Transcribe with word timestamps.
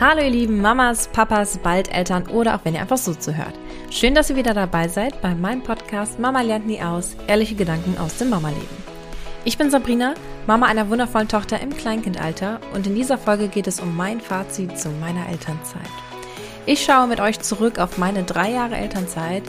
Hallo 0.00 0.22
ihr 0.22 0.30
lieben 0.30 0.62
Mamas, 0.62 1.08
Papas, 1.08 1.58
bald 1.58 1.94
Eltern 1.94 2.26
oder 2.28 2.54
auch 2.54 2.60
wenn 2.64 2.74
ihr 2.74 2.80
einfach 2.80 2.96
so 2.96 3.12
zuhört. 3.12 3.52
Schön, 3.90 4.14
dass 4.14 4.30
ihr 4.30 4.36
wieder 4.36 4.54
dabei 4.54 4.88
seid 4.88 5.20
bei 5.20 5.34
meinem 5.34 5.62
Podcast 5.62 6.18
Mama 6.18 6.40
lernt 6.40 6.66
nie 6.66 6.80
aus, 6.80 7.18
ehrliche 7.26 7.54
Gedanken 7.54 7.98
aus 7.98 8.16
dem 8.16 8.30
Mama-Leben. 8.30 8.66
Ich 9.44 9.58
bin 9.58 9.70
Sabrina, 9.70 10.14
Mama 10.46 10.64
einer 10.64 10.88
wundervollen 10.88 11.28
Tochter 11.28 11.60
im 11.60 11.76
Kleinkindalter 11.76 12.60
und 12.72 12.86
in 12.86 12.94
dieser 12.94 13.18
Folge 13.18 13.48
geht 13.48 13.66
es 13.66 13.78
um 13.78 13.94
mein 13.94 14.22
Fazit 14.22 14.78
zu 14.78 14.88
meiner 14.88 15.28
Elternzeit. 15.28 15.82
Ich 16.64 16.82
schaue 16.82 17.06
mit 17.06 17.20
euch 17.20 17.38
zurück 17.40 17.78
auf 17.78 17.98
meine 17.98 18.22
drei 18.22 18.52
Jahre 18.52 18.76
Elternzeit, 18.76 19.42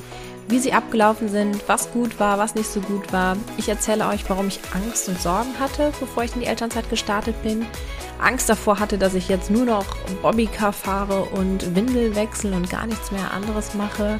wie 0.51 0.59
sie 0.59 0.73
abgelaufen 0.73 1.29
sind, 1.29 1.67
was 1.67 1.91
gut 1.91 2.19
war, 2.19 2.37
was 2.37 2.55
nicht 2.55 2.69
so 2.69 2.81
gut 2.81 3.13
war. 3.13 3.37
Ich 3.57 3.69
erzähle 3.69 4.07
euch, 4.07 4.29
warum 4.29 4.49
ich 4.49 4.59
Angst 4.73 5.07
und 5.07 5.19
Sorgen 5.19 5.57
hatte, 5.59 5.93
bevor 5.99 6.23
ich 6.23 6.35
in 6.35 6.41
die 6.41 6.47
Elternzeit 6.47 6.89
gestartet 6.89 7.41
bin. 7.41 7.65
Angst 8.21 8.49
davor 8.49 8.79
hatte, 8.79 8.97
dass 8.97 9.13
ich 9.13 9.29
jetzt 9.29 9.49
nur 9.49 9.65
noch 9.65 9.85
Bobbycar 10.21 10.73
fahre 10.73 11.23
und 11.23 11.73
Windel 11.73 12.15
wechsle 12.15 12.55
und 12.55 12.69
gar 12.69 12.85
nichts 12.85 13.11
mehr 13.11 13.31
anderes 13.31 13.73
mache. 13.75 14.19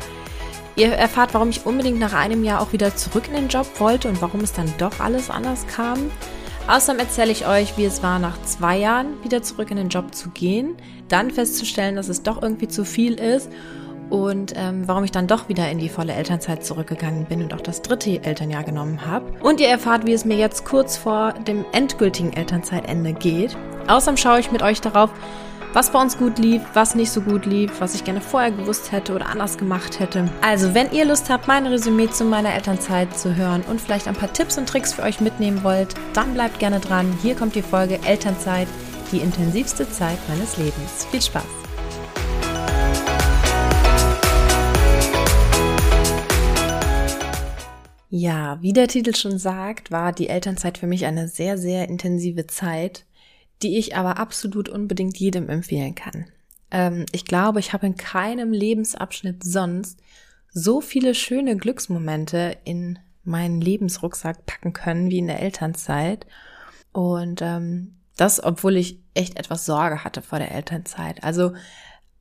Ihr 0.78 0.94
erfahrt, 0.94 1.34
warum 1.34 1.50
ich 1.50 1.66
unbedingt 1.66 2.00
nach 2.00 2.14
einem 2.14 2.46
Jahr 2.46 2.62
auch 2.62 2.72
wieder 2.72 2.96
zurück 2.96 3.28
in 3.28 3.34
den 3.34 3.50
Job 3.50 3.68
wollte 3.80 4.08
und 4.08 4.22
warum 4.22 4.40
es 4.40 4.54
dann 4.54 4.74
doch 4.78 5.02
alles 5.02 5.30
anders 5.30 5.68
kam. 5.68 6.10
Außerdem 6.68 7.00
erzähle 7.00 7.34
ich 7.34 7.46
euch, 7.46 7.78
wie 7.78 7.86
es 7.86 8.02
war, 8.02 8.20
nach 8.20 8.42
zwei 8.44 8.78
Jahren 8.78 9.22
wieder 9.24 9.44
zurück 9.44 9.70
in 9.70 9.78
den 9.78 9.90
Job 9.90 10.16
zu 10.16 10.30
gehen, 10.30 10.76
dann 11.10 11.30
festzustellen, 11.30 11.98
dass 11.98 12.08
es 12.08 12.24
doch 12.24 12.42
irgendwie 12.42 12.70
zu 12.70 12.86
viel 12.86 13.16
ist 13.16 13.50
und 14.12 14.54
ähm, 14.58 14.88
warum 14.88 15.04
ich 15.04 15.12
dann 15.12 15.26
doch 15.26 15.50
wieder 15.50 15.72
in 15.72 15.80
die 15.80 15.90
volle 15.90 16.14
Elternzeit 16.14 16.64
zurückgegangen 16.66 17.26
bin 17.26 17.42
und 17.42 17.54
auch 17.54 17.62
das 17.62 17.82
dritte 17.82 18.24
Elternjahr 18.24 18.64
genommen 18.64 19.06
habe. 19.06 19.26
Und 19.42 19.60
ihr 19.60 19.70
erfahrt, 19.70 20.06
wie 20.06 20.14
es 20.14 20.26
mir 20.26 20.38
jetzt 20.38 20.66
kurz 20.66 20.98
vor 20.98 21.34
dem 21.48 21.66
endgültigen 21.72 22.34
Elternzeitende 22.34 23.14
geht. 23.14 23.58
Außerdem 23.88 24.18
schaue 24.18 24.40
ich 24.40 24.52
mit 24.52 24.62
euch 24.62 24.82
darauf, 24.82 25.10
was 25.74 25.92
bei 25.92 26.02
uns 26.02 26.18
gut 26.18 26.38
lief, 26.38 26.62
was 26.74 26.96
nicht 26.96 27.12
so 27.12 27.22
gut 27.22 27.46
lief, 27.46 27.80
was 27.80 27.96
ich 27.96 28.04
gerne 28.04 28.20
vorher 28.20 28.52
gewusst 28.52 28.92
hätte 28.92 29.16
oder 29.16 29.28
anders 29.28 29.58
gemacht 29.58 30.02
hätte. 30.02 30.26
Also, 30.42 30.74
wenn 30.74 30.92
ihr 30.92 31.06
Lust 31.06 31.30
habt, 31.30 31.48
mein 31.48 31.66
Resümee 31.66 32.10
zu 32.10 32.26
meiner 32.26 32.54
Elternzeit 32.54 33.18
zu 33.18 33.38
hören 33.38 33.64
und 33.70 33.80
vielleicht 33.80 34.10
ein 34.10 34.16
paar 34.16 34.34
Tipps 34.34 34.58
und 34.58 34.68
Tricks 34.68 34.94
für 34.94 35.04
euch 35.04 35.22
mitnehmen 35.22 35.64
wollt, 35.64 35.96
dann 36.14 36.34
bleibt 36.34 36.60
gerne 36.60 36.82
dran. 36.82 37.18
Hier 37.22 37.36
kommt 37.36 37.56
die 37.56 37.62
Folge 37.62 38.00
Elternzeit, 38.06 38.68
die 39.14 39.20
intensivste 39.20 39.90
Zeit 39.90 40.18
meines 40.28 40.58
Lebens. 40.58 41.08
Viel 41.10 41.22
Spaß! 41.22 41.61
Ja, 48.14 48.62
wie 48.62 48.74
der 48.74 48.90
Titel 48.90 49.16
schon 49.16 49.40
sagt, 49.40 49.90
war 49.90 50.12
die 50.12 50.28
Elternzeit 50.28 50.78
für 50.78 50.86
mich 50.86 51.06
eine 51.06 51.30
sehr, 51.30 51.58
sehr 51.58 51.88
intensive 51.88 52.46
Zeit, 52.46 53.06
die 53.62 53.78
ich 53.78 53.96
aber 53.96 54.18
absolut 54.18 54.68
unbedingt 54.68 55.16
jedem 55.16 55.48
empfehlen 55.48 55.96
kann. 55.96 56.26
Ähm, 56.72 57.06
ich 57.14 57.24
glaube, 57.24 57.62
ich 57.62 57.72
habe 57.72 57.88
in 57.88 57.96
keinem 57.96 58.52
Lebensabschnitt 58.52 59.46
sonst 59.46 59.98
so 60.52 60.82
viele 60.82 61.16
schöne 61.16 61.56
Glücksmomente 61.56 62.58
in 62.66 63.00
meinen 63.24 63.62
Lebensrucksack 63.62 64.46
packen 64.46 64.74
können 64.74 65.10
wie 65.10 65.20
in 65.20 65.28
der 65.28 65.42
Elternzeit. 65.42 66.26
Und 66.92 67.42
ähm, 67.42 67.96
das, 68.18 68.44
obwohl 68.44 68.76
ich 68.76 69.00
echt 69.14 69.40
etwas 69.40 69.66
Sorge 69.66 70.04
hatte 70.04 70.22
vor 70.22 70.38
der 70.38 70.52
Elternzeit. 70.52 71.24
Also 71.24 71.54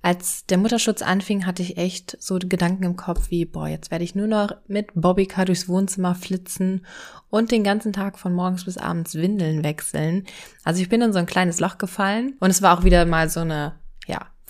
als 0.02 0.46
der 0.46 0.58
Mutterschutz 0.58 1.02
anfing, 1.02 1.46
hatte 1.46 1.62
ich 1.62 1.76
echt 1.76 2.16
so 2.20 2.38
Gedanken 2.38 2.84
im 2.84 2.96
Kopf 2.96 3.30
wie, 3.30 3.44
boah, 3.44 3.68
jetzt 3.68 3.90
werde 3.90 4.04
ich 4.04 4.14
nur 4.14 4.26
noch 4.26 4.52
mit 4.66 4.88
Bobbycar 4.94 5.44
durchs 5.44 5.68
Wohnzimmer 5.68 6.14
flitzen 6.14 6.86
und 7.28 7.50
den 7.50 7.64
ganzen 7.64 7.92
Tag 7.92 8.18
von 8.18 8.32
morgens 8.32 8.64
bis 8.64 8.78
abends 8.78 9.14
Windeln 9.14 9.62
wechseln. 9.62 10.24
Also 10.64 10.80
ich 10.80 10.88
bin 10.88 11.02
in 11.02 11.12
so 11.12 11.18
ein 11.18 11.26
kleines 11.26 11.60
Loch 11.60 11.78
gefallen 11.78 12.34
und 12.40 12.50
es 12.50 12.62
war 12.62 12.78
auch 12.78 12.84
wieder 12.84 13.04
mal 13.04 13.28
so 13.28 13.40
eine, 13.40 13.74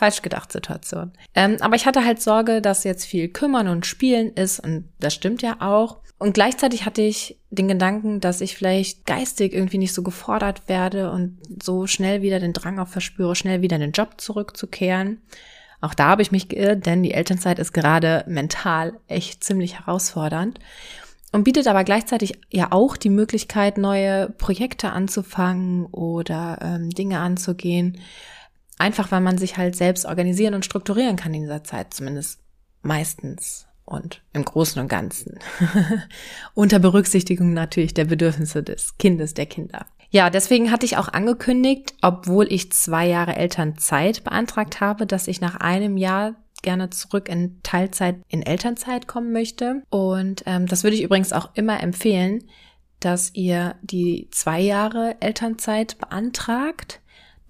falsch 0.01 0.23
gedacht 0.23 0.51
Situation. 0.51 1.13
Ähm, 1.35 1.59
aber 1.61 1.77
ich 1.77 1.85
hatte 1.85 2.05
halt 2.07 2.23
Sorge, 2.23 2.63
dass 2.63 2.85
jetzt 2.85 3.05
viel 3.05 3.29
kümmern 3.29 3.69
und 3.69 3.85
spielen 3.85 4.33
ist 4.33 4.59
und 4.59 4.89
das 4.99 5.13
stimmt 5.13 5.43
ja 5.43 5.59
auch. 5.61 5.99
Und 6.19 6.33
gleichzeitig 6.33 6.87
hatte 6.87 7.03
ich 7.03 7.39
den 7.51 7.69
Gedanken, 7.69 8.21
dass 8.21 8.41
ich 8.41 8.57
vielleicht 8.57 9.05
geistig 9.05 9.53
irgendwie 9.53 9.77
nicht 9.77 9.93
so 9.93 10.03
gefordert 10.03 10.69
werde 10.69 11.11
und 11.11 11.39
so 11.63 11.87
schnell 11.87 12.23
wieder 12.23 12.41
den 12.41 12.55
Drang 12.55 12.79
auch 12.79 12.89
verspüre, 12.89 13.37
schnell 13.37 13.61
wieder 13.61 13.77
in 13.77 13.83
den 13.83 13.93
Job 13.93 14.21
zurückzukehren. 14.23 15.21
Auch 15.83 15.93
da 15.93 16.09
habe 16.09 16.23
ich 16.23 16.33
mich 16.33 16.49
geirrt, 16.49 16.87
denn 16.87 17.03
die 17.03 17.13
Elternzeit 17.13 17.59
ist 17.59 17.73
gerade 17.73 18.25
mental 18.27 18.95
echt 19.07 19.45
ziemlich 19.45 19.81
herausfordernd 19.81 20.61
und 21.33 21.45
bietet 21.45 21.69
aber 21.69 21.85
gleichzeitig 21.85 22.41
ja 22.51 22.69
auch 22.71 22.97
die 22.97 23.11
Möglichkeit, 23.11 23.77
neue 23.77 24.31
Projekte 24.31 24.93
anzufangen 24.93 25.87
oder 25.87 26.59
ähm, 26.63 26.89
Dinge 26.89 27.19
anzugehen. 27.19 27.99
Einfach 28.81 29.13
weil 29.13 29.21
man 29.21 29.37
sich 29.37 29.59
halt 29.59 29.77
selbst 29.77 30.07
organisieren 30.07 30.55
und 30.55 30.65
strukturieren 30.65 31.17
kann 31.17 31.35
in 31.35 31.43
dieser 31.43 31.63
Zeit, 31.65 31.93
zumindest 31.93 32.41
meistens 32.81 33.67
und 33.85 34.23
im 34.33 34.43
Großen 34.43 34.81
und 34.81 34.89
Ganzen. 34.89 35.39
Unter 36.55 36.79
Berücksichtigung 36.79 37.53
natürlich 37.53 37.93
der 37.93 38.07
Bedürfnisse 38.07 38.63
des 38.63 38.97
Kindes, 38.97 39.35
der 39.35 39.45
Kinder. 39.45 39.85
Ja, 40.09 40.31
deswegen 40.31 40.71
hatte 40.71 40.87
ich 40.87 40.97
auch 40.97 41.09
angekündigt, 41.09 41.93
obwohl 42.01 42.51
ich 42.51 42.73
zwei 42.73 43.07
Jahre 43.07 43.37
Elternzeit 43.37 44.25
beantragt 44.25 44.81
habe, 44.81 45.07
dass 45.07 45.29
ich 45.29 45.43
nach 45.43 45.57
einem 45.57 45.99
Jahr 45.99 46.37
gerne 46.63 46.89
zurück 46.89 47.29
in 47.29 47.61
Teilzeit 47.63 48.17
in 48.29 48.41
Elternzeit 48.41 49.07
kommen 49.07 49.33
möchte. 49.33 49.83
Und 49.91 50.43
ähm, 50.47 50.67
das 50.67 50.85
würde 50.85 50.97
ich 50.97 51.03
übrigens 51.03 51.35
auch 51.35 51.51
immer 51.53 51.83
empfehlen, 51.83 52.45
dass 52.99 53.35
ihr 53.35 53.75
die 53.83 54.29
zwei 54.31 54.61
Jahre 54.61 55.17
Elternzeit 55.21 55.99
beantragt 55.99 57.01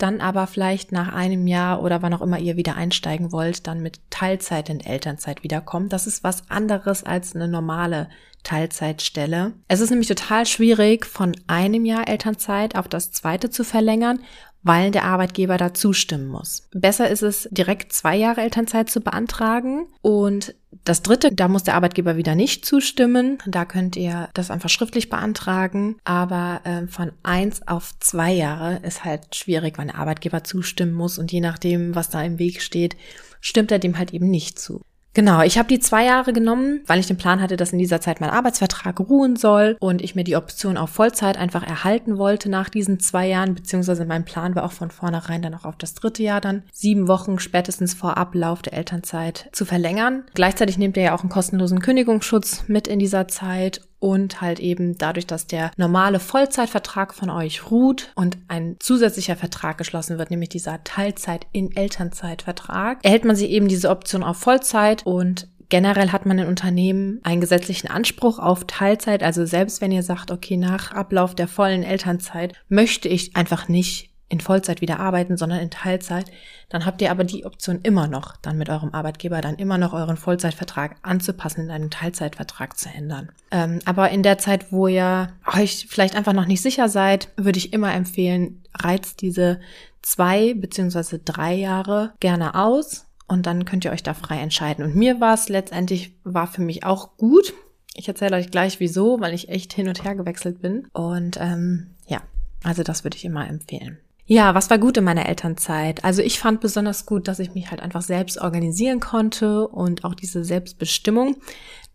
dann 0.03 0.21
aber 0.21 0.47
vielleicht 0.47 0.93
nach 0.93 1.13
einem 1.13 1.47
Jahr 1.47 1.83
oder 1.83 2.03
wann 2.03 2.15
auch 2.15 2.23
immer 2.23 2.39
ihr 2.39 2.57
wieder 2.57 2.77
einsteigen 2.77 3.33
wollt, 3.33 3.67
dann 3.67 3.83
mit 3.83 4.01
Teilzeit 4.11 4.69
in 4.69 4.81
Elternzeit 4.81 5.43
wiederkommt. 5.43 5.93
Das 5.93 6.07
ist 6.07 6.25
was 6.25 6.51
anderes 6.51 7.05
als 7.05 7.35
eine 7.35 7.49
normale 7.49 8.09
Teilzeitstelle. 8.43 9.53
Es 9.69 9.81
ist 9.81 9.91
nämlich 9.91 10.09
total 10.09 10.47
schwierig, 10.47 11.05
von 11.05 11.37
einem 11.47 11.85
Jahr 11.85 12.09
Elternzeit 12.09 12.75
auf 12.77 12.89
das 12.89 13.13
zweite 13.13 13.51
zu 13.51 13.65
verlängern, 13.65 14.21
weil 14.63 14.91
der 14.91 15.05
Arbeitgeber 15.05 15.57
da 15.57 15.75
zustimmen 15.75 16.29
muss. 16.29 16.69
Besser 16.73 17.09
ist 17.09 17.23
es, 17.23 17.49
direkt 17.51 17.93
zwei 17.93 18.17
Jahre 18.17 18.43
Elternzeit 18.43 18.91
zu 18.91 19.01
beantragen 19.01 19.87
und 20.03 20.55
das 20.85 21.03
dritte, 21.03 21.33
da 21.33 21.49
muss 21.49 21.65
der 21.65 21.75
Arbeitgeber 21.75 22.17
wieder 22.17 22.35
nicht 22.35 22.65
zustimmen. 22.65 23.39
Da 23.47 23.65
könnt 23.65 23.97
ihr 23.97 24.29
das 24.35 24.51
einfach 24.51 24.69
schriftlich 24.69 25.11
beantragen. 25.11 25.97
Aber 26.05 26.61
äh, 26.65 26.87
von 26.87 27.13
eins 27.23 27.67
auf 27.67 27.99
zwei 27.99 28.33
Jahre 28.33 28.77
ist 28.85 29.05
halt 29.05 29.35
schwierig, 29.35 29.79
weil 29.79 29.87
der 29.87 29.97
Arbeitgeber 29.97 30.45
zustimmen 30.45 30.93
muss. 30.93 31.19
Und 31.19 31.33
je 31.33 31.41
nachdem, 31.41 31.95
was 31.95 32.09
da 32.09 32.23
im 32.23 32.39
Weg 32.39 32.63
steht, 32.63 32.97
stimmt 33.41 33.73
er 33.73 33.79
dem 33.79 33.99
halt 33.99 34.15
eben 34.15 34.31
nicht 34.31 34.59
zu. 34.59 34.83
Genau, 35.13 35.43
ich 35.43 35.59
habe 35.59 35.69
die 35.69 35.81
zwei 35.81 36.05
Jahre 36.05 36.33
genommen, 36.33 36.83
weil 36.87 37.01
ich 37.01 37.09
den 37.09 37.17
Plan 37.17 37.41
hatte, 37.41 37.57
dass 37.57 37.73
in 37.73 37.79
dieser 37.79 38.01
Zeit 38.01 38.21
mein 38.21 38.31
Arbeitsvertrag 38.31 39.01
ruhen 39.01 39.35
soll 39.35 39.77
und 39.81 40.03
ich 40.03 40.15
mir 40.15 40.23
die 40.23 40.37
Option 40.37 40.77
auf 40.77 40.91
Vollzeit 40.91 41.37
einfach 41.37 41.67
erhalten 41.67 42.17
wollte 42.17 42.49
nach 42.49 42.69
diesen 42.69 43.01
zwei 43.01 43.27
Jahren, 43.27 43.57
beziehungsweise 43.57 44.05
mein 44.05 44.25
Plan 44.25 44.55
war 44.55 44.65
auch 44.65 44.73
von 44.73 44.91
vornherein 44.91 45.43
dann 45.43 45.55
auch 45.55 45.65
auf 45.65 45.77
das 45.77 45.95
dritte 45.95 46.23
Jahr 46.23 46.41
dann 46.41 46.63
sieben 46.73 47.09
Wochen 47.09 47.41
spätestens 47.41 47.95
vor 47.95 48.17
Ablauf 48.19 48.63
der 48.63 48.75
Elternzeit 48.75 49.49
zu 49.53 49.65
verlängern. 49.65 50.25
Gleichzeitig 50.35 50.79
nehmt 50.79 50.97
ihr 50.97 51.03
ja 51.03 51.15
auch 51.15 51.23
einen 51.23 51.29
kostenlosen 51.29 51.81
Kündigungsschutz 51.81 52.65
mit 52.69 52.87
in 52.87 53.01
dieser 53.01 53.27
Zeit 53.27 53.81
und 54.01 54.41
halt 54.41 54.59
eben 54.59 54.99
dadurch, 54.99 55.27
dass 55.27 55.47
der 55.47 55.71
normale 55.77 56.19
Vollzeitvertrag 56.19 57.15
von 57.15 57.31
euch 57.31 57.71
ruht 57.71 58.13
und 58.17 58.39
ein 58.49 58.77
zusätzlicher 58.81 59.37
Vertrag 59.37 59.79
geschlossen 59.79 60.19
wird, 60.19 60.31
nämlich 60.31 60.49
dieser 60.49 60.83
Teilzeit 60.83 61.47
in 61.53 61.77
Elternzeitvertrag, 61.77 62.99
erhält 63.05 63.25
man 63.25 63.37
sich 63.37 63.51
eben 63.51 63.69
diese 63.69 63.91
Option 63.91 64.25
auf 64.25 64.39
Vollzeit 64.39 65.07
und 65.07 65.49
Generell 65.71 66.11
hat 66.11 66.27
man 66.27 66.37
in 66.37 66.49
Unternehmen 66.49 67.21
einen 67.23 67.41
gesetzlichen 67.41 67.87
Anspruch 67.87 68.41
auf 68.41 68.65
Teilzeit. 68.67 69.23
Also 69.23 69.47
selbst 69.47 69.81
wenn 69.81 69.93
ihr 69.93 70.03
sagt, 70.03 70.33
okay, 70.33 70.57
nach 70.57 70.91
Ablauf 70.91 71.37
der 71.37 71.47
vollen 71.47 71.85
Elternzeit 71.85 72.55
möchte 72.69 73.09
ich 73.09 73.37
einfach 73.37 73.69
nicht 73.69 74.11
in 74.29 74.41
Vollzeit 74.41 74.81
wieder 74.81 74.99
arbeiten, 74.99 75.37
sondern 75.37 75.61
in 75.61 75.71
Teilzeit, 75.71 76.27
dann 76.71 76.87
habt 76.87 77.03
ihr 77.03 77.11
aber 77.11 77.25
die 77.25 77.45
Option 77.45 77.81
immer 77.83 78.07
noch, 78.07 78.37
dann 78.37 78.57
mit 78.57 78.71
eurem 78.71 78.95
Arbeitgeber 78.95 79.41
dann 79.41 79.57
immer 79.57 79.77
noch 79.77 79.93
euren 79.93 80.17
Vollzeitvertrag 80.17 80.97
anzupassen, 81.03 81.65
in 81.65 81.71
einen 81.71 81.91
Teilzeitvertrag 81.91 82.79
zu 82.79 82.89
ändern. 82.89 83.31
Ähm, 83.51 83.81
aber 83.85 84.11
in 84.11 84.23
der 84.23 84.39
Zeit, 84.39 84.73
wo 84.73 84.87
ihr 84.87 85.33
euch 85.53 85.87
vielleicht 85.91 86.17
einfach 86.17 86.33
noch 86.33 86.47
nicht 86.47 86.63
sicher 86.63 86.89
seid, 86.89 87.29
würde 87.37 87.59
ich 87.59 87.73
immer 87.73 87.93
empfehlen, 87.93 88.63
reizt 88.75 89.21
diese 89.21 89.61
zwei 90.01 90.55
beziehungsweise 90.55 91.19
drei 91.19 91.55
Jahre 91.55 92.13
gerne 92.21 92.55
aus 92.55 93.07
und 93.27 93.47
dann 93.47 93.65
könnt 93.65 93.85
ihr 93.85 93.91
euch 93.91 94.05
da 94.05 94.15
frei 94.15 94.39
entscheiden. 94.39 94.85
Und 94.85 94.95
mir 94.95 95.21
war 95.21 95.35
es 95.35 95.49
letztendlich, 95.49 96.15
war 96.23 96.47
für 96.47 96.63
mich 96.63 96.85
auch 96.85 97.17
gut. 97.17 97.53
Ich 97.95 98.07
erzähle 98.07 98.37
euch 98.37 98.51
gleich 98.51 98.79
wieso, 98.79 99.21
weil 99.21 99.35
ich 99.35 99.49
echt 99.49 99.73
hin 99.73 99.89
und 99.89 100.05
her 100.05 100.15
gewechselt 100.15 100.63
bin. 100.63 100.87
Und 100.93 101.37
ähm, 101.41 101.91
ja, 102.07 102.23
also 102.63 102.85
das 102.85 103.03
würde 103.05 103.17
ich 103.17 103.25
immer 103.25 103.49
empfehlen. 103.49 103.99
Ja, 104.33 104.55
was 104.55 104.71
war 104.71 104.79
gut 104.79 104.97
in 104.97 105.03
meiner 105.03 105.27
Elternzeit? 105.27 106.05
Also 106.05 106.23
ich 106.23 106.39
fand 106.39 106.61
besonders 106.61 107.05
gut, 107.05 107.27
dass 107.27 107.41
ich 107.41 107.53
mich 107.55 107.73
halt 107.73 107.81
einfach 107.81 108.03
selbst 108.03 108.39
organisieren 108.39 109.01
konnte 109.01 109.67
und 109.67 110.05
auch 110.05 110.15
diese 110.15 110.45
Selbstbestimmung. 110.45 111.35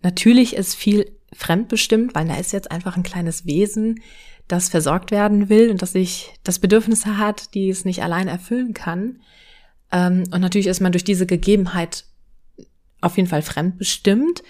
Natürlich 0.02 0.54
ist 0.54 0.76
viel 0.76 1.10
fremdbestimmt, 1.32 2.14
weil 2.14 2.28
da 2.28 2.36
ist 2.36 2.52
jetzt 2.52 2.72
einfach 2.72 2.98
ein 2.98 3.04
kleines 3.04 3.46
Wesen, 3.46 4.02
das 4.50 4.68
versorgt 4.68 5.12
werden 5.12 5.48
will 5.48 5.72
und 5.72 5.82
das 5.82 5.94
sich 5.94 6.34
das 6.44 6.60
Bedürfnisse 6.60 7.18
hat, 7.18 7.54
die 7.54 7.70
es 7.70 7.86
nicht 7.86 8.04
allein 8.04 8.28
erfüllen 8.28 8.74
kann. 8.74 9.22
Ähm, 9.94 10.26
und 10.31 10.42
natürlich 10.42 10.68
ist 10.68 10.81
man 10.81 10.92
durch 10.92 11.06
diese 11.06 11.26
Gegebenheit 11.26 12.04
auf 13.00 13.16
jeden 13.16 13.30
Fall 13.30 13.44
fremdbestimmt. 13.44 14.44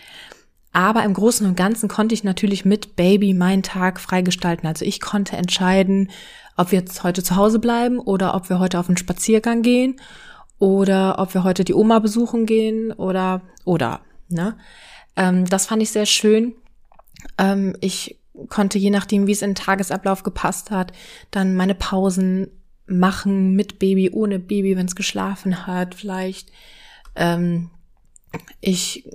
Aber 0.76 1.06
im 1.06 1.14
Großen 1.14 1.48
und 1.48 1.56
Ganzen 1.56 1.88
konnte 1.88 2.14
ich 2.14 2.26
natürlich 2.26 2.66
mit 2.66 2.98
Baby 2.98 3.34
meinen 3.34 3.64
Tag 3.64 3.98
freigestalten. 3.98 4.68
Also 4.68 4.84
ich 4.84 5.00
konnte 5.00 5.38
entscheiden, 5.38 6.12
ob 6.58 6.74
wir 6.74 6.80
jetzt 6.80 7.02
heute 7.02 7.24
zu 7.24 7.38
Hause 7.38 7.60
bleiben 7.60 7.98
oder 7.98 8.36
ob 8.36 8.50
wir 8.50 8.60
heute 8.60 8.78
auf 8.78 8.90
einen 8.90 8.98
Spaziergang 8.98 9.62
gehen 9.62 10.02
oder 10.60 11.18
ob 11.18 11.34
wir 11.34 11.46
heute 11.46 11.64
die 11.64 11.74
Oma 11.74 12.00
besuchen 12.00 12.46
gehen 12.46 12.92
oder 12.92 13.42
oder. 13.64 14.02
Ne? 14.28 14.58
Ähm, 15.16 15.46
das 15.46 15.66
fand 15.66 15.82
ich 15.82 15.92
sehr 15.92 16.06
schön. 16.06 16.56
Ähm, 17.38 17.78
ich 17.80 18.20
konnte 18.50 18.78
je 18.78 18.90
nachdem, 18.90 19.28
wie 19.28 19.32
es 19.32 19.44
in 19.44 19.52
den 19.52 19.56
Tagesablauf 19.56 20.24
gepasst 20.24 20.72
hat, 20.72 20.92
dann 21.32 21.56
meine 21.56 21.76
Pausen 21.76 22.48
machen 22.86 23.56
mit 23.56 23.80
Baby, 23.80 24.10
ohne 24.10 24.40
Baby, 24.40 24.76
wenn 24.76 24.88
es 24.88 24.98
geschlafen 24.98 25.68
hat, 25.68 25.96
vielleicht. 25.96 26.52
Ähm, 27.16 27.70
ich 28.60 29.08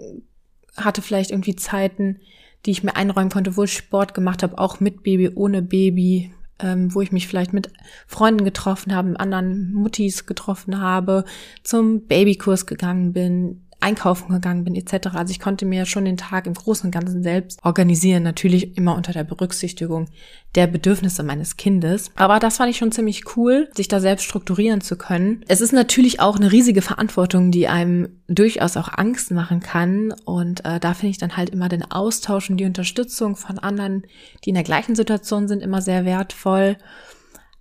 hatte 0.85 1.03
vielleicht 1.03 1.31
irgendwie 1.31 1.57
Zeiten, 1.57 2.21
die 2.67 2.71
ich 2.71 2.83
mir 2.83 2.97
einräumen 2.97 3.31
konnte, 3.31 3.57
wo 3.57 3.65
ich 3.65 3.73
Sport 3.73 4.15
gemacht 4.15 4.43
habe, 4.43 4.59
auch 4.59 4.81
mit 4.81 5.03
Baby, 5.03 5.31
ohne 5.35 5.63
Baby, 5.63 6.33
ähm, 6.59 6.95
wo 6.95 7.01
ich 7.01 7.13
mich 7.13 7.27
vielleicht 7.27 7.53
mit 7.53 7.71
Freunden 8.07 8.45
getroffen 8.45 8.95
habe, 8.95 9.19
anderen 9.19 9.73
Muttis 9.73 10.27
getroffen 10.27 10.81
habe, 10.81 11.25
zum 11.63 12.07
Babykurs 12.07 12.67
gegangen 12.67 13.13
bin, 13.13 13.63
einkaufen 13.81 14.33
gegangen 14.33 14.65
bin 14.65 14.75
etc. 14.75 15.09
Also 15.15 15.31
ich 15.31 15.41
konnte 15.41 15.67
mir 15.67 15.87
schon 15.87 16.05
den 16.05 16.17
Tag 16.17 16.47
im 16.47 16.55
Großen 16.55 16.87
und 16.87 16.91
Ganzen 16.91 17.23
selbst 17.23 17.59
organisieren, 17.65 18.23
natürlich 18.23 18.77
immer 18.77 18.95
unter 18.95 19.13
der 19.13 19.25
Berücksichtigung 19.25 20.09
der 20.55 20.67
Bedürfnisse 20.67 21.23
meines 21.23 21.57
Kindes. 21.57 22.11
Aber 22.17 22.39
das 22.41 22.57
fand 22.57 22.71
ich 22.71 22.77
schon 22.77 22.93
ziemlich 22.93 23.37
cool, 23.37 23.69
sich 23.75 23.89
da 23.89 24.01
selbst 24.01 24.25
strukturieren 24.25 24.81
zu 24.81 24.97
können. 24.97 25.45
Es 25.49 25.61
ist 25.61 25.73
natürlich 25.73 26.21
auch 26.21 26.37
eine 26.37 26.51
riesige 26.51 26.83
Verantwortung, 26.83 27.51
die 27.51 27.69
einem 27.69 28.21
durchaus 28.29 28.77
auch 28.77 28.89
Angst 28.93 29.31
machen 29.31 29.61
kann. 29.61 30.13
Und 30.25 30.65
äh, 30.65 30.81
da 30.81 30.95
finde 30.95 31.11
ich 31.11 31.19
dann 31.19 31.37
halt 31.37 31.51
immer 31.51 31.69
den 31.69 31.89
Austausch 31.91 32.51
und 32.51 32.57
die 32.57 32.65
Unterstützung 32.65 33.37
von 33.37 33.59
anderen, 33.59 34.03
die 34.45 34.51
in 34.51 34.57
der 34.57 34.65
gleichen 34.65 34.97
Situation 34.97 35.47
sind, 35.47 35.63
immer 35.63 35.83
sehr 35.83 36.05
wertvoll. 36.05 36.77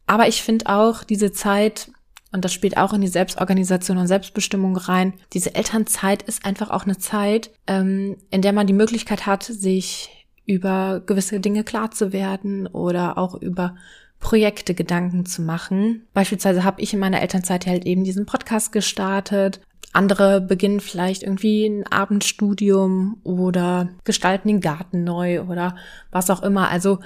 Aber 0.07 0.27
ich 0.27 0.41
finde 0.41 0.65
auch 0.67 1.03
diese 1.03 1.31
Zeit 1.31 1.91
und 2.31 2.45
das 2.45 2.53
spielt 2.53 2.77
auch 2.77 2.93
in 2.93 3.01
die 3.01 3.07
Selbstorganisation 3.07 3.97
und 3.97 4.07
Selbstbestimmung 4.07 4.77
rein. 4.77 5.13
Diese 5.33 5.55
Elternzeit 5.55 6.21
ist 6.23 6.45
einfach 6.45 6.69
auch 6.69 6.85
eine 6.85 6.97
Zeit, 6.97 7.51
ähm, 7.67 8.17
in 8.29 8.41
der 8.41 8.53
man 8.53 8.67
die 8.67 8.73
Möglichkeit 8.73 9.25
hat, 9.25 9.43
sich 9.43 10.09
über 10.45 11.01
gewisse 11.05 11.39
Dinge 11.39 11.63
klar 11.63 11.91
zu 11.91 12.11
werden 12.13 12.67
oder 12.67 13.17
auch 13.17 13.35
über 13.35 13.75
Projekte 14.19 14.73
Gedanken 14.73 15.25
zu 15.25 15.41
machen. 15.41 16.07
Beispielsweise 16.13 16.63
habe 16.63 16.81
ich 16.81 16.93
in 16.93 16.99
meiner 16.99 17.21
Elternzeit 17.21 17.65
halt 17.65 17.85
eben 17.85 18.03
diesen 18.03 18.25
Podcast 18.25 18.71
gestartet. 18.71 19.61
Andere 19.93 20.41
beginnen 20.41 20.81
vielleicht 20.81 21.23
irgendwie 21.23 21.65
ein 21.65 21.87
Abendstudium 21.87 23.19
oder 23.23 23.89
gestalten 24.03 24.49
den 24.49 24.61
Garten 24.61 25.03
neu 25.03 25.41
oder 25.41 25.75
was 26.11 26.29
auch 26.29 26.43
immer. 26.43 26.69
Also 26.69 26.99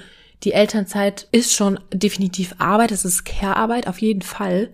die 0.43 0.51
Elternzeit 0.51 1.29
ist 1.31 1.53
schon 1.53 1.79
definitiv 1.93 2.55
Arbeit, 2.57 2.91
es 2.91 3.05
ist 3.05 3.23
Care-Arbeit 3.23 3.87
auf 3.87 3.99
jeden 3.99 4.21
Fall. 4.21 4.73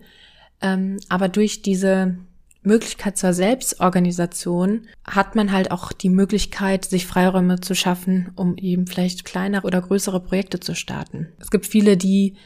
Ähm, 0.62 0.98
aber 1.08 1.28
durch 1.28 1.62
diese 1.62 2.16
Möglichkeit 2.62 3.16
zur 3.16 3.32
Selbstorganisation 3.32 4.86
hat 5.04 5.34
man 5.34 5.50
halt 5.52 5.70
auch 5.70 5.92
die 5.92 6.10
Möglichkeit, 6.10 6.84
sich 6.84 7.06
Freiräume 7.06 7.60
zu 7.60 7.74
schaffen, 7.74 8.32
um 8.36 8.56
eben 8.56 8.86
vielleicht 8.86 9.24
kleinere 9.24 9.66
oder 9.66 9.80
größere 9.80 10.20
Projekte 10.20 10.60
zu 10.60 10.74
starten. 10.74 11.28
Es 11.38 11.50
gibt 11.50 11.66
viele, 11.66 11.96
die 11.96 12.36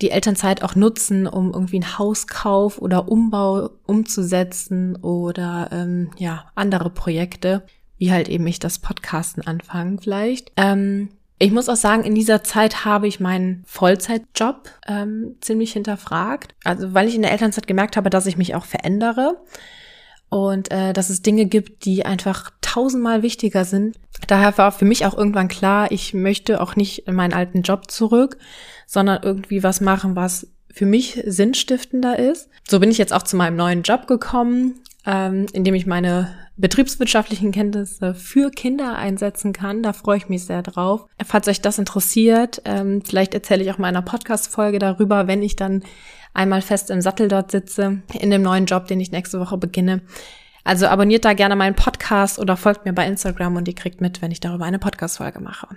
die 0.00 0.10
Elternzeit 0.10 0.62
auch 0.62 0.74
nutzen, 0.74 1.26
um 1.26 1.52
irgendwie 1.52 1.76
einen 1.76 1.98
Hauskauf 1.98 2.78
oder 2.78 3.08
Umbau 3.08 3.70
umzusetzen 3.86 4.96
oder 4.96 5.68
ähm, 5.72 6.10
ja 6.18 6.46
andere 6.54 6.90
Projekte, 6.90 7.64
wie 7.96 8.10
halt 8.10 8.28
eben 8.28 8.46
ich 8.46 8.58
das 8.58 8.80
Podcasten 8.80 9.46
anfangen 9.46 10.00
vielleicht. 10.00 10.52
Ähm, 10.56 11.10
ich 11.38 11.50
muss 11.50 11.68
auch 11.68 11.76
sagen, 11.76 12.04
in 12.04 12.14
dieser 12.14 12.44
Zeit 12.44 12.84
habe 12.84 13.08
ich 13.08 13.20
meinen 13.20 13.64
Vollzeitjob 13.66 14.70
ähm, 14.86 15.36
ziemlich 15.40 15.72
hinterfragt. 15.72 16.54
Also 16.64 16.94
weil 16.94 17.08
ich 17.08 17.14
in 17.14 17.22
der 17.22 17.32
Elternzeit 17.32 17.66
gemerkt 17.66 17.96
habe, 17.96 18.10
dass 18.10 18.26
ich 18.26 18.36
mich 18.36 18.54
auch 18.54 18.64
verändere 18.64 19.42
und 20.28 20.70
äh, 20.70 20.92
dass 20.92 21.10
es 21.10 21.22
Dinge 21.22 21.46
gibt, 21.46 21.84
die 21.84 22.04
einfach 22.04 22.50
tausendmal 22.60 23.22
wichtiger 23.22 23.64
sind. 23.64 23.96
Daher 24.26 24.56
war 24.58 24.72
für 24.72 24.84
mich 24.84 25.06
auch 25.06 25.16
irgendwann 25.16 25.48
klar, 25.48 25.90
ich 25.90 26.14
möchte 26.14 26.60
auch 26.60 26.76
nicht 26.76 27.06
in 27.06 27.14
meinen 27.14 27.32
alten 27.32 27.62
Job 27.62 27.90
zurück, 27.90 28.38
sondern 28.86 29.22
irgendwie 29.22 29.62
was 29.62 29.80
machen, 29.80 30.16
was 30.16 30.48
für 30.72 30.86
mich 30.86 31.22
sinnstiftender 31.24 32.18
ist. 32.18 32.48
So 32.68 32.80
bin 32.80 32.90
ich 32.90 32.98
jetzt 32.98 33.12
auch 33.12 33.22
zu 33.22 33.36
meinem 33.36 33.56
neuen 33.56 33.82
Job 33.82 34.06
gekommen, 34.06 34.80
ähm, 35.06 35.46
in 35.52 35.64
dem 35.64 35.74
ich 35.74 35.86
meine 35.86 36.34
betriebswirtschaftlichen 36.56 37.52
Kenntnisse 37.52 38.14
für 38.14 38.50
Kinder 38.50 38.96
einsetzen 38.96 39.52
kann. 39.52 39.82
Da 39.82 39.92
freue 39.92 40.18
ich 40.18 40.28
mich 40.28 40.44
sehr 40.44 40.62
drauf. 40.62 41.06
Falls 41.24 41.48
euch 41.48 41.60
das 41.60 41.78
interessiert, 41.78 42.62
ähm, 42.64 43.02
vielleicht 43.04 43.34
erzähle 43.34 43.64
ich 43.64 43.70
auch 43.70 43.78
mal 43.78 43.88
in 43.88 43.96
einer 43.96 44.04
Podcast-Folge 44.04 44.78
darüber, 44.78 45.26
wenn 45.26 45.42
ich 45.42 45.56
dann 45.56 45.82
einmal 46.32 46.62
fest 46.62 46.90
im 46.90 47.00
Sattel 47.00 47.28
dort 47.28 47.50
sitze, 47.50 48.02
in 48.12 48.30
dem 48.30 48.42
neuen 48.42 48.66
Job, 48.66 48.86
den 48.86 49.00
ich 49.00 49.10
nächste 49.10 49.40
Woche 49.40 49.58
beginne. 49.58 50.02
Also 50.64 50.86
abonniert 50.86 51.24
da 51.24 51.34
gerne 51.34 51.56
meinen 51.56 51.76
Podcast 51.76 52.38
oder 52.38 52.56
folgt 52.56 52.86
mir 52.86 52.92
bei 52.92 53.06
Instagram 53.06 53.56
und 53.56 53.68
ihr 53.68 53.74
kriegt 53.74 54.00
mit, 54.00 54.22
wenn 54.22 54.30
ich 54.30 54.40
darüber 54.40 54.64
eine 54.64 54.78
Podcast-Folge 54.78 55.40
mache. 55.40 55.68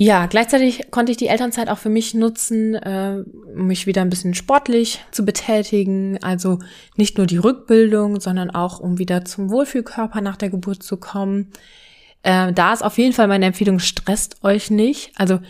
Ja, 0.00 0.26
gleichzeitig 0.26 0.92
konnte 0.92 1.10
ich 1.10 1.18
die 1.18 1.26
Elternzeit 1.26 1.68
auch 1.68 1.78
für 1.78 1.88
mich 1.88 2.14
nutzen, 2.14 2.76
äh, 2.76 3.16
mich 3.52 3.88
wieder 3.88 4.00
ein 4.00 4.10
bisschen 4.10 4.32
sportlich 4.32 5.04
zu 5.10 5.24
betätigen. 5.24 6.22
Also 6.22 6.60
nicht 6.94 7.18
nur 7.18 7.26
die 7.26 7.36
Rückbildung, 7.36 8.20
sondern 8.20 8.52
auch 8.52 8.78
um 8.78 8.98
wieder 8.98 9.24
zum 9.24 9.50
Wohlfühlkörper 9.50 10.20
nach 10.20 10.36
der 10.36 10.50
Geburt 10.50 10.84
zu 10.84 10.98
kommen. 10.98 11.50
Äh, 12.22 12.52
da 12.52 12.72
ist 12.72 12.84
auf 12.84 12.96
jeden 12.96 13.12
Fall 13.12 13.26
meine 13.26 13.46
Empfehlung, 13.46 13.80
stresst 13.80 14.44
euch 14.44 14.70
nicht. 14.70 15.10
Also 15.16 15.40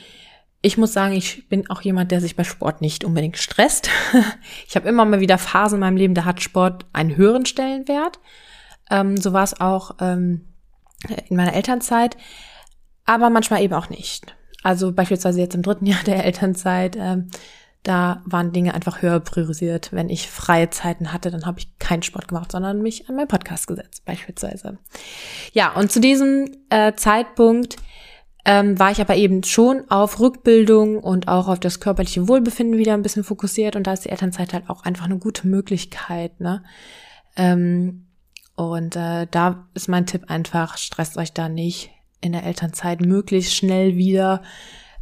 ich 0.63 0.79
muss 0.79 0.95
sagen, 0.95 1.13
ich 1.13 1.47
bin 1.51 1.69
auch 1.69 1.83
jemand, 1.83 2.11
der 2.11 2.23
sich 2.23 2.35
bei 2.35 2.45
Sport 2.45 2.81
nicht 2.81 3.05
unbedingt 3.05 3.37
stresst. 3.37 3.91
ich 4.67 4.77
habe 4.77 4.89
immer 4.89 5.05
mal 5.05 5.21
wieder 5.21 5.37
Phasen 5.37 5.77
in 5.77 5.81
meinem 5.81 5.99
Leben, 5.99 6.15
da 6.15 6.25
hat 6.25 6.41
Sport 6.41 6.87
einen 6.95 7.19
höheren 7.19 7.45
Stellenwert. 7.45 8.19
Ähm, 8.91 9.19
so 9.19 9.35
war 9.35 9.45
es 9.45 9.61
auch 9.61 9.97
ähm, 10.01 10.47
in 11.29 11.37
meiner 11.37 11.53
Elternzeit, 11.53 12.17
aber 13.05 13.29
manchmal 13.29 13.63
eben 13.63 13.75
auch 13.75 13.91
nicht. 13.91 14.38
Also 14.63 14.93
beispielsweise 14.93 15.41
jetzt 15.41 15.55
im 15.55 15.63
dritten 15.63 15.87
Jahr 15.87 16.03
der 16.05 16.25
Elternzeit, 16.25 16.97
ähm, 16.99 17.31
da 17.85 18.23
waren 18.27 18.53
Dinge 18.53 18.75
einfach 18.75 19.03
höher 19.03 19.21
priorisiert. 19.21 19.93
Wenn 19.93 20.11
ich 20.11 20.29
freie 20.29 20.69
Zeiten 20.71 21.13
hatte, 21.13 21.31
dann 21.31 21.47
habe 21.47 21.61
ich 21.61 21.79
keinen 21.79 22.03
Sport 22.03 22.29
gemacht, 22.29 22.53
sondern 22.53 22.83
mich 22.83 23.09
an 23.09 23.17
meinen 23.17 23.29
Podcast 23.29 23.67
gesetzt, 23.67 24.05
beispielsweise. 24.05 24.79
Ja, 25.53 25.73
und 25.75 25.93
zu 25.93 26.01
diesem 26.01 26.51
äh, 26.71 26.95
Zeitpunkt 26.95 27.77
ähm, 28.45 28.79
war 28.79 28.91
ich 28.91 29.01
aber 29.01 29.15
eben 29.17 29.45
schon 29.45 29.89
auf 29.91 30.21
Rückbildung 30.21 30.99
und 30.99 31.29
auch 31.29 31.49
auf 31.49 31.61
das 31.61 31.81
körperliche 31.81 32.29
Wohlbefinden 32.29 32.79
wieder 32.79 32.95
ein 32.95 33.03
bisschen 33.03 33.25
fokussiert 33.25 33.77
und 33.77 33.87
da 33.87 33.93
ist 33.93 34.05
die 34.05 34.11
Elternzeit 34.11 34.53
halt 34.53 34.69
auch 34.69 34.85
einfach 34.85 35.05
eine 35.05 35.19
gute 35.19 35.47
Möglichkeit. 35.47 36.41
Ne? 36.41 36.63
Ähm, 37.37 38.07
und 38.57 38.97
äh, 38.97 39.27
da 39.31 39.69
ist 39.75 39.89
mein 39.89 40.07
Tipp 40.07 40.25
einfach, 40.29 40.79
stresst 40.79 41.17
euch 41.17 41.33
da 41.33 41.49
nicht 41.49 41.91
in 42.21 42.33
der 42.33 42.45
Elternzeit 42.45 43.01
möglichst 43.01 43.55
schnell 43.55 43.97
wieder 43.97 44.43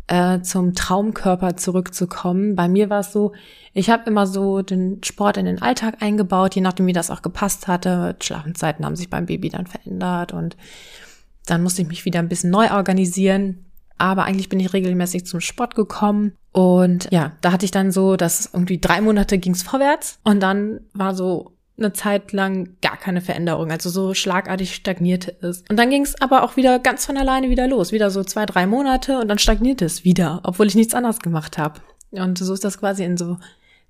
äh, 0.08 0.40
zum 0.40 0.74
Traumkörper 0.74 1.56
zurückzukommen. 1.56 2.54
Bei 2.54 2.68
mir 2.68 2.90
war 2.90 3.00
es 3.00 3.12
so, 3.12 3.32
ich 3.74 3.90
habe 3.90 4.08
immer 4.08 4.26
so 4.26 4.62
den 4.62 5.02
Sport 5.02 5.36
in 5.36 5.46
den 5.46 5.60
Alltag 5.60 5.96
eingebaut, 6.00 6.54
je 6.54 6.60
nachdem, 6.60 6.86
wie 6.86 6.92
das 6.92 7.10
auch 7.10 7.22
gepasst 7.22 7.68
hatte. 7.68 8.16
Schlafenzeiten 8.22 8.84
haben 8.84 8.96
sich 8.96 9.10
beim 9.10 9.26
Baby 9.26 9.48
dann 9.48 9.66
verändert 9.66 10.32
und 10.32 10.56
dann 11.46 11.62
musste 11.62 11.82
ich 11.82 11.88
mich 11.88 12.04
wieder 12.04 12.18
ein 12.18 12.28
bisschen 12.28 12.50
neu 12.50 12.70
organisieren. 12.70 13.64
Aber 13.98 14.24
eigentlich 14.24 14.48
bin 14.48 14.60
ich 14.60 14.72
regelmäßig 14.72 15.26
zum 15.26 15.40
Sport 15.40 15.74
gekommen. 15.74 16.32
Und 16.52 17.08
ja, 17.10 17.32
da 17.40 17.52
hatte 17.52 17.64
ich 17.64 17.70
dann 17.70 17.92
so, 17.92 18.16
dass 18.16 18.50
irgendwie 18.52 18.78
drei 18.78 19.00
Monate 19.00 19.38
ging's 19.38 19.62
vorwärts. 19.62 20.18
Und 20.22 20.40
dann 20.40 20.80
war 20.92 21.14
so, 21.14 21.55
eine 21.78 21.92
Zeit 21.92 22.32
lang 22.32 22.76
gar 22.80 22.96
keine 22.96 23.20
Veränderung, 23.20 23.70
also 23.70 23.90
so 23.90 24.14
schlagartig 24.14 24.74
stagnierte 24.74 25.36
es. 25.42 25.62
Und 25.68 25.76
dann 25.76 25.90
ging 25.90 26.02
es 26.02 26.20
aber 26.20 26.42
auch 26.42 26.56
wieder 26.56 26.78
ganz 26.78 27.04
von 27.04 27.16
alleine 27.16 27.50
wieder 27.50 27.68
los, 27.68 27.92
wieder 27.92 28.10
so 28.10 28.24
zwei, 28.24 28.46
drei 28.46 28.66
Monate 28.66 29.18
und 29.18 29.28
dann 29.28 29.38
stagnierte 29.38 29.84
es 29.84 30.04
wieder, 30.04 30.40
obwohl 30.44 30.66
ich 30.66 30.74
nichts 30.74 30.94
anderes 30.94 31.18
gemacht 31.18 31.58
habe. 31.58 31.80
Und 32.10 32.38
so 32.38 32.52
ist 32.54 32.64
das 32.64 32.78
quasi 32.78 33.04
in 33.04 33.16
so 33.16 33.36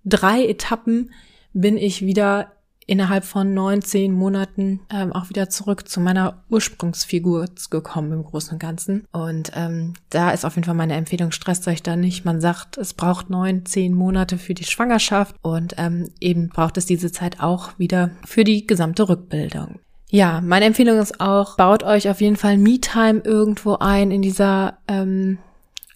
drei 0.05 0.45
Etappen 0.47 1.13
bin 1.53 1.77
ich 1.79 2.05
wieder 2.05 2.53
innerhalb 2.87 3.25
von 3.25 3.53
neun, 3.53 3.83
zehn 3.83 4.13
Monaten 4.13 4.81
ähm, 4.91 5.13
auch 5.13 5.29
wieder 5.29 5.51
zurück 5.51 5.89
zu 5.89 6.01
meiner 6.01 6.45
Ursprungsfigur 6.49 7.47
gekommen 7.69 8.13
im 8.13 8.25
Großen 8.25 8.53
und 8.53 8.59
Ganzen. 8.59 9.05
Und 9.13 9.53
ähm, 9.55 9.95
da 10.11 10.31
ist 10.31 10.45
auf 10.45 10.55
jeden 10.55 10.65
Fall 10.65 10.75
meine 10.75 10.95
Empfehlung, 10.95 11.33
stresst 11.33 11.67
euch 11.67 11.83
da 11.83 11.97
nicht. 11.97 12.25
Man 12.25 12.41
sagt, 12.41 12.79
es 12.79 12.95
braucht 12.95 13.29
neun, 13.29 13.67
zehn 13.67 13.93
Monate 13.93 14.39
für 14.39 14.55
die 14.55 14.65
Schwangerschaft 14.65 15.35
und 15.43 15.75
ähm, 15.79 16.11
eben 16.21 16.49
braucht 16.49 16.77
es 16.77 16.87
diese 16.87 17.11
Zeit 17.11 17.41
auch 17.41 17.79
wieder 17.79 18.11
für 18.25 18.45
die 18.45 18.67
gesamte 18.67 19.09
Rückbildung. 19.09 19.81
Ja, 20.09 20.41
meine 20.41 20.67
Empfehlung 20.67 20.99
ist 20.99 21.21
auch, 21.21 21.57
baut 21.57 21.83
euch 21.83 22.09
auf 22.09 22.21
jeden 22.21 22.37
Fall 22.37 22.57
Me-Time 22.59 23.23
irgendwo 23.25 23.75
ein 23.75 24.13
in 24.13 24.23
dieser 24.23 24.79
ähm, 24.87 25.39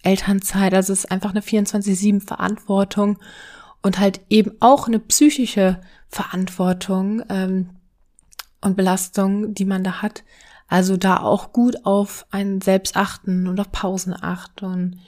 Elternzeit. 0.03 0.73
Also 0.73 0.91
es 0.91 1.05
ist 1.05 1.11
einfach 1.11 1.31
eine 1.31 1.39
24-7 1.39 2.25
Verantwortung 2.25 3.17
und 3.81 3.99
halt 3.99 4.19
eben 4.29 4.51
auch 4.59 4.87
eine 4.87 4.99
psychische 4.99 5.79
Verantwortung 6.11 7.23
ähm, 7.29 7.69
und 8.61 8.75
Belastung, 8.75 9.53
die 9.53 9.65
man 9.65 9.83
da 9.83 10.01
hat. 10.01 10.23
Also 10.67 10.97
da 10.97 11.17
auch 11.17 11.51
gut 11.51 11.85
auf 11.85 12.25
ein 12.31 12.61
Selbst 12.61 12.95
achten 12.95 13.47
und 13.47 13.59
auf 13.59 13.71
Pausen 13.71 14.15
achten. 14.19 14.99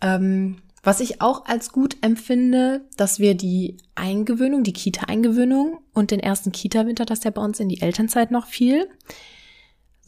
Ähm, 0.00 0.58
was 0.82 1.00
ich 1.00 1.20
auch 1.20 1.46
als 1.46 1.72
gut 1.72 1.96
empfinde, 2.00 2.82
dass 2.96 3.18
wir 3.18 3.34
die 3.34 3.76
Eingewöhnung, 3.94 4.62
die 4.62 4.72
Kita-Eingewöhnung 4.72 5.80
und 5.92 6.10
den 6.10 6.20
ersten 6.20 6.52
Kita-Winter, 6.52 7.04
dass 7.04 7.20
der 7.20 7.32
bei 7.32 7.42
uns 7.42 7.58
in 7.58 7.68
die 7.68 7.80
Elternzeit 7.80 8.30
noch 8.30 8.46
fiel, 8.46 8.88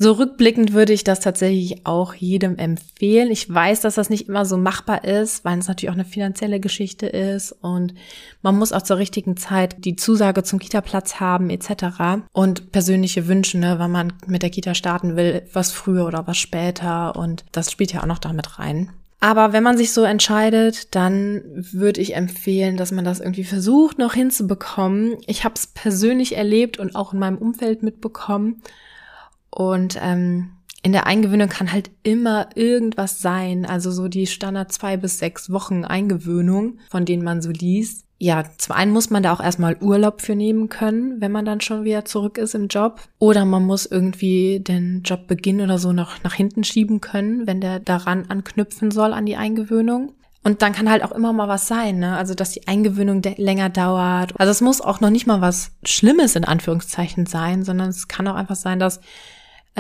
so 0.01 0.13
rückblickend 0.13 0.73
würde 0.73 0.93
ich 0.93 1.03
das 1.03 1.19
tatsächlich 1.19 1.85
auch 1.85 2.15
jedem 2.15 2.57
empfehlen. 2.57 3.33
Ich 3.33 3.53
weiß, 3.53 3.81
dass 3.81 3.97
das 3.97 4.11
nicht 4.11 4.29
immer 4.29 4.45
so 4.45 4.57
machbar 4.57 5.05
ist, 5.05 5.45
weil 5.45 5.59
es 5.59 5.67
natürlich 5.67 5.91
auch 5.91 5.95
eine 5.95 6.05
finanzielle 6.05 6.61
Geschichte 6.61 7.07
ist 7.07 7.51
und 7.51 7.95
man 8.41 8.57
muss 8.57 8.73
auch 8.73 8.83
zur 8.83 8.99
richtigen 8.99 9.37
Zeit 9.37 9.85
die 9.85 9.97
Zusage 9.97 10.45
zum 10.45 10.61
Kita-Platz 10.61 11.17
haben 11.17 11.51
etc. 11.51 12.23
Und 12.33 12.71
persönliche 12.71 13.27
Wünsche, 13.27 13.59
ne, 13.59 13.75
wann 13.79 13.91
man 13.91 14.13
mit 14.27 14.43
der 14.43 14.51
Kita 14.51 14.75
starten 14.75 15.17
will, 15.17 15.43
was 15.53 15.73
früher 15.73 16.07
oder 16.07 16.29
was 16.29 16.37
später 16.39 17.17
und 17.17 17.45
das 17.51 17.73
spielt 17.73 17.93
ja 17.93 18.03
auch 18.03 18.07
noch 18.07 18.21
damit 18.21 18.61
rein. 18.61 18.91
Aber 19.21 19.53
wenn 19.53 19.65
man 19.65 19.77
sich 19.77 19.93
so 19.93 20.05
entscheidet, 20.05 20.95
dann 20.95 21.43
würde 21.73 22.01
ich 22.01 22.15
empfehlen, 22.15 22.77
dass 22.77 22.93
man 22.93 23.05
das 23.05 23.19
irgendwie 23.19 23.43
versucht 23.43 23.99
noch 23.99 24.15
hinzubekommen. 24.15 25.17
Ich 25.27 25.43
habe 25.43 25.57
es 25.57 25.67
persönlich 25.67 26.37
erlebt 26.37 26.79
und 26.79 26.95
auch 26.95 27.13
in 27.13 27.19
meinem 27.19 27.39
Umfeld 27.39 27.83
mitbekommen 27.83 28.63
und 29.59 29.99
ähm, 30.01 30.51
in 30.85 30.93
der 30.93 31.09
Eingewöhnung 31.09 31.49
kann 31.49 31.73
halt 31.73 31.91
immer 32.05 32.49
irgendwas 32.55 33.21
sein. 33.21 33.67
Also 33.67 33.91
so 33.91 34.07
die 34.07 34.29
Standard 34.29 34.71
zwei 34.71 34.97
bis 34.97 35.19
sechs 35.19 35.51
Wochen 35.51 35.85
Eingewöhnung, 35.85 36.79
von 36.89 37.05
denen 37.05 37.25
man 37.25 37.43
so 37.43 37.51
liest. 37.51 38.05
Ja, 38.19 38.45
zum 38.57 38.77
einen 38.77 38.93
muss 38.93 39.11
man 39.11 39.25
da 39.25 39.33
auch 39.33 39.43
erstmal 39.43 39.77
Urlaub 39.81 40.23
für 40.23 40.37
nehmen 40.37 40.69
können, 40.69 41.21
wenn 41.21 41.33
man 41.33 41.45
dann 41.45 41.61
schon 41.61 41.83
wieder 41.83 42.05
zurück 42.05 42.39
ist 42.39 42.55
im 42.55 42.69
Job. 42.69 43.01
Oder 43.19 43.45
man 43.45 43.65
muss 43.65 43.85
irgendwie 43.85 44.61
den 44.61 45.03
Jobbeginn 45.05 45.61
oder 45.61 45.81
so 45.81 45.93
noch 45.93 46.23
nach 46.23 46.35
hinten 46.35 46.63
schieben 46.63 47.01
können, 47.01 47.49
wenn 47.49 47.61
der 47.61 47.81
daran 47.81 48.27
anknüpfen 48.29 48.93
soll 48.93 49.13
an 49.13 49.27
die 49.27 49.37
Eingewöhnung. 49.37 50.13
Und 50.45 50.63
dann 50.63 50.73
kann 50.73 50.89
halt 50.89 51.03
auch 51.03 51.13
immer 51.13 51.33
mal 51.33 51.49
was 51.49 51.67
sein, 51.67 51.99
ne? 51.99 52.17
Also, 52.17 52.35
dass 52.35 52.53
die 52.53 52.69
Eingewöhnung 52.69 53.23
länger 53.23 53.71
dauert. 53.71 54.39
Also, 54.39 54.53
es 54.53 54.61
muss 54.61 54.81
auch 54.81 55.01
noch 55.01 55.11
nicht 55.11 55.27
mal 55.27 55.41
was 55.41 55.73
Schlimmes 55.85 56.37
in 56.37 56.45
Anführungszeichen 56.45 57.27
sein, 57.27 57.65
sondern 57.65 57.89
es 57.89 58.07
kann 58.07 58.29
auch 58.29 58.37
einfach 58.37 58.55
sein, 58.55 58.79
dass 58.79 59.01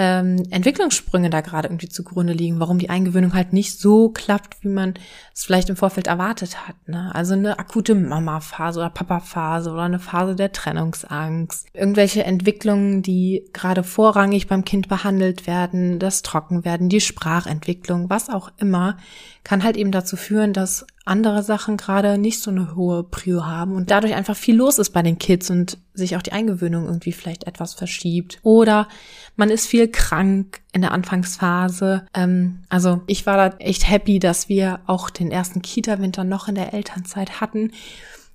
ähm, 0.00 0.44
Entwicklungssprünge 0.50 1.28
da 1.28 1.40
gerade 1.40 1.66
irgendwie 1.66 1.88
zugrunde 1.88 2.32
liegen, 2.32 2.60
warum 2.60 2.78
die 2.78 2.88
Eingewöhnung 2.88 3.34
halt 3.34 3.52
nicht 3.52 3.80
so 3.80 4.10
klappt, 4.10 4.62
wie 4.62 4.68
man 4.68 4.94
es 5.34 5.44
vielleicht 5.44 5.70
im 5.70 5.76
Vorfeld 5.76 6.06
erwartet 6.06 6.68
hat. 6.68 6.76
Ne? 6.86 7.12
Also 7.12 7.34
eine 7.34 7.58
akute 7.58 7.96
Mama-Phase 7.96 8.78
oder 8.78 8.90
Papa-Phase 8.90 9.72
oder 9.72 9.82
eine 9.82 9.98
Phase 9.98 10.36
der 10.36 10.52
Trennungsangst. 10.52 11.66
Irgendwelche 11.74 12.22
Entwicklungen, 12.22 13.02
die 13.02 13.50
gerade 13.52 13.82
vorrangig 13.82 14.46
beim 14.46 14.64
Kind 14.64 14.88
behandelt 14.88 15.48
werden, 15.48 15.98
das 15.98 16.22
Trockenwerden, 16.22 16.88
die 16.88 17.00
Sprachentwicklung, 17.00 18.08
was 18.08 18.30
auch 18.30 18.52
immer, 18.56 18.98
kann 19.42 19.64
halt 19.64 19.76
eben 19.76 19.90
dazu 19.90 20.14
führen, 20.14 20.52
dass 20.52 20.86
andere 21.08 21.42
Sachen 21.42 21.76
gerade 21.76 22.18
nicht 22.18 22.40
so 22.40 22.50
eine 22.50 22.74
hohe 22.74 23.02
Prio 23.02 23.44
haben 23.46 23.74
und 23.74 23.90
dadurch 23.90 24.14
einfach 24.14 24.36
viel 24.36 24.56
los 24.56 24.78
ist 24.78 24.90
bei 24.90 25.02
den 25.02 25.18
Kids 25.18 25.50
und 25.50 25.78
sich 25.94 26.16
auch 26.16 26.22
die 26.22 26.32
Eingewöhnung 26.32 26.84
irgendwie 26.84 27.12
vielleicht 27.12 27.44
etwas 27.44 27.74
verschiebt. 27.74 28.38
Oder 28.42 28.88
man 29.36 29.50
ist 29.50 29.66
viel 29.66 29.88
krank 29.88 30.60
in 30.72 30.82
der 30.82 30.92
Anfangsphase. 30.92 32.06
Ähm, 32.14 32.60
also 32.68 33.02
ich 33.06 33.26
war 33.26 33.36
da 33.36 33.56
echt 33.58 33.88
happy, 33.88 34.18
dass 34.18 34.48
wir 34.48 34.80
auch 34.86 35.10
den 35.10 35.30
ersten 35.30 35.62
Kita-Winter 35.62 36.24
noch 36.24 36.48
in 36.48 36.54
der 36.54 36.74
Elternzeit 36.74 37.40
hatten 37.40 37.72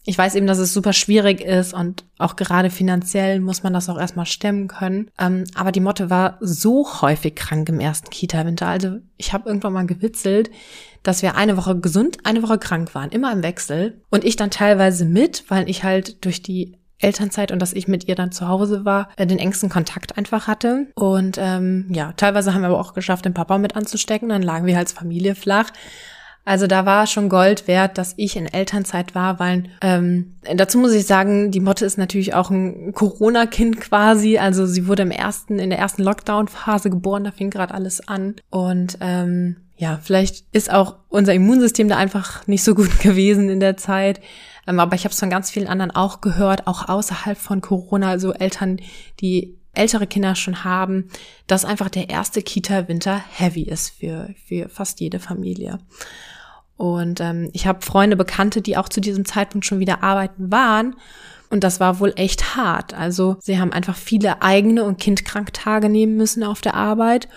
ich 0.06 0.18
weiß 0.18 0.36
eben, 0.36 0.48
dass 0.48 0.58
es 0.58 0.74
super 0.74 0.92
schwierig 0.92 1.42
ist 1.42 1.74
und 1.74 2.04
auch 2.18 2.36
gerade 2.36 2.70
finanziell 2.70 3.40
muss 3.40 3.64
man 3.64 3.74
das 3.74 3.88
auch 3.88 3.98
erstmal 3.98 4.26
stemmen 4.26 4.68
können. 4.68 5.10
Ähm, 5.18 5.46
aber 5.56 5.72
die 5.72 5.80
Motte 5.80 6.10
war 6.10 6.38
so 6.42 7.02
häufig 7.02 7.36
krank 7.36 7.70
im 7.70 7.80
ersten 7.80 8.10
Kita-Winter. 8.10 8.68
Also 8.68 8.98
ich 9.18 9.32
habe 9.32 9.48
irgendwann 9.48 9.74
mal 9.74 9.86
gewitzelt, 9.86 10.52
dass 11.04 11.22
wir 11.22 11.36
eine 11.36 11.58
Woche 11.58 11.78
gesund, 11.80 12.18
eine 12.24 12.42
Woche 12.42 12.58
krank 12.58 12.96
waren, 12.96 13.12
immer 13.12 13.32
im 13.32 13.44
Wechsel. 13.44 14.02
Und 14.10 14.24
ich 14.24 14.36
dann 14.36 14.50
teilweise 14.50 15.06
mit, 15.06 15.44
weil 15.50 15.70
ich 15.70 15.84
halt 15.84 16.26
durch 16.26 16.42
die 16.42 16.78
Elternzeit 17.00 17.52
und 17.52 17.60
dass 17.60 17.74
ich 17.74 17.88
mit 17.88 18.08
ihr 18.08 18.16
dann 18.16 18.32
zu 18.32 18.48
Hause 18.48 18.86
war, 18.86 19.10
äh, 19.18 19.28
den 19.28 19.40
engsten 19.40 19.70
Kontakt 19.70 20.18
einfach 20.18 20.48
hatte. 20.48 20.88
Und 20.96 21.38
ähm, 21.40 21.88
ja, 21.90 22.14
teilweise 22.14 22.54
haben 22.54 22.62
wir 22.62 22.70
aber 22.70 22.80
auch 22.80 22.94
geschafft, 22.94 23.26
den 23.26 23.34
Papa 23.34 23.58
mit 23.58 23.76
anzustecken. 23.76 24.30
Dann 24.30 24.42
lagen 24.42 24.66
wir 24.66 24.78
als 24.78 24.94
Familie 24.94 25.36
flach. 25.36 25.70
Also 26.46 26.68
da 26.68 26.86
war 26.86 27.08
schon 27.08 27.30
Gold 27.30 27.70
wert, 27.70 27.98
dass 27.98 28.16
ich 28.18 28.36
in 28.36 28.48
Elternzeit 28.48 29.16
war, 29.16 29.40
weil 29.40 29.64
ähm, 29.82 30.36
dazu 30.56 30.78
muss 30.78 30.92
ich 30.92 31.06
sagen, 31.06 31.52
die 31.52 31.62
Motte 31.62 31.86
ist 31.86 31.98
natürlich 31.98 32.34
auch 32.34 32.50
ein 32.50 32.92
Corona-Kind 32.94 33.80
quasi. 33.80 34.38
Also 34.38 34.66
sie 34.66 34.88
wurde 34.88 35.04
im 35.04 35.12
ersten, 35.12 35.58
in 35.58 35.70
der 35.70 35.80
ersten 35.80 36.04
Lockdown-Phase 36.04 36.90
geboren, 36.90 37.24
da 37.24 37.32
fing 37.32 37.50
gerade 37.50 37.74
alles 37.74 38.06
an. 38.06 38.36
Und 38.50 38.98
ähm, 39.00 39.56
ja, 39.78 40.00
vielleicht 40.02 40.46
ist 40.52 40.72
auch 40.72 40.98
unser 41.10 41.34
Immunsystem 41.34 41.88
da 41.88 41.98
einfach 41.98 42.48
nicht 42.48 42.64
so 42.64 42.76
gut 42.76 43.00
gewesen 43.02 43.50
in 43.50 43.60
der 43.60 43.78
Zeit. 43.78 44.22
Ähm, 44.68 44.80
aber 44.80 44.96
ich 44.96 45.04
habe 45.04 45.14
es 45.14 45.20
von 45.20 45.30
ganz 45.30 45.52
vielen 45.52 45.68
anderen 45.68 45.92
auch 45.92 46.22
gehört, 46.22 46.68
auch 46.68 46.88
außerhalb 46.88 47.38
von 47.38 47.62
Corona, 47.62 48.10
also 48.10 48.34
Eltern, 48.34 48.80
die 49.20 49.58
ältere 49.74 50.06
Kinder 50.06 50.36
schon 50.36 50.64
haben, 50.64 51.10
dass 51.48 51.66
einfach 51.66 51.90
der 51.90 52.10
erste 52.10 52.42
Kita-Winter 52.42 53.24
heavy 53.32 53.64
ist 53.64 53.90
für, 53.90 54.30
für 54.46 54.70
fast 54.70 55.00
jede 55.00 55.20
Familie. 55.20 55.80
Und 56.78 57.22
ähm, 57.22 57.50
ich 57.54 57.66
habe 57.66 57.86
Freunde, 57.86 58.16
Bekannte, 58.16 58.62
die 58.62 58.78
auch 58.78 58.90
zu 58.90 59.02
diesem 59.02 59.26
Zeitpunkt 59.26 59.66
schon 59.66 59.80
wieder 59.80 60.04
arbeiten 60.04 60.52
waren. 60.52 60.96
Und 61.50 61.64
das 61.64 61.80
war 61.80 62.00
wohl 62.00 62.14
echt 62.16 62.56
hart. 62.56 62.94
Also 62.94 63.38
sie 63.40 63.60
haben 63.60 63.72
einfach 63.72 63.96
viele 63.96 64.42
eigene 64.42 64.84
und 64.84 65.00
Kindkranktage 65.00 65.90
nehmen 65.90 66.18
müssen 66.18 66.44
auf 66.44 66.62
der 66.62 66.76
Arbeit. 66.76 67.28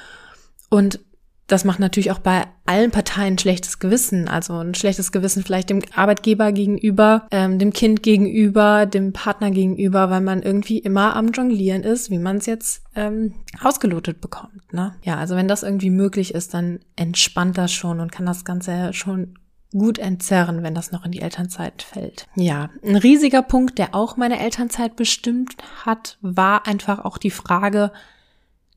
Und 0.68 1.00
das 1.46 1.64
macht 1.64 1.78
natürlich 1.78 2.10
auch 2.10 2.18
bei 2.18 2.44
allen 2.64 2.90
Parteien 2.90 3.34
ein 3.34 3.38
schlechtes 3.38 3.78
Gewissen. 3.78 4.26
Also 4.28 4.54
ein 4.54 4.74
schlechtes 4.74 5.12
Gewissen 5.12 5.44
vielleicht 5.44 5.70
dem 5.70 5.82
Arbeitgeber 5.94 6.50
gegenüber, 6.50 7.28
ähm, 7.30 7.58
dem 7.58 7.72
Kind 7.72 8.02
gegenüber, 8.02 8.86
dem 8.86 9.12
Partner 9.12 9.52
gegenüber, 9.52 10.10
weil 10.10 10.22
man 10.22 10.42
irgendwie 10.42 10.78
immer 10.78 11.14
am 11.14 11.28
Jonglieren 11.28 11.84
ist, 11.84 12.10
wie 12.10 12.18
man 12.18 12.38
es 12.38 12.46
jetzt 12.46 12.82
ähm, 12.96 13.34
ausgelotet 13.60 14.20
bekommt. 14.20 14.72
Ne? 14.72 14.96
Ja, 15.02 15.16
also 15.18 15.36
wenn 15.36 15.46
das 15.46 15.62
irgendwie 15.62 15.90
möglich 15.90 16.34
ist, 16.34 16.52
dann 16.52 16.80
entspannt 16.96 17.56
das 17.56 17.72
schon 17.72 18.00
und 18.00 18.10
kann 18.10 18.26
das 18.26 18.44
Ganze 18.44 18.92
schon 18.92 19.38
gut 19.70 19.98
entzerren, 19.98 20.62
wenn 20.62 20.74
das 20.74 20.90
noch 20.90 21.04
in 21.04 21.12
die 21.12 21.20
Elternzeit 21.20 21.82
fällt. 21.82 22.26
Ja, 22.34 22.70
ein 22.82 22.96
riesiger 22.96 23.42
Punkt, 23.42 23.78
der 23.78 23.94
auch 23.94 24.16
meine 24.16 24.40
Elternzeit 24.40 24.96
bestimmt 24.96 25.56
hat, 25.84 26.18
war 26.22 26.66
einfach 26.66 27.04
auch 27.04 27.18
die 27.18 27.30
Frage 27.30 27.92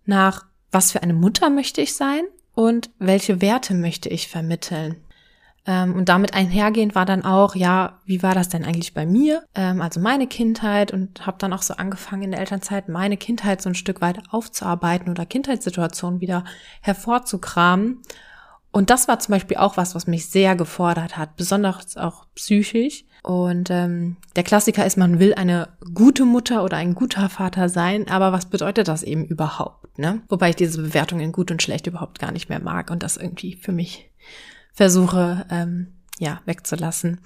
nach, 0.05 0.45
was 0.71 0.91
für 0.91 1.01
eine 1.01 1.13
Mutter 1.13 1.49
möchte 1.49 1.81
ich 1.81 1.95
sein? 1.95 2.23
Und 2.59 2.89
welche 2.99 3.39
Werte 3.39 3.73
möchte 3.73 4.09
ich 4.09 4.27
vermitteln. 4.27 4.97
Ähm, 5.65 5.95
und 5.95 6.09
damit 6.09 6.33
einhergehend 6.33 6.93
war 6.93 7.05
dann 7.05 7.23
auch, 7.23 7.55
ja, 7.55 7.99
wie 8.03 8.21
war 8.21 8.35
das 8.35 8.49
denn 8.49 8.65
eigentlich 8.65 8.93
bei 8.93 9.05
mir? 9.05 9.43
Ähm, 9.55 9.81
also 9.81 10.01
meine 10.01 10.27
Kindheit 10.27 10.91
und 10.91 11.25
habe 11.25 11.37
dann 11.39 11.53
auch 11.53 11.61
so 11.61 11.75
angefangen 11.75 12.23
in 12.23 12.31
der 12.31 12.41
Elternzeit 12.41 12.89
meine 12.89 13.15
Kindheit 13.15 13.61
so 13.61 13.69
ein 13.69 13.75
Stück 13.75 14.01
weit 14.01 14.19
aufzuarbeiten 14.31 15.09
oder 15.09 15.25
Kindheitssituationen 15.25 16.19
wieder 16.19 16.43
hervorzukramen. 16.81 18.01
Und 18.73 18.89
das 18.89 19.07
war 19.07 19.19
zum 19.19 19.35
Beispiel 19.35 19.55
auch 19.55 19.77
was, 19.77 19.95
was 19.95 20.05
mich 20.05 20.29
sehr 20.29 20.57
gefordert 20.57 21.15
hat, 21.15 21.37
besonders 21.37 21.95
auch 21.95 22.25
psychisch. 22.35 23.05
Und 23.23 23.69
ähm, 23.69 24.17
der 24.35 24.43
Klassiker 24.43 24.85
ist, 24.85 24.97
man 24.97 25.19
will 25.19 25.33
eine 25.33 25.69
gute 25.93 26.25
Mutter 26.25 26.63
oder 26.63 26.77
ein 26.77 26.95
guter 26.95 27.29
Vater 27.29 27.69
sein, 27.69 28.07
aber 28.07 28.31
was 28.31 28.45
bedeutet 28.45 28.87
das 28.87 29.03
eben 29.03 29.25
überhaupt? 29.25 29.97
Ne? 29.97 30.21
Wobei 30.29 30.51
ich 30.51 30.55
diese 30.55 30.81
Bewertung 30.81 31.19
in 31.19 31.31
gut 31.31 31.51
und 31.51 31.61
schlecht 31.61 31.87
überhaupt 31.87 32.19
gar 32.19 32.31
nicht 32.31 32.49
mehr 32.49 32.61
mag 32.61 32.91
und 32.91 33.03
das 33.03 33.17
irgendwie 33.17 33.55
für 33.55 33.73
mich 33.73 34.09
versuche, 34.71 35.45
ähm, 35.49 35.87
ja, 36.19 36.41
wegzulassen. 36.45 37.19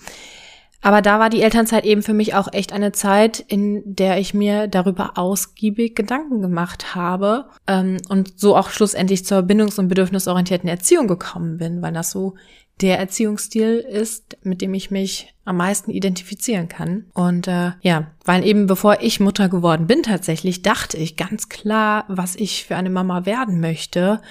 Aber 0.83 1.01
da 1.01 1.17
war 1.17 1.29
die 1.29 1.41
Elternzeit 1.41 1.85
eben 1.85 2.03
für 2.03 2.13
mich 2.13 2.35
auch 2.35 2.51
echt 2.51 2.73
eine 2.73 2.91
Zeit, 2.91 3.39
in 3.39 3.81
der 3.85 4.17
ich 4.17 4.33
mir 4.33 4.67
darüber 4.67 5.17
ausgiebig 5.17 5.95
Gedanken 5.95 6.41
gemacht 6.41 6.93
habe 6.93 7.45
ähm, 7.67 7.97
und 8.09 8.38
so 8.38 8.57
auch 8.57 8.69
schlussendlich 8.69 9.25
zur 9.25 9.39
bindungs- 9.43 9.79
und 9.79 9.88
bedürfnisorientierten 9.88 10.67
Erziehung 10.67 11.07
gekommen 11.07 11.57
bin, 11.57 11.81
weil 11.81 11.93
das 11.93 12.12
so 12.12 12.35
der 12.82 13.00
Erziehungsstil 13.00 13.77
ist, 13.77 14.38
mit 14.44 14.62
dem 14.62 14.74
ich 14.74 14.92
mich 14.92 15.34
am 15.46 15.58
meisten 15.58 15.92
identifizieren 15.92 16.68
kann. 16.68 17.06
Und 17.13 17.48
äh, 17.48 17.72
ja, 17.82 18.12
weil 18.25 18.46
eben 18.46 18.68
bevor 18.68 19.01
ich 19.01 19.20
Mutter 19.20 19.50
geworden 19.50 19.88
bin 19.88 20.03
tatsächlich, 20.03 20.62
dachte 20.62 20.98
ich 20.98 21.15
ganz 21.15 21.50
klar, 21.50 22.06
was 22.08 22.36
ich 22.36 22.65
für 22.65 22.75
eine 22.75 22.89
Mama 22.89 23.25
werden 23.25 23.60
möchte. 23.60 24.22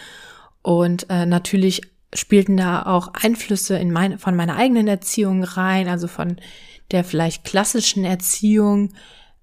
Und 0.63 1.09
äh, 1.09 1.27
natürlich 1.27 1.83
spielten 2.15 2.57
da 2.57 2.83
auch 2.83 3.13
Einflüsse 3.15 3.77
in 3.79 3.91
meine, 3.91 4.19
von 4.19 4.37
meiner 4.37 4.57
eigenen 4.57 4.89
Erziehung 4.89 5.45
rein, 5.45 5.89
also 5.89 6.09
von 6.09 6.37
der 6.91 7.05
vielleicht 7.05 7.45
klassischen 7.45 8.05
Erziehung, 8.05 8.93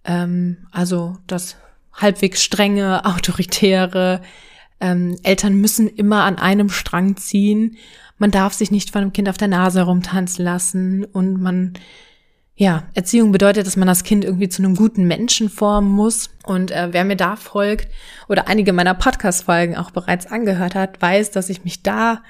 ähm, 0.06 0.68
also 0.72 1.18
das 1.25 1.56
halbwegs 1.94 2.44
strenge, 2.44 3.06
autoritäre, 3.06 4.22
ähm, 4.82 5.18
Eltern 5.24 5.56
müssen 5.56 5.88
immer 5.88 6.24
an 6.24 6.38
einem 6.38 6.70
Strang 6.70 7.18
ziehen, 7.18 7.77
man 8.19 8.31
darf 8.31 8.53
sich 8.53 8.71
nicht 8.71 8.91
von 8.91 9.01
einem 9.01 9.13
Kind 9.13 9.27
auf 9.29 9.38
der 9.38 9.47
Nase 9.47 9.81
rumtanzen 9.81 10.45
lassen 10.45 11.05
und 11.05 11.41
man 11.41 11.73
ja, 12.59 12.83
Erziehung 12.93 13.31
bedeutet, 13.31 13.65
dass 13.65 13.77
man 13.77 13.88
das 13.88 14.03
Kind 14.03 14.25
irgendwie 14.25 14.49
zu 14.49 14.61
einem 14.61 14.75
guten 14.75 15.05
Menschen 15.07 15.49
formen 15.49 15.89
muss. 15.89 16.29
Und 16.43 16.71
äh, 16.71 16.89
wer 16.91 17.05
mir 17.05 17.15
da 17.15 17.38
folgt 17.38 17.88
oder 18.27 18.49
einige 18.49 18.73
meiner 18.73 18.93
Podcast-Folgen 18.95 19.77
auch 19.77 19.91
bereits 19.91 20.27
angehört 20.27 20.75
hat, 20.75 21.01
weiß, 21.01 21.31
dass 21.31 21.49
ich 21.49 21.63
mich 21.63 21.83
da 21.83 22.21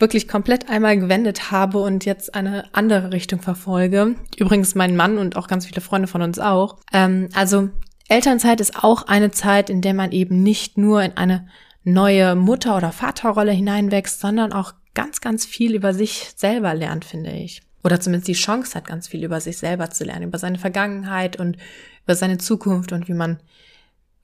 wirklich 0.00 0.26
komplett 0.26 0.68
einmal 0.68 0.98
gewendet 0.98 1.52
habe 1.52 1.78
und 1.78 2.04
jetzt 2.04 2.34
eine 2.34 2.64
andere 2.74 3.12
Richtung 3.12 3.40
verfolge. 3.40 4.16
Übrigens 4.36 4.74
mein 4.74 4.96
Mann 4.96 5.18
und 5.18 5.36
auch 5.36 5.46
ganz 5.46 5.66
viele 5.66 5.80
Freunde 5.80 6.08
von 6.08 6.20
uns 6.20 6.40
auch. 6.40 6.78
Ähm, 6.92 7.28
also 7.34 7.70
Elternzeit 8.08 8.60
ist 8.60 8.82
auch 8.82 9.06
eine 9.06 9.30
Zeit, 9.30 9.70
in 9.70 9.82
der 9.82 9.94
man 9.94 10.10
eben 10.10 10.42
nicht 10.42 10.78
nur 10.78 11.00
in 11.02 11.16
eine 11.16 11.46
neue 11.84 12.34
Mutter- 12.34 12.76
oder 12.76 12.90
Vaterrolle 12.90 13.52
hineinwächst, 13.52 14.18
sondern 14.18 14.52
auch 14.52 14.72
ganz, 14.96 15.20
ganz 15.20 15.46
viel 15.46 15.76
über 15.76 15.94
sich 15.94 16.32
selber 16.34 16.74
lernt, 16.74 17.04
finde 17.04 17.30
ich 17.30 17.62
oder 17.86 18.00
zumindest 18.00 18.26
die 18.26 18.32
Chance 18.32 18.74
hat, 18.74 18.88
ganz 18.88 19.06
viel 19.06 19.24
über 19.24 19.40
sich 19.40 19.58
selber 19.58 19.90
zu 19.90 20.02
lernen, 20.02 20.24
über 20.24 20.38
seine 20.38 20.58
Vergangenheit 20.58 21.38
und 21.38 21.56
über 22.04 22.16
seine 22.16 22.36
Zukunft 22.36 22.90
und 22.90 23.06
wie 23.06 23.14
man, 23.14 23.38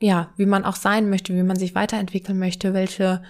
ja, 0.00 0.32
wie 0.36 0.46
man 0.46 0.64
auch 0.64 0.74
sein 0.74 1.08
möchte, 1.08 1.32
wie 1.32 1.44
man 1.44 1.56
sich 1.56 1.76
weiterentwickeln 1.76 2.40
möchte, 2.40 2.74
welche, 2.74 3.22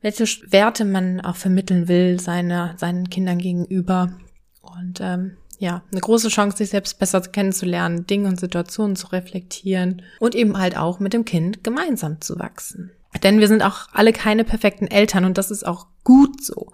welche 0.00 0.24
Werte 0.50 0.84
man 0.84 1.20
auch 1.20 1.36
vermitteln 1.36 1.86
will, 1.86 2.18
seine, 2.18 2.74
seinen 2.78 3.10
Kindern 3.10 3.38
gegenüber. 3.38 4.18
Und 4.60 4.98
ähm, 5.00 5.36
ja, 5.60 5.84
eine 5.92 6.00
große 6.00 6.30
Chance, 6.30 6.56
sich 6.56 6.70
selbst 6.70 6.98
besser 6.98 7.20
kennenzulernen, 7.20 8.08
Dinge 8.08 8.26
und 8.26 8.40
Situationen 8.40 8.96
zu 8.96 9.06
reflektieren 9.08 10.02
und 10.18 10.34
eben 10.34 10.58
halt 10.58 10.76
auch 10.76 10.98
mit 10.98 11.12
dem 11.12 11.24
Kind 11.24 11.62
gemeinsam 11.62 12.20
zu 12.20 12.40
wachsen. 12.40 12.90
Denn 13.22 13.40
wir 13.40 13.48
sind 13.48 13.62
auch 13.62 13.88
alle 13.92 14.12
keine 14.12 14.44
perfekten 14.44 14.86
Eltern 14.86 15.24
und 15.24 15.38
das 15.38 15.50
ist 15.50 15.66
auch 15.66 15.86
gut 16.04 16.44
so. 16.44 16.72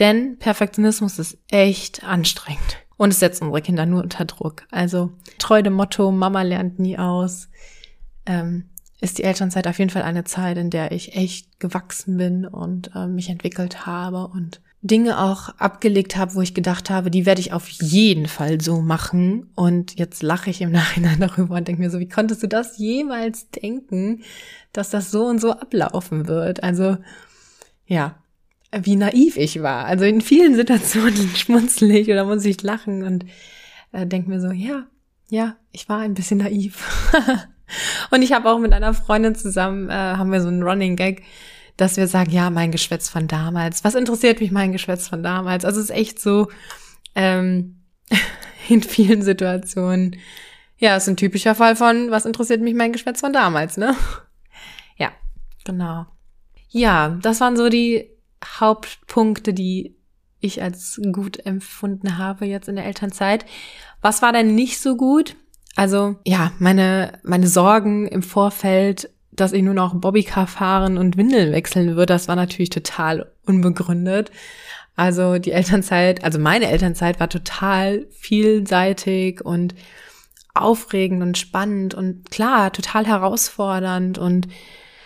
Denn 0.00 0.38
Perfektionismus 0.38 1.18
ist 1.18 1.38
echt 1.50 2.04
anstrengend. 2.04 2.78
Und 2.96 3.12
es 3.12 3.20
setzt 3.20 3.42
unsere 3.42 3.62
Kinder 3.62 3.86
nur 3.86 4.02
unter 4.02 4.24
Druck. 4.24 4.64
Also 4.70 5.12
treu 5.38 5.62
dem 5.62 5.74
Motto, 5.74 6.10
Mama 6.12 6.42
lernt 6.42 6.78
nie 6.78 6.98
aus, 6.98 7.48
ähm, 8.26 8.70
ist 9.00 9.18
die 9.18 9.24
Elternzeit 9.24 9.66
auf 9.66 9.78
jeden 9.78 9.90
Fall 9.90 10.02
eine 10.02 10.24
Zeit, 10.24 10.56
in 10.56 10.70
der 10.70 10.92
ich 10.92 11.14
echt 11.14 11.60
gewachsen 11.60 12.16
bin 12.16 12.46
und 12.46 12.90
äh, 12.94 13.06
mich 13.06 13.28
entwickelt 13.28 13.86
habe 13.86 14.28
und 14.28 14.60
Dinge 14.84 15.18
auch 15.18 15.48
abgelegt 15.58 16.14
habe, 16.16 16.34
wo 16.34 16.42
ich 16.42 16.52
gedacht 16.52 16.90
habe, 16.90 17.10
die 17.10 17.24
werde 17.24 17.40
ich 17.40 17.54
auf 17.54 17.68
jeden 17.68 18.26
Fall 18.26 18.60
so 18.60 18.82
machen. 18.82 19.50
Und 19.56 19.98
jetzt 19.98 20.22
lache 20.22 20.50
ich 20.50 20.60
im 20.60 20.72
Nachhinein 20.72 21.18
darüber 21.20 21.56
und 21.56 21.66
denke 21.66 21.80
mir 21.80 21.90
so, 21.90 21.98
wie 21.98 22.08
konntest 22.08 22.42
du 22.42 22.48
das 22.48 22.76
jemals 22.76 23.48
denken, 23.50 24.22
dass 24.74 24.90
das 24.90 25.10
so 25.10 25.24
und 25.24 25.40
so 25.40 25.52
ablaufen 25.52 26.28
wird? 26.28 26.62
Also 26.62 26.98
ja, 27.86 28.16
wie 28.76 28.96
naiv 28.96 29.38
ich 29.38 29.62
war. 29.62 29.86
Also 29.86 30.04
in 30.04 30.20
vielen 30.20 30.54
Situationen 30.56 31.30
schmunzel 31.34 31.90
ich 31.90 32.08
oder 32.10 32.26
muss 32.26 32.44
ich 32.44 32.62
lachen 32.62 33.04
und 33.04 33.24
äh, 33.92 34.06
denke 34.06 34.28
mir 34.28 34.40
so, 34.40 34.50
ja, 34.50 34.86
ja, 35.30 35.56
ich 35.72 35.88
war 35.88 36.00
ein 36.00 36.12
bisschen 36.12 36.40
naiv. 36.40 37.10
und 38.10 38.20
ich 38.20 38.34
habe 38.34 38.50
auch 38.50 38.58
mit 38.58 38.74
einer 38.74 38.92
Freundin 38.92 39.34
zusammen, 39.34 39.88
äh, 39.88 39.94
haben 39.94 40.30
wir 40.30 40.42
so 40.42 40.48
einen 40.48 40.62
Running 40.62 40.96
Gag, 40.96 41.22
dass 41.76 41.96
wir 41.96 42.06
sagen, 42.06 42.30
ja, 42.30 42.50
mein 42.50 42.70
Geschwätz 42.70 43.08
von 43.08 43.26
damals. 43.26 43.84
Was 43.84 43.94
interessiert 43.94 44.40
mich 44.40 44.50
mein 44.50 44.72
Geschwätz 44.72 45.08
von 45.08 45.22
damals? 45.22 45.64
Also 45.64 45.80
es 45.80 45.90
ist 45.90 45.96
echt 45.96 46.20
so, 46.20 46.48
ähm, 47.14 47.80
in 48.68 48.82
vielen 48.82 49.22
Situationen, 49.22 50.16
ja, 50.78 50.96
ist 50.96 51.08
ein 51.08 51.16
typischer 51.16 51.54
Fall 51.54 51.76
von, 51.76 52.10
was 52.10 52.26
interessiert 52.26 52.60
mich 52.60 52.74
mein 52.74 52.92
Geschwätz 52.92 53.20
von 53.20 53.32
damals, 53.32 53.76
ne? 53.76 53.96
Ja, 54.96 55.10
genau. 55.64 56.06
Ja, 56.68 57.18
das 57.20 57.40
waren 57.40 57.56
so 57.56 57.68
die 57.68 58.10
Hauptpunkte, 58.44 59.52
die 59.52 59.96
ich 60.40 60.62
als 60.62 61.00
gut 61.10 61.44
empfunden 61.44 62.18
habe 62.18 62.46
jetzt 62.46 62.68
in 62.68 62.76
der 62.76 62.84
Elternzeit. 62.84 63.44
Was 64.02 64.22
war 64.22 64.32
denn 64.32 64.54
nicht 64.54 64.78
so 64.78 64.96
gut? 64.96 65.36
Also 65.74 66.16
ja, 66.24 66.52
meine, 66.58 67.18
meine 67.24 67.48
Sorgen 67.48 68.06
im 68.06 68.22
Vorfeld, 68.22 69.10
dass 69.36 69.52
ich 69.52 69.62
nur 69.62 69.74
noch 69.74 69.94
Bobbycar 69.94 70.46
fahren 70.46 70.98
und 70.98 71.16
Windeln 71.16 71.52
wechseln 71.52 71.96
würde, 71.96 72.06
das 72.06 72.28
war 72.28 72.36
natürlich 72.36 72.70
total 72.70 73.32
unbegründet. 73.46 74.30
Also 74.96 75.38
die 75.38 75.52
Elternzeit, 75.52 76.22
also 76.22 76.38
meine 76.38 76.68
Elternzeit 76.68 77.18
war 77.18 77.28
total 77.28 78.06
vielseitig 78.10 79.44
und 79.44 79.74
aufregend 80.54 81.22
und 81.22 81.36
spannend 81.36 81.94
und 81.94 82.30
klar, 82.30 82.72
total 82.72 83.06
herausfordernd 83.06 84.18
und 84.18 84.46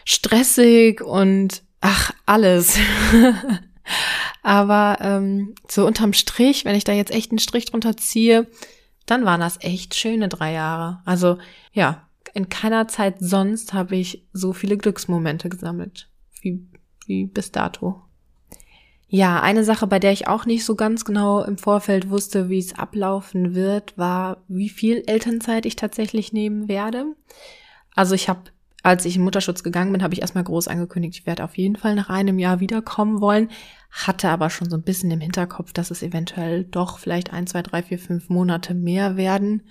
stressig 0.05 1.01
und 1.01 1.63
ach, 1.81 2.13
alles. 2.27 2.79
Aber 4.43 4.99
ähm, 5.01 5.55
so 5.69 5.87
unterm 5.87 6.13
Strich, 6.13 6.67
wenn 6.67 6.75
ich 6.75 6.85
da 6.85 6.93
jetzt 6.93 7.11
echt 7.11 7.31
einen 7.31 7.39
Strich 7.39 7.67
drunter 7.67 7.97
ziehe, 7.97 8.47
dann 9.07 9.25
waren 9.25 9.41
das 9.41 9.59
echt 9.63 9.95
schöne 9.95 10.29
drei 10.29 10.53
Jahre. 10.53 11.01
Also 11.07 11.39
ja, 11.73 12.08
in 12.35 12.49
keiner 12.49 12.89
Zeit 12.89 13.17
sonst 13.21 13.73
habe 13.73 13.97
ich 13.97 14.27
so 14.33 14.53
viele 14.53 14.77
Glücksmomente 14.77 15.49
gesammelt 15.49 16.09
wie, 16.43 16.67
wie 17.07 17.27
bis 17.27 17.53
dato. 17.53 18.03
Ja, 19.11 19.41
eine 19.41 19.65
Sache, 19.65 19.87
bei 19.87 19.99
der 19.99 20.13
ich 20.13 20.29
auch 20.29 20.45
nicht 20.45 20.65
so 20.65 20.75
ganz 20.75 21.05
genau 21.05 21.43
im 21.43 21.57
Vorfeld 21.57 22.11
wusste, 22.11 22.51
wie 22.51 22.59
es 22.59 22.79
ablaufen 22.79 23.55
wird, 23.55 23.97
war, 23.97 24.45
wie 24.49 24.69
viel 24.69 25.03
Elternzeit 25.07 25.65
ich 25.65 25.77
tatsächlich 25.77 26.35
nehmen 26.35 26.69
werde. 26.69 27.17
Also 27.95 28.15
ich 28.15 28.29
habe 28.29 28.51
als 28.83 29.05
ich 29.05 29.17
in 29.17 29.23
Mutterschutz 29.23 29.63
gegangen 29.63 29.93
bin, 29.93 30.03
habe 30.03 30.15
ich 30.15 30.21
erstmal 30.21 30.45
groß 30.45 30.69
angekündigt, 30.69 31.19
ich 31.19 31.27
werde 31.27 31.45
auf 31.45 31.59
jeden 31.59 31.77
Fall 31.77 31.95
nach 31.95 32.09
einem 32.09 32.39
Jahr 32.39 32.61
wiederkommen 32.61 33.21
wollen, 33.21 33.51
hatte 33.91 34.29
aber 34.29 34.51
schon 34.51 34.71
so 34.71 34.77
ein 34.77 34.83
bisschen 34.83 35.11
im 35.11 35.21
Hinterkopf, 35.21 35.73
dass 35.73 35.91
es 35.91 36.03
eventuell 36.03 36.65
doch 36.65 36.99
vielleicht 36.99 37.33
ein, 37.33 37.47
zwei, 37.47 37.63
drei, 37.63 37.83
vier, 37.83 37.99
fünf 37.99 38.29
Monate 38.29 38.75
mehr 38.75 39.17
werden, 39.17 39.65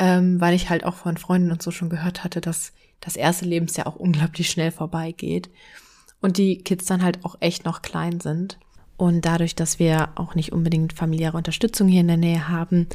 ähm, 0.00 0.40
weil 0.40 0.54
ich 0.54 0.70
halt 0.70 0.84
auch 0.84 0.94
von 0.94 1.18
Freunden 1.18 1.52
und 1.52 1.62
so 1.62 1.70
schon 1.70 1.90
gehört 1.90 2.24
hatte, 2.24 2.40
dass 2.40 2.72
das 3.00 3.16
erste 3.16 3.44
Lebensjahr 3.44 3.86
auch 3.86 3.96
unglaublich 3.96 4.50
schnell 4.50 4.72
vorbeigeht 4.72 5.50
und 6.20 6.38
die 6.38 6.58
Kids 6.58 6.86
dann 6.86 7.04
halt 7.04 7.24
auch 7.24 7.36
echt 7.40 7.64
noch 7.64 7.82
klein 7.82 8.18
sind. 8.18 8.58
Und 8.96 9.24
dadurch, 9.24 9.54
dass 9.54 9.78
wir 9.78 10.10
auch 10.16 10.34
nicht 10.34 10.52
unbedingt 10.52 10.94
familiäre 10.94 11.36
Unterstützung 11.36 11.88
hier 11.88 12.00
in 12.00 12.08
der 12.08 12.16
Nähe 12.16 12.48
haben, 12.48 12.86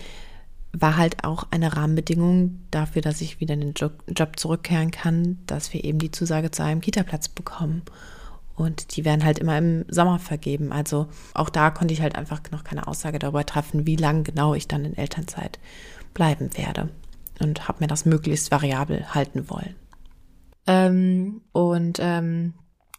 war 0.72 0.98
halt 0.98 1.24
auch 1.24 1.48
eine 1.52 1.76
Rahmenbedingung 1.76 2.60
dafür, 2.70 3.02
dass 3.02 3.22
ich 3.22 3.40
wieder 3.40 3.54
in 3.54 3.62
den 3.62 3.74
Job, 3.74 4.04
zurückkehren 4.36 4.92
kann, 4.92 5.40
dass 5.48 5.74
wir 5.74 5.84
eben 5.84 6.00
die 6.00 6.12
Zusage 6.12 6.52
zu 6.52 6.64
einem 6.64 6.82
Kita-Platz 6.82 7.30
bekommen. 7.30 7.84
Und 8.56 8.96
die 8.96 9.06
werden 9.06 9.24
halt 9.24 9.40
immer 9.40 9.58
im 9.58 9.86
Sommer 9.90 10.20
vergeben. 10.20 10.72
Also 10.72 11.08
auch 11.34 11.50
da 11.50 11.72
konnte 11.72 11.94
ich 11.94 12.02
halt 12.02 12.16
einfach 12.16 12.42
noch 12.52 12.64
keine 12.64 12.88
Aussage 12.88 13.20
darüber 13.20 13.46
treffen, 13.46 13.88
wie 13.88 13.96
lange 13.96 14.24
genau 14.24 14.54
ich 14.54 14.68
dann 14.68 14.86
in 14.86 14.98
Elternzeit 14.98 15.60
bleiben 16.16 16.58
werde. 16.58 16.90
Und 17.40 17.68
habe 17.68 17.82
mir 17.82 17.88
das 17.88 18.06
möglichst 18.06 18.50
variabel 18.50 19.14
halten 19.14 19.50
wollen. 19.50 19.76
Ähm, 20.66 21.42
und 21.52 22.00
ähm, 22.02 22.54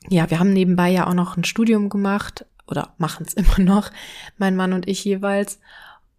ja, 0.09 0.31
wir 0.31 0.39
haben 0.39 0.53
nebenbei 0.53 0.91
ja 0.91 1.09
auch 1.09 1.15
noch 1.15 1.37
ein 1.37 1.43
Studium 1.43 1.89
gemacht 1.89 2.47
oder 2.69 2.95
machen 2.99 3.27
es 3.27 3.35
immer 3.35 3.59
noch, 3.59 3.91
mein 4.39 4.55
Mann 4.55 4.73
und 4.73 4.89
ich 4.89 5.05
jeweils 5.05 5.59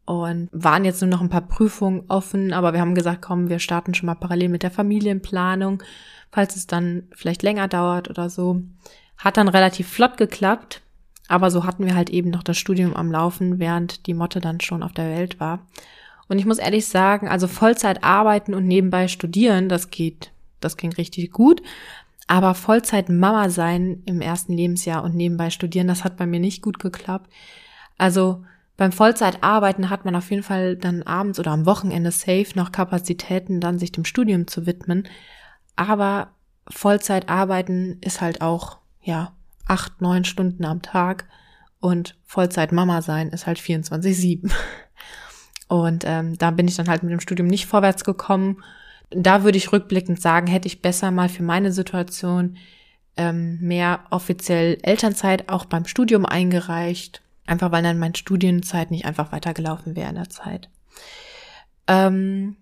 und 0.05 0.49
waren 0.53 0.85
jetzt 0.85 1.01
nur 1.01 1.09
noch 1.09 1.21
ein 1.21 1.29
paar 1.29 1.41
Prüfungen 1.41 2.05
offen, 2.07 2.53
aber 2.53 2.71
wir 2.71 2.79
haben 2.79 2.95
gesagt, 2.95 3.21
komm, 3.21 3.49
wir 3.49 3.59
starten 3.59 3.93
schon 3.93 4.07
mal 4.07 4.15
parallel 4.15 4.47
mit 4.49 4.63
der 4.63 4.71
Familienplanung, 4.71 5.83
falls 6.31 6.55
es 6.55 6.65
dann 6.65 7.03
vielleicht 7.11 7.43
länger 7.43 7.67
dauert 7.67 8.09
oder 8.09 8.29
so. 8.29 8.61
Hat 9.17 9.35
dann 9.35 9.49
relativ 9.49 9.89
flott 9.89 10.15
geklappt, 10.15 10.81
aber 11.27 11.51
so 11.51 11.65
hatten 11.65 11.85
wir 11.85 11.95
halt 11.95 12.09
eben 12.09 12.29
noch 12.29 12.43
das 12.43 12.57
Studium 12.57 12.95
am 12.95 13.11
Laufen, 13.11 13.59
während 13.59 14.07
die 14.07 14.13
Motte 14.13 14.39
dann 14.39 14.61
schon 14.61 14.81
auf 14.81 14.93
der 14.93 15.09
Welt 15.09 15.41
war. 15.41 15.59
Und 16.27 16.39
ich 16.39 16.45
muss 16.45 16.57
ehrlich 16.57 16.85
sagen, 16.87 17.27
also 17.27 17.47
Vollzeit 17.47 18.03
arbeiten 18.03 18.53
und 18.53 18.67
nebenbei 18.67 19.07
studieren, 19.07 19.69
das 19.69 19.89
geht, 19.89 20.31
das 20.59 20.77
ging 20.77 20.91
richtig 20.93 21.31
gut. 21.31 21.61
Aber 22.27 22.53
Vollzeit 22.53 23.09
Mama 23.09 23.49
sein 23.49 24.03
im 24.05 24.19
ersten 24.19 24.53
Lebensjahr 24.53 25.03
und 25.03 25.15
nebenbei 25.15 25.49
studieren, 25.49 25.87
das 25.87 26.03
hat 26.03 26.17
bei 26.17 26.25
mir 26.25 26.41
nicht 26.41 26.61
gut 26.61 26.79
geklappt. 26.79 27.31
Also 27.97 28.43
beim 28.75 28.91
Vollzeitarbeiten 28.91 29.89
hat 29.89 30.05
man 30.05 30.15
auf 30.15 30.29
jeden 30.29 30.43
Fall 30.43 30.75
dann 30.75 31.03
abends 31.03 31.39
oder 31.39 31.51
am 31.51 31.65
Wochenende 31.65 32.11
safe 32.11 32.51
noch 32.55 32.71
Kapazitäten, 32.71 33.59
dann 33.59 33.79
sich 33.79 33.91
dem 33.91 34.05
Studium 34.05 34.45
zu 34.47 34.65
widmen. 34.65 35.07
Aber 35.75 36.31
Vollzeitarbeiten 36.69 37.97
ist 38.01 38.21
halt 38.21 38.41
auch, 38.41 38.77
ja, 39.01 39.31
acht, 39.65 40.01
neun 40.01 40.25
Stunden 40.25 40.65
am 40.65 40.81
Tag 40.81 41.27
und 41.79 42.17
Vollzeit 42.25 42.71
Mama 42.71 43.01
sein 43.01 43.29
ist 43.29 43.47
halt 43.47 43.57
24-7. 43.59 44.51
Und 45.67 46.03
ähm, 46.05 46.37
da 46.37 46.51
bin 46.51 46.67
ich 46.67 46.75
dann 46.75 46.87
halt 46.87 47.03
mit 47.03 47.11
dem 47.11 47.19
Studium 47.19 47.47
nicht 47.47 47.65
vorwärts 47.65 48.03
gekommen. 48.03 48.63
Da 49.09 49.43
würde 49.43 49.57
ich 49.57 49.71
rückblickend 49.71 50.21
sagen, 50.21 50.47
hätte 50.47 50.67
ich 50.67 50.81
besser 50.81 51.11
mal 51.11 51.29
für 51.29 51.43
meine 51.43 51.71
Situation 51.71 52.57
ähm, 53.15 53.59
mehr 53.59 54.01
offiziell 54.09 54.77
Elternzeit 54.83 55.49
auch 55.49 55.65
beim 55.65 55.85
Studium 55.85 56.25
eingereicht 56.25 57.21
Einfach 57.47 57.71
weil 57.71 57.81
dann 57.81 57.97
meine 57.97 58.15
Studienzeit 58.15 58.91
nicht 58.91 59.05
einfach 59.05 59.31
weitergelaufen 59.31 59.95
wäre 59.95 60.09
in 60.09 60.15
der 60.15 60.29
Zeit. 60.29 60.69
Ähm, 61.87 62.57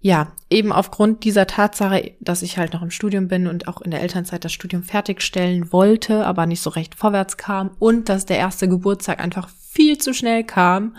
ja, 0.00 0.32
eben 0.50 0.72
aufgrund 0.72 1.24
dieser 1.24 1.46
Tatsache, 1.46 2.12
dass 2.18 2.42
ich 2.42 2.58
halt 2.58 2.72
noch 2.72 2.82
im 2.82 2.90
Studium 2.90 3.28
bin 3.28 3.46
und 3.46 3.68
auch 3.68 3.80
in 3.80 3.92
der 3.92 4.02
Elternzeit 4.02 4.44
das 4.44 4.52
Studium 4.52 4.82
fertigstellen 4.82 5.72
wollte, 5.72 6.26
aber 6.26 6.46
nicht 6.46 6.60
so 6.60 6.70
recht 6.70 6.96
vorwärts 6.96 7.36
kam 7.36 7.70
und 7.78 8.08
dass 8.08 8.26
der 8.26 8.38
erste 8.38 8.68
Geburtstag 8.68 9.20
einfach 9.20 9.48
viel 9.48 9.98
zu 9.98 10.12
schnell 10.12 10.42
kam 10.42 10.96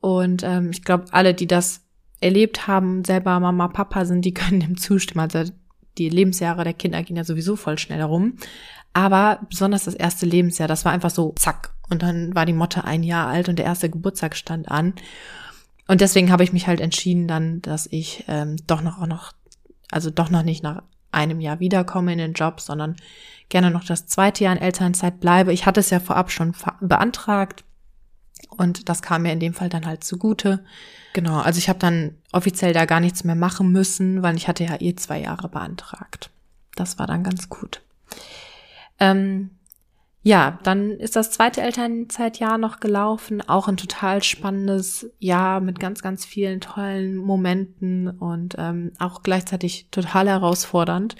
Und 0.00 0.42
ähm, 0.42 0.70
ich 0.70 0.84
glaube, 0.84 1.06
alle, 1.10 1.34
die 1.34 1.46
das 1.46 1.82
erlebt 2.20 2.66
haben, 2.66 3.04
selber 3.04 3.38
Mama, 3.40 3.68
Papa 3.68 4.04
sind, 4.04 4.24
die 4.24 4.34
können 4.34 4.60
dem 4.60 4.76
zustimmen. 4.76 5.20
Also 5.20 5.50
die 5.98 6.08
Lebensjahre 6.08 6.64
der 6.64 6.74
Kinder 6.74 7.02
gehen 7.02 7.16
ja 7.16 7.24
sowieso 7.24 7.56
voll 7.56 7.78
schnell 7.78 7.98
herum. 7.98 8.36
Aber 8.92 9.40
besonders 9.48 9.84
das 9.84 9.94
erste 9.94 10.26
Lebensjahr, 10.26 10.68
das 10.68 10.84
war 10.84 10.92
einfach 10.92 11.10
so 11.10 11.34
zack. 11.36 11.74
Und 11.90 12.02
dann 12.02 12.34
war 12.34 12.46
die 12.46 12.52
Motte 12.52 12.84
ein 12.84 13.02
Jahr 13.02 13.28
alt 13.28 13.48
und 13.48 13.58
der 13.58 13.66
erste 13.66 13.90
Geburtstag 13.90 14.36
stand 14.36 14.68
an. 14.68 14.94
Und 15.86 16.00
deswegen 16.00 16.30
habe 16.30 16.44
ich 16.44 16.52
mich 16.52 16.66
halt 16.66 16.80
entschieden 16.80 17.26
dann, 17.26 17.62
dass 17.62 17.86
ich 17.90 18.24
ähm, 18.28 18.56
doch 18.66 18.82
noch 18.82 19.00
auch 19.00 19.06
noch, 19.06 19.32
also 19.90 20.10
doch 20.10 20.30
noch 20.30 20.42
nicht 20.42 20.62
nach 20.62 20.82
einem 21.10 21.40
Jahr 21.40 21.60
wiederkomme 21.60 22.12
in 22.12 22.18
den 22.18 22.34
Job, 22.34 22.60
sondern 22.60 22.96
gerne 23.48 23.70
noch 23.70 23.84
das 23.84 24.06
zweite 24.06 24.44
Jahr 24.44 24.54
in 24.54 24.62
Elternzeit 24.62 25.20
bleibe. 25.20 25.52
Ich 25.52 25.64
hatte 25.64 25.80
es 25.80 25.88
ja 25.88 26.00
vorab 26.00 26.30
schon 26.30 26.54
beantragt 26.80 27.64
und 28.48 28.88
das 28.88 29.02
kam 29.02 29.22
mir 29.22 29.32
in 29.32 29.40
dem 29.40 29.54
Fall 29.54 29.68
dann 29.68 29.86
halt 29.86 30.04
zugute. 30.04 30.64
Genau, 31.12 31.38
also 31.38 31.58
ich 31.58 31.68
habe 31.68 31.78
dann 31.78 32.16
offiziell 32.32 32.72
da 32.72 32.84
gar 32.84 33.00
nichts 33.00 33.24
mehr 33.24 33.34
machen 33.34 33.72
müssen, 33.72 34.22
weil 34.22 34.36
ich 34.36 34.48
hatte 34.48 34.64
ja 34.64 34.80
eh 34.80 34.94
zwei 34.94 35.20
Jahre 35.20 35.48
beantragt. 35.48 36.30
Das 36.74 36.98
war 36.98 37.06
dann 37.06 37.24
ganz 37.24 37.48
gut. 37.48 37.82
Ähm, 39.00 39.50
ja, 40.22 40.58
dann 40.62 40.90
ist 40.90 41.16
das 41.16 41.30
zweite 41.30 41.62
Elternzeitjahr 41.62 42.58
noch 42.58 42.80
gelaufen. 42.80 43.40
Auch 43.48 43.68
ein 43.68 43.76
total 43.76 44.22
spannendes 44.22 45.10
Jahr 45.18 45.60
mit 45.60 45.80
ganz, 45.80 46.02
ganz 46.02 46.26
vielen 46.26 46.60
tollen 46.60 47.16
Momenten 47.16 48.08
und 48.08 48.56
ähm, 48.58 48.92
auch 48.98 49.22
gleichzeitig 49.22 49.88
total 49.90 50.28
herausfordernd. 50.28 51.16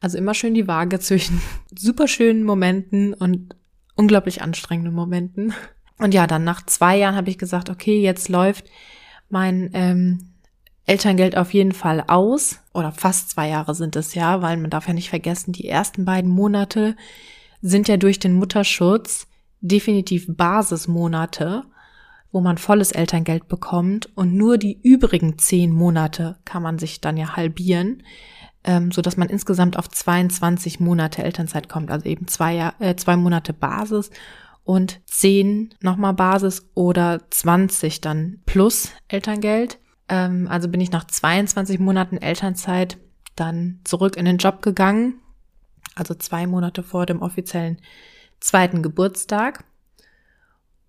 Also 0.00 0.18
immer 0.18 0.34
schön 0.34 0.54
die 0.54 0.68
Waage 0.68 1.00
zwischen 1.00 1.40
super 1.76 2.06
schönen 2.08 2.44
Momenten 2.44 3.14
und 3.14 3.56
unglaublich 3.94 4.42
anstrengenden 4.42 4.94
Momenten. 4.94 5.54
Und 5.98 6.14
ja, 6.14 6.26
dann 6.26 6.44
nach 6.44 6.64
zwei 6.66 6.96
Jahren 6.96 7.16
habe 7.16 7.30
ich 7.30 7.38
gesagt, 7.38 7.70
okay, 7.70 8.00
jetzt 8.00 8.28
läuft 8.28 8.66
mein 9.28 9.70
ähm, 9.72 10.30
Elterngeld 10.84 11.36
auf 11.36 11.52
jeden 11.54 11.72
Fall 11.72 12.04
aus. 12.06 12.60
Oder 12.74 12.92
fast 12.92 13.30
zwei 13.30 13.48
Jahre 13.48 13.74
sind 13.74 13.96
es 13.96 14.14
ja, 14.14 14.42
weil 14.42 14.56
man 14.56 14.70
darf 14.70 14.88
ja 14.88 14.94
nicht 14.94 15.10
vergessen, 15.10 15.52
die 15.52 15.68
ersten 15.68 16.04
beiden 16.04 16.30
Monate 16.30 16.96
sind 17.62 17.88
ja 17.88 17.96
durch 17.96 18.18
den 18.18 18.34
Mutterschutz 18.34 19.26
definitiv 19.60 20.26
Basismonate, 20.28 21.64
wo 22.30 22.40
man 22.40 22.58
volles 22.58 22.92
Elterngeld 22.92 23.48
bekommt. 23.48 24.10
Und 24.14 24.34
nur 24.34 24.58
die 24.58 24.78
übrigen 24.82 25.38
zehn 25.38 25.72
Monate 25.72 26.36
kann 26.44 26.62
man 26.62 26.78
sich 26.78 27.00
dann 27.00 27.16
ja 27.16 27.36
halbieren, 27.36 28.02
ähm, 28.64 28.92
so 28.92 29.00
dass 29.00 29.16
man 29.16 29.28
insgesamt 29.28 29.78
auf 29.78 29.88
22 29.88 30.78
Monate 30.78 31.24
Elternzeit 31.24 31.68
kommt, 31.68 31.90
also 31.90 32.04
eben 32.06 32.28
zwei, 32.28 32.72
äh, 32.78 32.94
zwei 32.96 33.16
Monate 33.16 33.52
Basis 33.52 34.10
und 34.66 35.00
zehn 35.06 35.72
nochmal 35.80 36.12
Basis 36.12 36.68
oder 36.74 37.20
20 37.30 38.00
dann 38.00 38.40
plus 38.46 38.90
Elterngeld. 39.06 39.78
Ähm, 40.08 40.48
also 40.50 40.68
bin 40.68 40.80
ich 40.80 40.90
nach 40.90 41.04
22 41.04 41.78
Monaten 41.78 42.16
Elternzeit 42.16 42.98
dann 43.36 43.78
zurück 43.84 44.16
in 44.16 44.24
den 44.24 44.38
Job 44.38 44.62
gegangen, 44.62 45.20
also 45.94 46.14
zwei 46.14 46.48
Monate 46.48 46.82
vor 46.82 47.06
dem 47.06 47.22
offiziellen 47.22 47.80
zweiten 48.40 48.82
Geburtstag. 48.82 49.64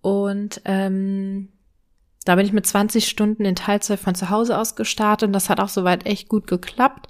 Und 0.00 0.60
ähm, 0.64 1.50
da 2.24 2.34
bin 2.34 2.46
ich 2.46 2.52
mit 2.52 2.66
20 2.66 3.08
Stunden 3.08 3.44
in 3.44 3.54
Teilzeit 3.54 4.00
von 4.00 4.16
zu 4.16 4.28
Hause 4.28 4.58
aus 4.58 4.74
gestartet 4.74 5.28
und 5.28 5.32
das 5.32 5.48
hat 5.48 5.60
auch 5.60 5.68
soweit 5.68 6.04
echt 6.04 6.28
gut 6.28 6.48
geklappt. 6.48 7.06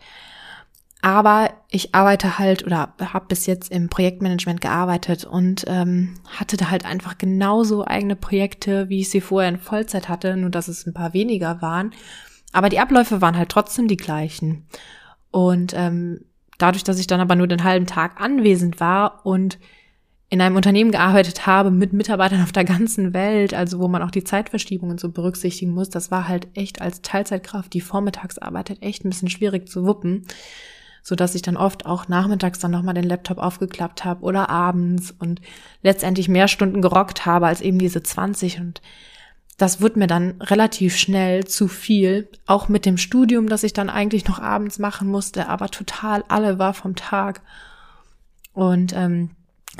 Aber 1.00 1.50
ich 1.70 1.94
arbeite 1.94 2.38
halt 2.38 2.66
oder 2.66 2.92
habe 3.00 3.26
bis 3.28 3.46
jetzt 3.46 3.70
im 3.70 3.88
Projektmanagement 3.88 4.60
gearbeitet 4.60 5.24
und 5.24 5.64
ähm, 5.68 6.14
hatte 6.26 6.56
da 6.56 6.70
halt 6.70 6.84
einfach 6.84 7.18
genauso 7.18 7.86
eigene 7.86 8.16
Projekte, 8.16 8.88
wie 8.88 9.00
ich 9.00 9.10
sie 9.10 9.20
vorher 9.20 9.48
in 9.48 9.58
Vollzeit 9.58 10.08
hatte, 10.08 10.36
nur 10.36 10.50
dass 10.50 10.66
es 10.66 10.86
ein 10.86 10.94
paar 10.94 11.14
weniger 11.14 11.62
waren. 11.62 11.92
Aber 12.52 12.68
die 12.68 12.80
Abläufe 12.80 13.20
waren 13.20 13.36
halt 13.36 13.50
trotzdem 13.50 13.86
die 13.86 13.96
gleichen. 13.96 14.66
Und 15.30 15.72
ähm, 15.76 16.24
dadurch, 16.58 16.82
dass 16.82 16.98
ich 16.98 17.06
dann 17.06 17.20
aber 17.20 17.36
nur 17.36 17.46
den 17.46 17.62
halben 17.62 17.86
Tag 17.86 18.20
anwesend 18.20 18.80
war 18.80 19.24
und 19.24 19.58
in 20.30 20.40
einem 20.40 20.56
Unternehmen 20.56 20.90
gearbeitet 20.90 21.46
habe 21.46 21.70
mit 21.70 21.92
Mitarbeitern 21.92 22.42
auf 22.42 22.52
der 22.52 22.64
ganzen 22.64 23.14
Welt, 23.14 23.54
also 23.54 23.78
wo 23.78 23.86
man 23.86 24.02
auch 24.02 24.10
die 24.10 24.24
Zeitverschiebungen 24.24 24.98
so 24.98 25.10
berücksichtigen 25.10 25.72
muss, 25.72 25.90
das 25.90 26.10
war 26.10 26.26
halt 26.26 26.48
echt 26.54 26.82
als 26.82 27.02
Teilzeitkraft, 27.02 27.72
die 27.72 27.80
vormittags 27.80 28.36
arbeitet, 28.36 28.82
echt 28.82 29.04
ein 29.04 29.10
bisschen 29.10 29.30
schwierig 29.30 29.68
zu 29.68 29.86
wuppen 29.86 30.26
so 31.02 31.14
dass 31.14 31.34
ich 31.34 31.42
dann 31.42 31.56
oft 31.56 31.86
auch 31.86 32.08
nachmittags 32.08 32.58
dann 32.58 32.70
nochmal 32.70 32.94
den 32.94 33.04
Laptop 33.04 33.38
aufgeklappt 33.38 34.04
habe 34.04 34.22
oder 34.22 34.50
abends 34.50 35.14
und 35.18 35.40
letztendlich 35.82 36.28
mehr 36.28 36.48
Stunden 36.48 36.82
gerockt 36.82 37.26
habe 37.26 37.46
als 37.46 37.60
eben 37.60 37.78
diese 37.78 38.02
20 38.02 38.60
und 38.60 38.80
das 39.58 39.80
wurde 39.80 39.98
mir 39.98 40.06
dann 40.06 40.40
relativ 40.40 40.96
schnell 40.96 41.44
zu 41.44 41.66
viel, 41.66 42.28
auch 42.46 42.68
mit 42.68 42.86
dem 42.86 42.96
Studium, 42.96 43.48
das 43.48 43.64
ich 43.64 43.72
dann 43.72 43.90
eigentlich 43.90 44.26
noch 44.28 44.38
abends 44.38 44.78
machen 44.78 45.08
musste, 45.08 45.48
aber 45.48 45.68
total 45.68 46.24
alle 46.28 46.60
war 46.60 46.74
vom 46.74 46.94
Tag. 46.94 47.42
Und 48.52 48.92
ähm, 48.94 49.30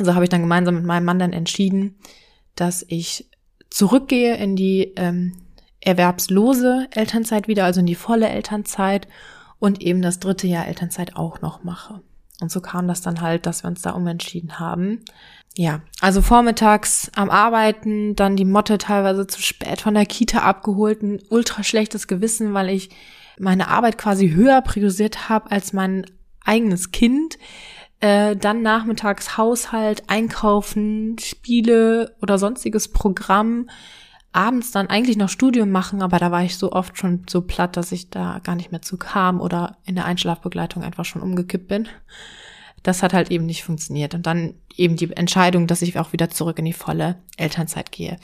so 0.00 0.14
habe 0.14 0.24
ich 0.24 0.31
dann 0.31 0.40
gemeinsam 0.40 0.74
mit 0.74 0.85
meinem 0.85 1.04
Mann 1.04 1.20
dann 1.20 1.33
entschieden, 1.33 1.94
dass 2.57 2.85
ich 2.88 3.31
zurückgehe 3.70 4.37
in 4.37 4.57
die 4.57 4.94
ähm, 4.96 5.35
erwerbslose 5.81 6.88
Elternzeit 6.90 7.46
wieder, 7.46 7.64
also 7.64 7.78
in 7.78 7.87
die 7.87 7.94
volle 7.94 8.28
Elternzeit 8.28 9.07
und 9.59 9.83
eben 9.83 10.03
das 10.03 10.21
dritte 10.21 10.47
Jahr 10.47 10.66
Elternzeit 10.66 11.16
auch 11.16 11.40
noch 11.40 11.64
mache. 11.64 12.01
Und 12.40 12.53
so 12.53 12.61
kam 12.61 12.87
das 12.87 13.01
dann 13.01 13.21
halt, 13.21 13.47
dass 13.47 13.64
wir 13.64 13.68
uns 13.68 13.83
da 13.83 13.90
umentschieden 13.90 14.61
haben. 14.61 15.01
Ja, 15.57 15.81
also 16.01 16.23
vormittags 16.23 17.11
am 17.16 17.31
Arbeiten, 17.31 18.14
dann 18.14 18.37
die 18.37 18.44
Motte 18.44 18.79
teilweise 18.79 19.27
zu 19.27 19.42
spät 19.42 19.81
von 19.81 19.94
der 19.94 20.07
Kita 20.07 20.38
abgeholt, 20.38 21.03
ein 21.03 21.21
ultra 21.31 21.64
schlechtes 21.64 22.07
Gewissen, 22.07 22.55
weil 22.55 22.68
ich 22.71 22.90
meine 23.40 23.68
Arbeit 23.68 23.99
quasi 23.99 24.31
höher 24.31 24.61
priorisiert 24.62 25.29
habe 25.29 25.51
als 25.51 25.73
mein 25.73 26.07
eigenes 26.44 26.92
Kind. 26.92 27.38
Äh, 28.01 28.37
dann 28.37 28.62
nachmittags 28.62 29.37
Haushalt, 29.37 30.05
Einkaufen, 30.07 31.18
Spiele 31.18 32.14
oder 32.23 32.38
sonstiges 32.38 32.88
Programm 32.88 33.68
abends 34.33 34.71
dann 34.71 34.88
eigentlich 34.88 35.17
noch 35.17 35.29
Studium 35.29 35.71
machen, 35.71 36.03
aber 36.03 36.19
da 36.19 36.31
war 36.31 36.43
ich 36.43 36.57
so 36.57 36.73
oft 36.73 36.99
schon 36.99 37.25
so 37.29 37.41
platt, 37.41 37.77
dass 37.77 37.93
ich 37.93 38.11
da 38.11 38.41
gar 38.45 38.55
nicht 38.55 38.71
mehr 38.71 38.83
zu 38.83 38.97
kam 38.97 39.41
oder 39.41 39.77
in 39.85 39.95
der 39.95 40.05
Einschlafbegleitung 40.05 40.83
einfach 40.83 41.05
schon 41.05 41.23
umgekippt 41.23 41.69
bin. 41.69 41.88
Das 42.83 43.03
hat 43.03 43.12
halt 43.12 43.31
eben 43.31 43.47
nicht 43.47 43.64
funktioniert. 43.64 44.14
Und 44.14 44.27
dann 44.27 44.55
eben 44.77 44.97
die 44.97 45.11
Entscheidung, 45.17 45.67
dass 45.67 45.83
ich 45.83 45.99
auch 45.99 46.12
wieder 46.12 46.31
zurück 46.31 46.59
in 46.59 46.67
die 46.67 46.73
volle 46.73 47.17
Elternzeit 47.37 47.91
gehe. 47.91 48.19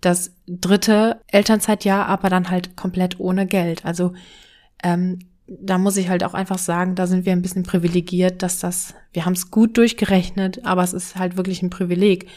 Das 0.00 0.32
dritte 0.46 1.20
Elternzeitjahr 1.26 2.06
aber 2.06 2.30
dann 2.30 2.48
halt 2.48 2.76
komplett 2.76 3.20
ohne 3.20 3.46
Geld. 3.46 3.84
Also 3.84 4.14
ähm, 4.82 5.18
da 5.46 5.78
muss 5.78 5.96
ich 5.96 6.08
halt 6.08 6.24
auch 6.24 6.32
einfach 6.32 6.58
sagen, 6.58 6.94
da 6.94 7.06
sind 7.06 7.26
wir 7.26 7.32
ein 7.32 7.42
bisschen 7.42 7.64
privilegiert, 7.64 8.42
dass 8.42 8.60
das, 8.60 8.94
wir 9.12 9.26
haben 9.26 9.32
es 9.32 9.50
gut 9.50 9.76
durchgerechnet, 9.76 10.64
aber 10.64 10.84
es 10.84 10.92
ist 10.92 11.16
halt 11.16 11.36
wirklich 11.36 11.60
ein 11.62 11.70
Privileg, 11.70 12.28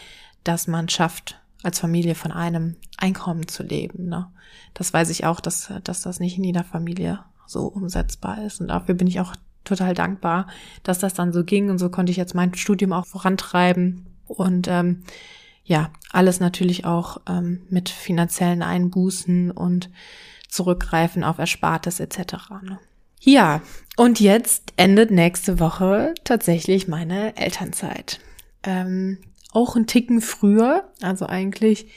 dass 0.43 0.67
man 0.67 0.89
schafft, 0.89 1.39
als 1.63 1.79
Familie 1.79 2.15
von 2.15 2.31
einem 2.31 2.75
Einkommen 2.97 3.47
zu 3.47 3.63
leben. 3.63 4.07
Ne? 4.09 4.27
Das 4.73 4.93
weiß 4.93 5.09
ich 5.09 5.25
auch, 5.25 5.39
dass, 5.39 5.71
dass 5.83 6.01
das 6.01 6.19
nicht 6.19 6.37
in 6.37 6.43
jeder 6.43 6.63
Familie 6.63 7.19
so 7.45 7.65
umsetzbar 7.65 8.43
ist. 8.43 8.61
Und 8.61 8.67
dafür 8.67 8.95
bin 8.95 9.07
ich 9.07 9.19
auch 9.19 9.35
total 9.63 9.93
dankbar, 9.93 10.47
dass 10.83 10.99
das 10.99 11.13
dann 11.13 11.33
so 11.33 11.43
ging. 11.43 11.69
Und 11.69 11.79
so 11.79 11.89
konnte 11.89 12.11
ich 12.11 12.17
jetzt 12.17 12.35
mein 12.35 12.53
Studium 12.53 12.93
auch 12.93 13.05
vorantreiben. 13.05 14.05
Und 14.27 14.67
ähm, 14.67 15.03
ja, 15.63 15.91
alles 16.11 16.39
natürlich 16.39 16.85
auch 16.85 17.21
ähm, 17.27 17.61
mit 17.69 17.89
finanziellen 17.89 18.61
Einbußen 18.61 19.51
und 19.51 19.89
zurückgreifen 20.49 21.23
auf 21.23 21.39
Erspartes 21.39 21.99
etc. 21.99 22.33
Ne? 22.61 22.79
Ja, 23.21 23.61
und 23.95 24.19
jetzt 24.19 24.73
endet 24.75 25.09
nächste 25.11 25.59
Woche 25.59 26.13
tatsächlich 26.25 26.87
meine 26.87 27.37
Elternzeit. 27.37 28.19
Ähm, 28.63 29.17
auch 29.53 29.75
ein 29.75 29.87
Ticken 29.87 30.21
früher. 30.21 30.89
Also 31.01 31.25
eigentlich 31.25 31.87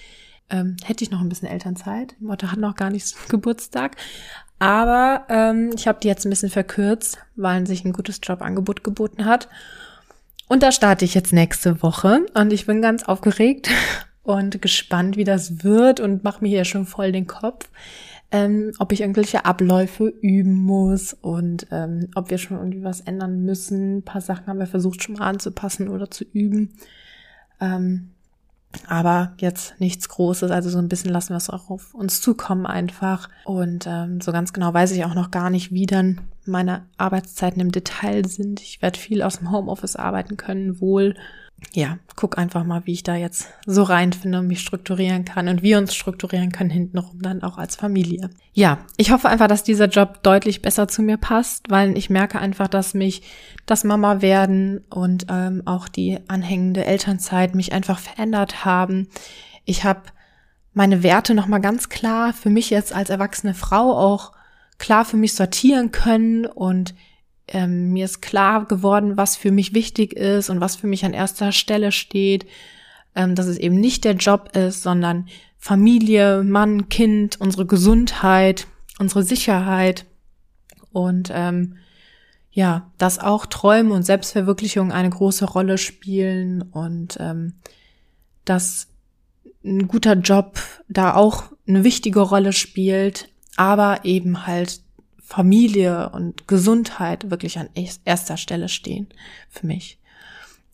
ähm, 0.51 0.77
hätte 0.85 1.05
ich 1.05 1.11
noch 1.11 1.21
ein 1.21 1.29
bisschen 1.29 1.49
Elternzeit. 1.49 2.15
Mutter 2.21 2.53
hat 2.53 2.59
noch 2.59 2.77
gar 2.77 2.91
nicht 2.91 3.15
Geburtstag. 3.29 3.97
Aber 4.59 5.27
ähm, 5.29 5.71
ich 5.77 5.87
habe 5.87 5.99
die 6.03 6.09
jetzt 6.09 6.25
ein 6.25 6.31
bisschen 6.31 6.51
verkürzt, 6.51 7.19
weil 7.35 7.67
sich 7.67 7.85
ein 7.85 7.93
gutes 7.93 8.21
Jobangebot 8.23 8.85
geboten 8.85 9.27
hat. 9.27 9.49
Und 10.49 10.63
da 10.63 10.73
starte 10.73 11.05
ich 11.05 11.15
jetzt 11.15 11.33
nächste 11.33 11.83
Woche 11.83 12.25
und 12.35 12.53
ich 12.53 12.67
bin 12.67 12.81
ganz 12.81 13.03
aufgeregt 13.03 13.69
und 14.23 14.63
gespannt, 14.63 15.17
wie 15.17 15.25
das 15.25 15.65
wird 15.65 16.01
und 16.01 16.25
mache 16.25 16.43
mir 16.43 16.49
hier 16.49 16.65
schon 16.65 16.87
voll 16.87 17.13
den 17.13 17.27
Kopf, 17.27 17.69
ähm, 18.31 18.73
ob 18.79 18.93
ich 18.93 19.01
irgendwelche 19.01 19.45
Abläufe 19.45 20.07
üben 20.07 20.55
muss 20.55 21.13
und 21.15 21.67
ähm, 21.71 22.11
ob 22.15 22.31
wir 22.31 22.39
schon 22.39 22.57
irgendwie 22.57 22.85
was 22.85 23.01
ändern 23.01 23.43
müssen. 23.45 23.99
Ein 23.99 24.03
paar 24.05 24.21
Sachen 24.21 24.47
haben 24.47 24.59
wir 24.59 24.67
versucht 24.67 25.03
schon 25.03 25.17
mal 25.17 25.27
anzupassen 25.27 25.89
oder 25.89 26.11
zu 26.11 26.25
üben. 26.25 26.79
Ähm, 27.61 28.11
aber 28.89 29.33
jetzt 29.39 29.81
nichts 29.81 30.09
Großes, 30.09 30.51
also 30.51 30.69
so 30.69 30.79
ein 30.79 30.89
bisschen 30.89 31.11
lassen 31.11 31.31
wir 31.31 31.39
es 31.39 31.51
auch 31.51 31.71
auf 31.71 31.95
uns 31.95 32.21
zukommen 32.21 32.67
einfach. 32.67 33.29
Und 33.45 33.87
ähm, 33.87 34.21
so 34.21 34.33
ganz 34.33 34.53
genau 34.53 34.75
weiß 34.75 34.93
ich 34.93 35.05
auch 35.05 35.15
noch 35.15 35.31
gar 35.31 35.51
nicht, 35.51 35.73
wie 35.73 35.87
dann 35.87 36.21
meine 36.45 36.85
Arbeitszeiten 36.99 37.61
im 37.61 37.73
Detail 37.73 38.27
sind. 38.27 38.61
Ich 38.61 38.83
werde 38.83 38.99
viel 38.99 39.23
aus 39.23 39.39
dem 39.39 39.51
Homeoffice 39.51 39.97
arbeiten 39.97 40.37
können, 40.37 40.81
wohl. 40.81 41.15
Ja, 41.73 41.99
guck 42.17 42.39
einfach 42.39 42.65
mal, 42.65 42.83
wie 42.85 42.93
ich 42.93 43.03
da 43.03 43.17
jetzt 43.17 43.49
so 43.67 43.83
reinfinde 43.83 44.39
und 44.39 44.47
mich 44.47 44.61
strukturieren 44.61 45.25
kann 45.25 45.49
und 45.49 45.63
wir 45.63 45.79
uns 45.79 45.95
strukturieren 45.95 46.53
können 46.53 46.71
hintenrum 46.71 47.21
dann 47.21 47.43
auch 47.43 47.57
als 47.57 47.77
Familie. 47.77 48.31
Ja, 48.53 48.79
ich 48.97 49.11
hoffe 49.11 49.29
einfach, 49.29 49.47
dass 49.47 49.63
dieser 49.63 49.87
Job 49.87 50.23
deutlich 50.23 50.63
besser 50.63 50.87
zu 50.89 51.03
mir 51.03 51.17
passt, 51.17 51.71
weil 51.71 51.97
ich 51.97 52.11
merke 52.11 52.39
einfach, 52.39 52.69
dass 52.69 52.95
mich 52.95 53.23
das 53.65 53.85
Mama 53.85 54.21
werden 54.21 54.85
und 54.91 55.27
ähm, 55.31 55.63
auch 55.65 55.89
die 55.89 56.19
anhängende 56.29 56.85
Elternzeit 56.85 57.55
mich 57.55 57.73
einfach 57.73 57.99
verändert 57.99 58.65
haben. 58.65 59.09
Ich 59.65 59.85
habe 59.85 60.03
meine 60.75 61.03
Werte 61.03 61.35
noch 61.35 61.47
mal 61.47 61.59
ganz 61.59 61.89
klar 61.89 62.35
für 62.35 62.51
mich 62.51 62.69
jetzt 62.69 62.95
als 62.95 63.09
erwachsene 63.09 63.55
Frau 63.55 63.97
auch 63.97 64.33
klar 64.79 65.07
für 65.07 65.17
mich 65.17 65.35
sortieren 65.35 65.91
können 65.91 66.45
und 66.45 66.95
ähm, 67.49 67.93
mir 67.93 68.05
ist 68.05 68.23
klar 68.23 68.67
geworden, 68.67 69.17
was 69.17 69.37
für 69.37 69.51
mich 69.51 69.75
wichtig 69.75 70.13
ist 70.15 70.51
und 70.51 70.61
was 70.61 70.77
für 70.77 70.87
mich 70.87 71.05
an 71.05 71.15
erster 71.15 71.53
Stelle 71.53 71.93
steht, 71.93 72.47
ähm, 73.15 73.35
dass 73.35 73.47
es 73.47 73.59
eben 73.59 73.77
nicht 73.77 74.05
der 74.05 74.15
Job 74.15 74.57
ist, 74.57 74.83
sondern 74.83 75.29
Familie, 75.59 76.43
Mann, 76.43 76.89
Kind, 76.89 77.41
unsere 77.41 77.67
Gesundheit, 77.67 78.67
unsere 78.99 79.23
Sicherheit 79.23 80.07
und 80.93 81.31
ähm, 81.33 81.77
ja, 82.51 82.91
dass 82.97 83.19
auch 83.19 83.45
Träume 83.47 83.93
und 83.93 84.03
Selbstverwirklichung 84.03 84.91
eine 84.91 85.11
große 85.11 85.45
Rolle 85.45 85.77
spielen 85.77 86.63
und 86.63 87.19
ähm, 87.21 87.55
dass 88.45 88.89
ein 89.63 89.89
guter 89.89 90.15
Job 90.15 90.59
da 90.89 91.15
auch 91.15 91.45
eine 91.69 91.85
wichtige 91.85 92.21
Rolle 92.21 92.53
spielt, 92.53 93.29
aber 93.57 94.05
eben 94.05 94.47
halt 94.47 94.81
Familie 95.27 96.11
und 96.11 96.47
Gesundheit 96.47 97.31
wirklich 97.31 97.59
an 97.59 97.69
erster 98.05 98.37
Stelle 98.37 98.69
stehen 98.69 99.09
für 99.51 99.67
mich. 99.67 99.99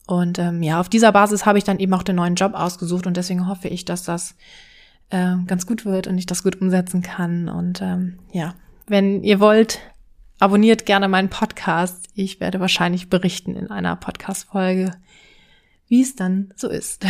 Und 0.06 0.38
ähm, 0.38 0.62
ja, 0.62 0.78
auf 0.78 0.90
dieser 0.90 1.10
Basis 1.10 1.46
habe 1.46 1.58
ich 1.58 1.64
dann 1.64 1.78
eben 1.78 1.94
auch 1.94 2.02
den 2.02 2.16
neuen 2.16 2.34
Job 2.34 2.54
ausgesucht 2.54 3.06
und 3.06 3.16
deswegen 3.16 3.48
hoffe 3.48 3.68
ich, 3.68 3.84
dass 3.86 4.04
das 4.04 4.34
äh, 5.10 5.36
ganz 5.46 5.66
gut 5.66 5.86
wird 5.86 6.06
und 6.06 6.18
ich 6.18 6.26
das 6.26 6.42
gut 6.42 6.60
umsetzen 6.60 7.02
kann. 7.02 7.48
Und 7.48 7.80
ähm, 7.80 8.18
ja, 8.32 8.54
wenn 8.86 9.24
ihr 9.24 9.40
wollt, 9.40 9.80
abonniert 10.38 10.86
gerne 10.86 11.08
meinen 11.08 11.30
Podcast. 11.30 12.10
Ich 12.14 12.40
werde 12.40 12.60
wahrscheinlich 12.60 13.08
berichten 13.08 13.54
in 13.54 13.70
einer 13.70 13.96
Podcast-Folge, 13.96 14.90
wie 15.88 16.02
es 16.02 16.16
dann 16.16 16.52
so 16.56 16.68
ist. 16.68 17.06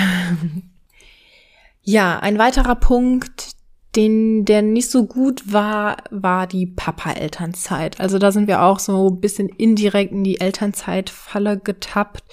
ja, 1.82 2.20
ein 2.20 2.38
weiterer 2.38 2.74
Punkt, 2.76 3.52
den, 3.96 4.44
der 4.44 4.62
nicht 4.62 4.90
so 4.90 5.06
gut 5.06 5.52
war, 5.52 5.98
war 6.10 6.46
die 6.46 6.66
Papa-Elternzeit. 6.66 8.00
Also 8.00 8.18
da 8.18 8.32
sind 8.32 8.46
wir 8.46 8.62
auch 8.62 8.78
so 8.78 9.10
ein 9.10 9.20
bisschen 9.20 9.48
indirekt 9.48 10.12
in 10.12 10.24
die 10.24 10.40
Elternzeitfalle 10.40 11.58
getappt. 11.58 12.24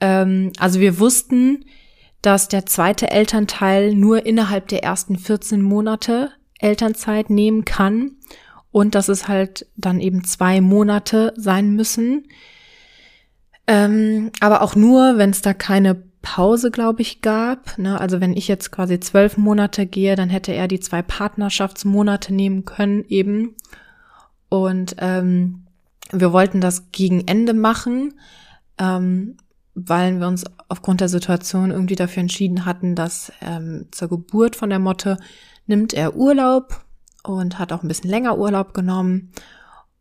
Ähm, 0.00 0.52
also 0.58 0.78
wir 0.80 0.98
wussten, 0.98 1.64
dass 2.22 2.48
der 2.48 2.66
zweite 2.66 3.10
Elternteil 3.10 3.94
nur 3.94 4.26
innerhalb 4.26 4.68
der 4.68 4.84
ersten 4.84 5.18
14 5.18 5.60
Monate 5.60 6.30
Elternzeit 6.58 7.30
nehmen 7.30 7.64
kann 7.64 8.12
und 8.70 8.94
dass 8.94 9.08
es 9.08 9.28
halt 9.28 9.66
dann 9.76 10.00
eben 10.00 10.24
zwei 10.24 10.60
Monate 10.60 11.32
sein 11.36 11.74
müssen. 11.74 12.28
Ähm, 13.66 14.30
aber 14.40 14.62
auch 14.62 14.76
nur, 14.76 15.18
wenn 15.18 15.30
es 15.30 15.42
da 15.42 15.52
keine 15.52 15.94
Pause, 16.26 16.72
glaube 16.72 17.02
ich, 17.02 17.22
gab. 17.22 17.78
Ne? 17.78 18.00
Also 18.00 18.20
wenn 18.20 18.36
ich 18.36 18.48
jetzt 18.48 18.72
quasi 18.72 18.98
zwölf 18.98 19.36
Monate 19.36 19.86
gehe, 19.86 20.16
dann 20.16 20.28
hätte 20.28 20.52
er 20.52 20.66
die 20.66 20.80
zwei 20.80 21.00
Partnerschaftsmonate 21.00 22.34
nehmen 22.34 22.64
können 22.64 23.04
eben. 23.06 23.54
Und 24.48 24.96
ähm, 24.98 25.66
wir 26.10 26.32
wollten 26.32 26.60
das 26.60 26.90
gegen 26.90 27.28
Ende 27.28 27.54
machen, 27.54 28.14
ähm, 28.76 29.36
weil 29.76 30.18
wir 30.18 30.26
uns 30.26 30.42
aufgrund 30.68 31.00
der 31.00 31.08
Situation 31.08 31.70
irgendwie 31.70 31.94
dafür 31.94 32.22
entschieden 32.22 32.64
hatten, 32.64 32.96
dass 32.96 33.32
ähm, 33.40 33.86
zur 33.92 34.08
Geburt 34.08 34.56
von 34.56 34.68
der 34.68 34.80
Motte 34.80 35.18
nimmt 35.66 35.94
er 35.94 36.16
Urlaub 36.16 36.84
und 37.22 37.60
hat 37.60 37.72
auch 37.72 37.84
ein 37.84 37.88
bisschen 37.88 38.10
länger 38.10 38.36
Urlaub 38.36 38.74
genommen 38.74 39.30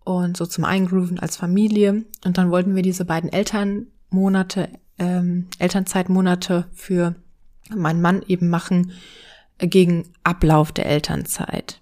und 0.04 0.38
so 0.38 0.48
zum 0.48 0.66
Eingrooven 0.66 1.20
als 1.20 1.38
Familie. 1.38 2.04
Und 2.26 2.40
dann 2.40 2.50
wollten 2.50 2.76
wir 2.76 2.82
diese 2.82 3.06
beiden 3.06 3.32
Elternmonate 3.32 4.70
ähm, 5.00 5.48
Elternzeitmonate 5.60 6.68
für 6.74 7.16
meinen 7.70 8.02
Mann 8.02 8.24
eben 8.28 8.50
machen 8.50 8.92
äh, 9.58 9.68
gegen 9.68 10.10
Ablauf 10.24 10.72
der 10.72 10.86
Elternzeit. 10.86 11.82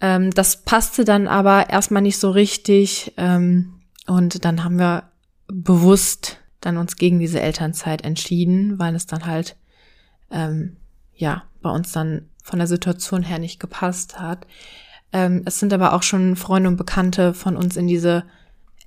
Ähm, 0.00 0.30
das 0.30 0.62
passte 0.64 1.04
dann 1.04 1.26
aber 1.26 1.70
erstmal 1.70 2.02
nicht 2.02 2.18
so 2.18 2.30
richtig 2.30 3.12
ähm, 3.16 3.80
und 4.06 4.44
dann 4.44 4.64
haben 4.64 4.78
wir 4.78 5.04
bewusst 5.48 6.38
dann 6.60 6.76
uns 6.76 6.96
gegen 6.96 7.18
diese 7.18 7.40
Elternzeit 7.40 8.04
entschieden, 8.04 8.78
weil 8.78 8.94
es 8.94 9.06
dann 9.06 9.26
halt 9.26 9.56
ähm, 10.30 10.76
ja 11.14 11.44
bei 11.62 11.70
uns 11.70 11.92
dann 11.92 12.28
von 12.42 12.58
der 12.58 12.68
Situation 12.68 13.22
her 13.22 13.38
nicht 13.38 13.60
gepasst 13.60 14.18
hat. 14.18 14.46
Ähm, 15.12 15.42
es 15.44 15.58
sind 15.58 15.72
aber 15.72 15.92
auch 15.94 16.02
schon 16.02 16.36
Freunde 16.36 16.68
und 16.68 16.76
Bekannte 16.76 17.34
von 17.34 17.56
uns 17.56 17.76
in 17.76 17.86
diese 17.86 18.24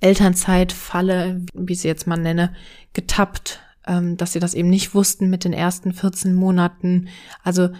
Elternzeitfalle, 0.02 1.42
wie 1.54 1.72
ich 1.72 1.80
sie 1.80 1.88
jetzt 1.88 2.06
mal 2.06 2.16
nenne, 2.16 2.52
getappt, 2.92 3.60
ähm, 3.86 4.16
dass 4.16 4.32
sie 4.32 4.40
das 4.40 4.54
eben 4.54 4.68
nicht 4.68 4.94
wussten 4.94 5.30
mit 5.30 5.44
den 5.44 5.52
ersten 5.52 5.92
14 5.92 6.34
Monaten. 6.34 7.08
Also 7.42 7.70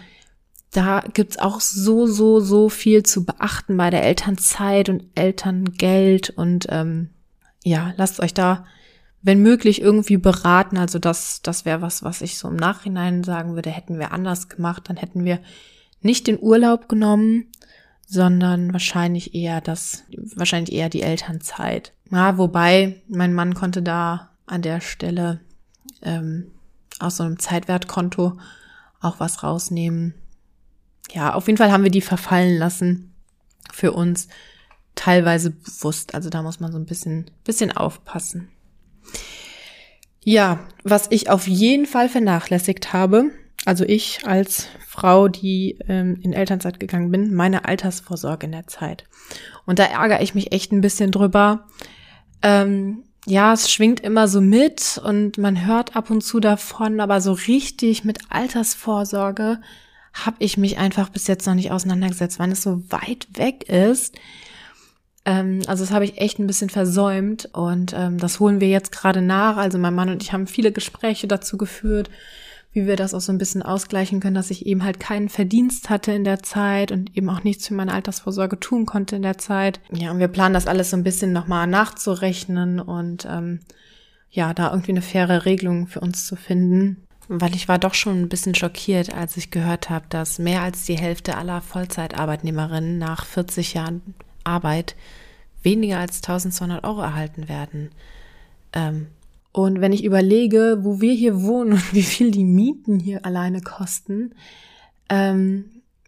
da 0.71 1.03
gibt's 1.13 1.37
auch 1.37 1.59
so, 1.59 2.07
so, 2.07 2.39
so 2.39 2.69
viel 2.69 3.03
zu 3.03 3.25
beachten 3.25 3.77
bei 3.77 3.89
der 3.89 4.03
Elternzeit 4.03 4.89
und 4.89 5.03
Elterngeld 5.15 6.31
und 6.31 6.65
ähm, 6.69 7.09
ja, 7.63 7.93
lasst 7.97 8.19
euch 8.19 8.33
da, 8.33 8.65
wenn 9.21 9.41
möglich, 9.41 9.81
irgendwie 9.81 10.17
beraten. 10.17 10.77
Also 10.77 10.99
das, 10.99 11.41
das 11.41 11.65
wäre 11.65 11.81
was, 11.81 12.03
was 12.03 12.21
ich 12.21 12.37
so 12.37 12.47
im 12.47 12.55
Nachhinein 12.55 13.23
sagen 13.23 13.55
würde, 13.55 13.69
hätten 13.69 13.99
wir 13.99 14.11
anders 14.11 14.49
gemacht, 14.49 14.83
dann 14.87 14.97
hätten 14.97 15.23
wir 15.23 15.39
nicht 16.01 16.27
den 16.27 16.39
Urlaub 16.41 16.89
genommen, 16.89 17.45
sondern 18.13 18.73
wahrscheinlich 18.73 19.33
eher 19.33 19.59
das, 19.59 20.03
wahrscheinlich 20.35 20.71
eher 20.71 20.87
die 20.87 21.01
Elternzeit. 21.01 21.93
Ja, 22.11 22.37
wobei 22.37 23.01
mein 23.07 23.33
Mann 23.33 23.55
konnte 23.55 23.81
da 23.81 24.29
an 24.45 24.61
der 24.61 24.81
Stelle 24.81 25.39
ähm, 26.03 26.51
aus 26.99 27.17
so 27.17 27.23
einem 27.23 27.39
Zeitwertkonto 27.39 28.37
auch 29.01 29.19
was 29.19 29.41
rausnehmen. 29.41 30.13
Ja, 31.11 31.33
auf 31.33 31.47
jeden 31.47 31.57
Fall 31.57 31.71
haben 31.71 31.83
wir 31.83 31.89
die 31.89 32.01
verfallen 32.01 32.59
lassen 32.59 33.15
für 33.71 33.93
uns 33.93 34.27
teilweise 34.93 35.49
bewusst. 35.49 36.13
Also 36.13 36.29
da 36.29 36.43
muss 36.43 36.59
man 36.59 36.71
so 36.71 36.77
ein 36.77 36.85
bisschen, 36.85 37.31
bisschen 37.43 37.71
aufpassen. 37.71 38.49
Ja, 40.23 40.59
was 40.83 41.07
ich 41.09 41.31
auf 41.31 41.47
jeden 41.47 41.87
Fall 41.87 42.09
vernachlässigt 42.09 42.93
habe, 42.93 43.31
also 43.65 43.85
ich 43.85 44.25
als 44.25 44.67
Frau, 44.87 45.27
die 45.27 45.77
ähm, 45.87 46.19
in 46.21 46.33
Elternzeit 46.33 46.79
gegangen 46.79 47.11
bin, 47.11 47.33
meine 47.33 47.65
Altersvorsorge 47.65 48.45
in 48.45 48.51
der 48.51 48.67
Zeit. 48.67 49.05
Und 49.65 49.79
da 49.79 49.85
ärgere 49.85 50.21
ich 50.21 50.35
mich 50.35 50.51
echt 50.51 50.71
ein 50.71 50.81
bisschen 50.81 51.11
drüber, 51.11 51.67
ähm, 52.41 53.03
ja, 53.25 53.53
es 53.53 53.71
schwingt 53.71 54.01
immer 54.01 54.27
so 54.27 54.41
mit 54.41 55.01
und 55.03 55.37
man 55.37 55.65
hört 55.65 55.95
ab 55.95 56.09
und 56.09 56.21
zu 56.21 56.41
davon, 56.41 56.99
aber 56.99 57.21
so 57.21 57.31
richtig 57.31 58.03
mit 58.03 58.19
Altersvorsorge 58.29 59.61
habe 60.13 60.35
ich 60.39 60.57
mich 60.57 60.77
einfach 60.77 61.09
bis 61.09 61.27
jetzt 61.27 61.47
noch 61.47 61.55
nicht 61.55 61.71
auseinandergesetzt, 61.71 62.37
weil 62.37 62.51
es 62.51 62.61
so 62.61 62.83
weit 62.89 63.27
weg 63.33 63.69
ist. 63.69 64.15
Ähm, 65.25 65.61
also 65.67 65.85
das 65.85 65.93
habe 65.93 66.03
ich 66.03 66.19
echt 66.19 66.37
ein 66.37 66.47
bisschen 66.47 66.69
versäumt 66.69 67.49
und 67.53 67.93
ähm, 67.97 68.17
das 68.17 68.41
holen 68.41 68.59
wir 68.59 68.67
jetzt 68.67 68.91
gerade 68.91 69.21
nach. 69.21 69.55
Also 69.55 69.77
mein 69.77 69.95
Mann 69.95 70.09
und 70.09 70.21
ich 70.21 70.33
haben 70.33 70.45
viele 70.45 70.73
Gespräche 70.73 71.27
dazu 71.27 71.57
geführt, 71.57 72.09
wie 72.73 72.87
wir 72.87 72.95
das 72.95 73.13
auch 73.13 73.21
so 73.21 73.31
ein 73.31 73.37
bisschen 73.37 73.61
ausgleichen 73.61 74.19
können, 74.19 74.35
dass 74.35 74.51
ich 74.51 74.65
eben 74.65 74.83
halt 74.83 74.99
keinen 74.99 75.29
Verdienst 75.29 75.89
hatte 75.89 76.11
in 76.11 76.23
der 76.23 76.41
Zeit 76.41 76.91
und 76.91 77.15
eben 77.15 77.29
auch 77.29 77.43
nichts 77.43 77.67
für 77.67 77.75
meine 77.75 77.93
Altersvorsorge 77.93 78.59
tun 78.59 78.85
konnte 78.85 79.15
in 79.15 79.21
der 79.21 79.37
Zeit. 79.37 79.79
Ja, 79.91 80.11
und 80.11 80.19
wir 80.19 80.27
planen 80.27 80.55
das 80.55 80.67
alles 80.67 80.89
so 80.89 80.97
ein 80.97 81.03
bisschen 81.03 81.31
nochmal 81.31 81.67
nachzurechnen 81.67 82.79
und 82.79 83.27
ähm, 83.29 83.59
ja, 84.31 84.53
da 84.55 84.71
irgendwie 84.71 84.91
eine 84.91 85.03
faire 85.03 85.45
Regelung 85.45 85.87
für 85.87 85.99
uns 85.99 86.25
zu 86.25 86.35
finden. 86.35 86.97
Weil 87.27 87.55
ich 87.55 87.67
war 87.67 87.79
doch 87.79 87.93
schon 87.93 88.23
ein 88.23 88.29
bisschen 88.29 88.55
schockiert, 88.55 89.13
als 89.13 89.37
ich 89.37 89.51
gehört 89.51 89.89
habe, 89.89 90.05
dass 90.09 90.39
mehr 90.39 90.61
als 90.61 90.85
die 90.85 90.97
Hälfte 90.97 91.37
aller 91.37 91.61
Vollzeitarbeitnehmerinnen 91.61 92.97
nach 92.97 93.25
40 93.25 93.75
Jahren 93.75 94.01
Arbeit 94.43 94.95
weniger 95.61 95.99
als 95.99 96.17
1200 96.17 96.83
Euro 96.83 97.01
erhalten 97.01 97.47
werden. 97.47 97.91
Ähm, 98.73 99.07
und 99.53 99.81
wenn 99.81 99.93
ich 99.93 100.03
überlege, 100.03 100.79
wo 100.81 100.99
wir 100.99 101.13
hier 101.13 101.43
wohnen 101.43 101.73
und 101.73 101.93
wie 101.93 102.03
viel 102.03 102.31
die 102.31 102.43
Mieten 102.43 102.99
hier 102.99 103.25
alleine 103.25 103.61
kosten, 103.61 104.33
ähm, 105.09 105.65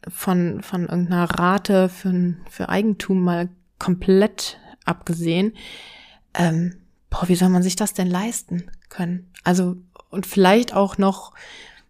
von, 0.08 0.62
von 0.62 0.82
irgendeiner 0.88 1.26
Rate 1.26 1.90
für, 1.90 2.36
für 2.50 2.70
Eigentum 2.70 3.24
mal 3.24 3.50
komplett 3.80 4.60
abgesehen, 4.84 5.54
ähm, 6.34 6.76
boah, 7.10 7.28
wie 7.28 7.36
soll 7.36 7.50
man 7.50 7.64
sich 7.64 7.76
das 7.76 7.94
denn 7.94 8.10
leisten 8.10 8.66
können? 8.90 9.28
Also, 9.44 9.78
und 10.10 10.26
vielleicht 10.26 10.74
auch 10.74 10.98
noch, 10.98 11.34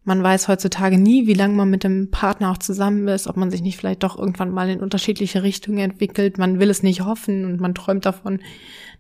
man 0.04 0.22
weiß 0.22 0.48
heutzutage 0.48 0.98
nie, 0.98 1.26
wie 1.26 1.34
lange 1.34 1.56
man 1.56 1.70
mit 1.70 1.84
dem 1.84 2.12
Partner 2.12 2.52
auch 2.52 2.58
zusammen 2.58 3.08
ist, 3.08 3.28
ob 3.28 3.38
man 3.38 3.50
sich 3.50 3.62
nicht 3.62 3.78
vielleicht 3.78 4.04
doch 4.04 4.18
irgendwann 4.18 4.52
mal 4.52 4.70
in 4.70 4.82
unterschiedliche 4.82 5.44
Richtungen 5.44 5.80
entwickelt. 5.80 6.38
Man 6.38 6.60
will 6.60 6.70
es 6.70 6.84
nicht 6.84 7.02
hoffen 7.02 7.46
und 7.46 7.60
man 7.60 7.76
träumt 7.76 8.06
davon, 8.06 8.40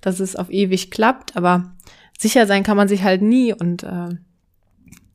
dass 0.01 0.19
es 0.19 0.35
auf 0.35 0.49
ewig 0.49 0.89
klappt, 0.89 1.35
aber 1.35 1.75
sicher 2.17 2.47
sein 2.47 2.63
kann 2.63 2.77
man 2.77 2.87
sich 2.87 3.03
halt 3.03 3.21
nie 3.21 3.53
und 3.53 3.83
äh, 3.83 4.09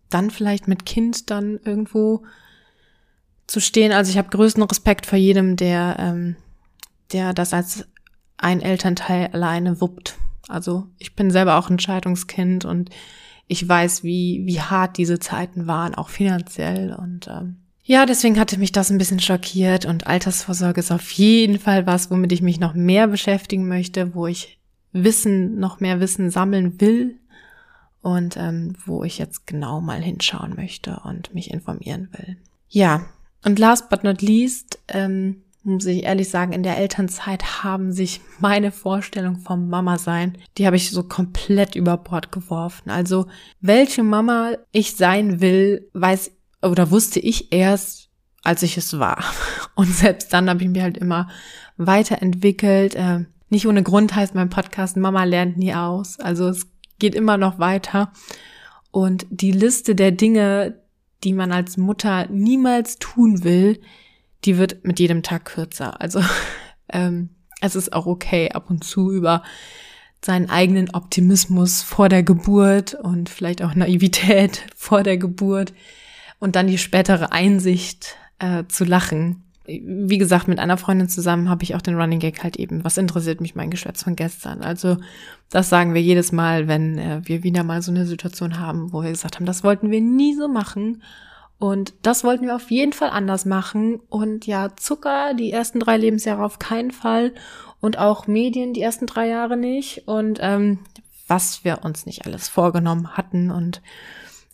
dann 0.08 0.30
vielleicht 0.30 0.68
mit 0.68 0.84
Kind 0.84 1.30
dann 1.30 1.58
irgendwo 1.64 2.24
zu 3.46 3.60
stehen. 3.60 3.92
Also 3.92 4.10
ich 4.10 4.18
habe 4.18 4.28
größten 4.28 4.62
Respekt 4.62 5.06
vor 5.06 5.18
jedem, 5.18 5.56
der, 5.56 5.96
ähm, 5.98 6.36
der 7.12 7.32
das 7.32 7.52
als 7.52 7.86
ein 8.36 8.60
Elternteil 8.60 9.28
alleine 9.32 9.80
wuppt. 9.80 10.16
Also 10.48 10.86
ich 10.98 11.14
bin 11.14 11.30
selber 11.30 11.56
auch 11.56 11.70
ein 11.70 11.78
Scheidungskind 11.78 12.64
und 12.64 12.90
ich 13.46 13.68
weiß, 13.68 14.04
wie, 14.04 14.42
wie 14.44 14.60
hart 14.60 14.96
diese 14.96 15.18
Zeiten 15.18 15.66
waren, 15.66 15.96
auch 15.96 16.08
finanziell. 16.08 16.94
Und 16.94 17.26
ähm, 17.26 17.56
ja, 17.82 18.06
deswegen 18.06 18.38
hatte 18.38 18.58
mich 18.58 18.70
das 18.70 18.90
ein 18.90 18.98
bisschen 18.98 19.18
schockiert. 19.18 19.86
Und 19.86 20.06
Altersvorsorge 20.06 20.78
ist 20.78 20.92
auf 20.92 21.10
jeden 21.12 21.58
Fall 21.58 21.84
was, 21.86 22.10
womit 22.12 22.30
ich 22.30 22.42
mich 22.42 22.60
noch 22.60 22.74
mehr 22.74 23.08
beschäftigen 23.08 23.66
möchte, 23.66 24.14
wo 24.14 24.28
ich 24.28 24.59
Wissen, 24.92 25.58
noch 25.58 25.80
mehr 25.80 26.00
Wissen 26.00 26.30
sammeln 26.30 26.80
will 26.80 27.16
und 28.02 28.36
ähm, 28.36 28.74
wo 28.84 29.04
ich 29.04 29.18
jetzt 29.18 29.46
genau 29.46 29.80
mal 29.80 30.00
hinschauen 30.00 30.54
möchte 30.56 31.00
und 31.04 31.34
mich 31.34 31.50
informieren 31.50 32.08
will. 32.12 32.36
Ja, 32.68 33.06
und 33.44 33.58
last 33.58 33.88
but 33.90 34.04
not 34.04 34.22
least, 34.22 34.78
ähm, 34.88 35.42
muss 35.62 35.84
ich 35.86 36.04
ehrlich 36.04 36.30
sagen, 36.30 36.52
in 36.52 36.62
der 36.62 36.78
Elternzeit 36.78 37.62
haben 37.62 37.92
sich 37.92 38.20
meine 38.38 38.72
Vorstellung 38.72 39.36
vom 39.36 39.68
Mama 39.68 39.98
sein, 39.98 40.38
die 40.56 40.66
habe 40.66 40.76
ich 40.76 40.90
so 40.90 41.02
komplett 41.02 41.74
über 41.74 41.96
Bord 41.98 42.32
geworfen. 42.32 42.90
Also, 42.90 43.26
welche 43.60 44.02
Mama 44.02 44.52
ich 44.72 44.96
sein 44.96 45.40
will, 45.40 45.88
weiß 45.92 46.32
oder 46.62 46.90
wusste 46.90 47.20
ich 47.20 47.52
erst, 47.52 48.08
als 48.42 48.62
ich 48.62 48.76
es 48.78 48.98
war. 48.98 49.22
Und 49.74 49.88
selbst 49.94 50.32
dann 50.32 50.48
habe 50.48 50.62
ich 50.62 50.68
mich 50.68 50.82
halt 50.82 50.96
immer 50.96 51.28
weiterentwickelt. 51.76 52.94
Äh, 52.94 53.24
nicht 53.50 53.66
ohne 53.66 53.82
Grund 53.82 54.14
heißt 54.14 54.34
mein 54.34 54.48
Podcast 54.48 54.96
Mama 54.96 55.24
lernt 55.24 55.56
nie 55.56 55.74
aus. 55.74 56.18
Also 56.18 56.48
es 56.48 56.66
geht 56.98 57.14
immer 57.14 57.36
noch 57.36 57.58
weiter. 57.58 58.12
Und 58.90 59.26
die 59.30 59.52
Liste 59.52 59.94
der 59.94 60.12
Dinge, 60.12 60.80
die 61.24 61.32
man 61.32 61.52
als 61.52 61.76
Mutter 61.76 62.26
niemals 62.28 62.98
tun 62.98 63.44
will, 63.44 63.80
die 64.44 64.56
wird 64.56 64.84
mit 64.84 64.98
jedem 64.98 65.22
Tag 65.22 65.44
kürzer. 65.44 66.00
Also 66.00 66.22
ähm, 66.92 67.30
es 67.60 67.76
ist 67.76 67.92
auch 67.92 68.06
okay, 68.06 68.50
ab 68.50 68.70
und 68.70 68.84
zu 68.84 69.12
über 69.12 69.42
seinen 70.24 70.50
eigenen 70.50 70.90
Optimismus 70.90 71.82
vor 71.82 72.08
der 72.08 72.22
Geburt 72.22 72.94
und 72.94 73.28
vielleicht 73.28 73.62
auch 73.62 73.74
Naivität 73.74 74.64
vor 74.76 75.02
der 75.02 75.16
Geburt 75.16 75.72
und 76.38 76.56
dann 76.56 76.66
die 76.66 76.78
spätere 76.78 77.32
Einsicht 77.32 78.16
äh, 78.38 78.64
zu 78.68 78.84
lachen. 78.84 79.44
Wie 79.84 80.18
gesagt, 80.18 80.48
mit 80.48 80.58
einer 80.58 80.76
Freundin 80.76 81.08
zusammen 81.08 81.48
habe 81.48 81.62
ich 81.62 81.74
auch 81.74 81.82
den 81.82 81.94
Running 81.94 82.18
Gag 82.18 82.42
halt 82.42 82.56
eben, 82.56 82.84
was 82.84 82.98
interessiert 82.98 83.40
mich 83.40 83.54
mein 83.54 83.70
Geschwätz 83.70 84.02
von 84.02 84.16
gestern. 84.16 84.62
Also 84.62 84.96
das 85.50 85.68
sagen 85.68 85.94
wir 85.94 86.02
jedes 86.02 86.32
Mal, 86.32 86.68
wenn 86.68 86.98
äh, 86.98 87.20
wir 87.24 87.42
wieder 87.42 87.62
mal 87.62 87.82
so 87.82 87.90
eine 87.90 88.06
Situation 88.06 88.58
haben, 88.58 88.92
wo 88.92 89.02
wir 89.02 89.10
gesagt 89.10 89.36
haben, 89.36 89.46
das 89.46 89.64
wollten 89.64 89.90
wir 89.90 90.00
nie 90.00 90.34
so 90.34 90.48
machen 90.48 91.02
und 91.60 91.92
das 92.00 92.24
wollten 92.24 92.46
wir 92.46 92.56
auf 92.56 92.70
jeden 92.70 92.94
Fall 92.94 93.10
anders 93.10 93.44
machen. 93.44 94.00
Und 94.08 94.46
ja, 94.46 94.74
Zucker 94.76 95.34
die 95.34 95.52
ersten 95.52 95.78
drei 95.78 95.98
Lebensjahre 95.98 96.42
auf 96.42 96.58
keinen 96.58 96.90
Fall. 96.90 97.34
Und 97.80 97.98
auch 97.98 98.26
Medien 98.26 98.72
die 98.72 98.80
ersten 98.80 99.06
drei 99.06 99.28
Jahre 99.28 99.58
nicht. 99.58 100.08
Und 100.08 100.38
ähm, 100.40 100.78
was 101.28 101.62
wir 101.62 101.84
uns 101.84 102.06
nicht 102.06 102.24
alles 102.24 102.48
vorgenommen 102.48 103.14
hatten 103.18 103.50
und 103.50 103.82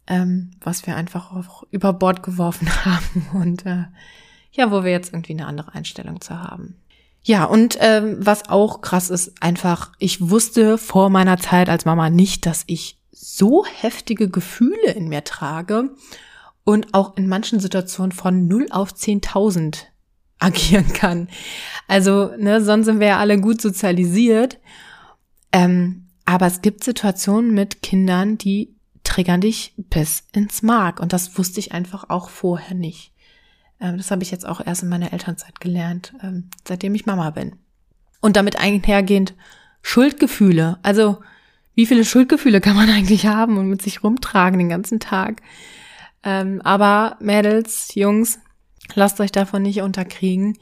ähm, 0.08 0.50
was 0.60 0.84
wir 0.86 0.96
einfach 0.96 1.32
auch 1.32 1.62
über 1.70 1.92
Bord 1.92 2.24
geworfen 2.24 2.68
haben. 2.84 3.28
Und 3.34 3.64
äh, 3.66 3.84
ja, 4.56 4.70
wo 4.70 4.84
wir 4.84 4.90
jetzt 4.90 5.12
irgendwie 5.12 5.32
eine 5.32 5.46
andere 5.46 5.74
Einstellung 5.74 6.20
zu 6.20 6.40
haben. 6.42 6.76
Ja, 7.22 7.44
und 7.44 7.76
ähm, 7.80 8.16
was 8.20 8.48
auch 8.48 8.80
krass 8.80 9.10
ist, 9.10 9.42
einfach, 9.42 9.92
ich 9.98 10.30
wusste 10.30 10.78
vor 10.78 11.10
meiner 11.10 11.38
Zeit 11.38 11.68
als 11.68 11.84
Mama 11.84 12.08
nicht, 12.08 12.46
dass 12.46 12.64
ich 12.66 12.98
so 13.10 13.64
heftige 13.66 14.28
Gefühle 14.28 14.92
in 14.92 15.08
mir 15.08 15.24
trage 15.24 15.90
und 16.64 16.94
auch 16.94 17.16
in 17.16 17.26
manchen 17.26 17.58
Situationen 17.58 18.12
von 18.12 18.46
0 18.46 18.68
auf 18.70 18.92
10.000 18.92 19.86
agieren 20.38 20.92
kann. 20.92 21.28
Also, 21.88 22.32
ne, 22.38 22.62
sonst 22.62 22.86
sind 22.86 23.00
wir 23.00 23.08
ja 23.08 23.18
alle 23.18 23.40
gut 23.40 23.60
sozialisiert. 23.60 24.58
Ähm, 25.52 26.08
aber 26.24 26.46
es 26.46 26.60
gibt 26.60 26.84
Situationen 26.84 27.52
mit 27.54 27.82
Kindern, 27.82 28.36
die 28.36 28.74
triggern 29.04 29.40
dich 29.40 29.74
bis 29.76 30.24
ins 30.32 30.62
Mark. 30.62 31.00
Und 31.00 31.12
das 31.12 31.38
wusste 31.38 31.60
ich 31.60 31.72
einfach 31.72 32.10
auch 32.10 32.28
vorher 32.28 32.76
nicht. 32.76 33.12
Ähm, 33.80 33.96
das 33.96 34.10
habe 34.10 34.22
ich 34.22 34.30
jetzt 34.30 34.46
auch 34.46 34.64
erst 34.64 34.82
in 34.82 34.88
meiner 34.88 35.12
Elternzeit 35.12 35.60
gelernt, 35.60 36.14
ähm, 36.22 36.50
seitdem 36.66 36.94
ich 36.94 37.06
Mama 37.06 37.30
bin. 37.30 37.56
Und 38.20 38.36
damit 38.36 38.58
einhergehend 38.58 39.34
Schuldgefühle. 39.82 40.78
Also, 40.82 41.18
wie 41.74 41.86
viele 41.86 42.04
Schuldgefühle 42.04 42.60
kann 42.60 42.76
man 42.76 42.90
eigentlich 42.90 43.26
haben 43.26 43.58
und 43.58 43.68
mit 43.68 43.82
sich 43.82 44.02
rumtragen 44.02 44.58
den 44.58 44.68
ganzen 44.68 45.00
Tag? 45.00 45.42
Ähm, 46.22 46.60
aber 46.62 47.16
Mädels, 47.20 47.94
Jungs, 47.94 48.40
lasst 48.94 49.20
euch 49.20 49.32
davon 49.32 49.62
nicht 49.62 49.80
unterkriegen. 49.80 50.58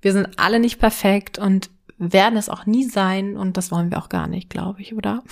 Wir 0.00 0.12
sind 0.12 0.38
alle 0.38 0.58
nicht 0.58 0.78
perfekt 0.78 1.38
und 1.38 1.70
werden 1.98 2.36
es 2.36 2.48
auch 2.48 2.66
nie 2.66 2.84
sein 2.84 3.36
und 3.36 3.56
das 3.56 3.70
wollen 3.70 3.90
wir 3.90 3.98
auch 3.98 4.08
gar 4.08 4.26
nicht, 4.26 4.50
glaube 4.50 4.82
ich, 4.82 4.94
oder? 4.94 5.22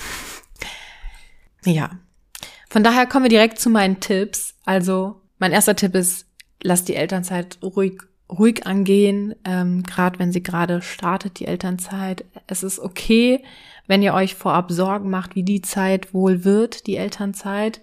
ja. 1.64 1.90
Von 2.70 2.84
daher 2.84 3.06
kommen 3.06 3.24
wir 3.24 3.30
direkt 3.30 3.58
zu 3.58 3.68
meinen 3.68 4.00
Tipps. 4.00 4.54
Also 4.64 5.20
mein 5.38 5.52
erster 5.52 5.76
Tipp 5.76 5.94
ist, 5.94 6.26
lasst 6.62 6.88
die 6.88 6.96
Elternzeit 6.96 7.58
ruhig 7.62 8.00
ruhig 8.30 8.66
angehen, 8.66 9.34
ähm, 9.44 9.82
gerade 9.82 10.18
wenn 10.18 10.32
sie 10.32 10.42
gerade 10.42 10.82
startet, 10.82 11.38
die 11.38 11.46
Elternzeit. 11.46 12.24
Es 12.46 12.62
ist 12.62 12.78
okay, 12.78 13.44
wenn 13.86 14.02
ihr 14.02 14.14
euch 14.14 14.34
vorab 14.34 14.72
Sorgen 14.72 15.10
macht, 15.10 15.34
wie 15.34 15.42
die 15.42 15.60
Zeit 15.60 16.14
wohl 16.14 16.44
wird, 16.44 16.86
die 16.86 16.96
Elternzeit. 16.96 17.82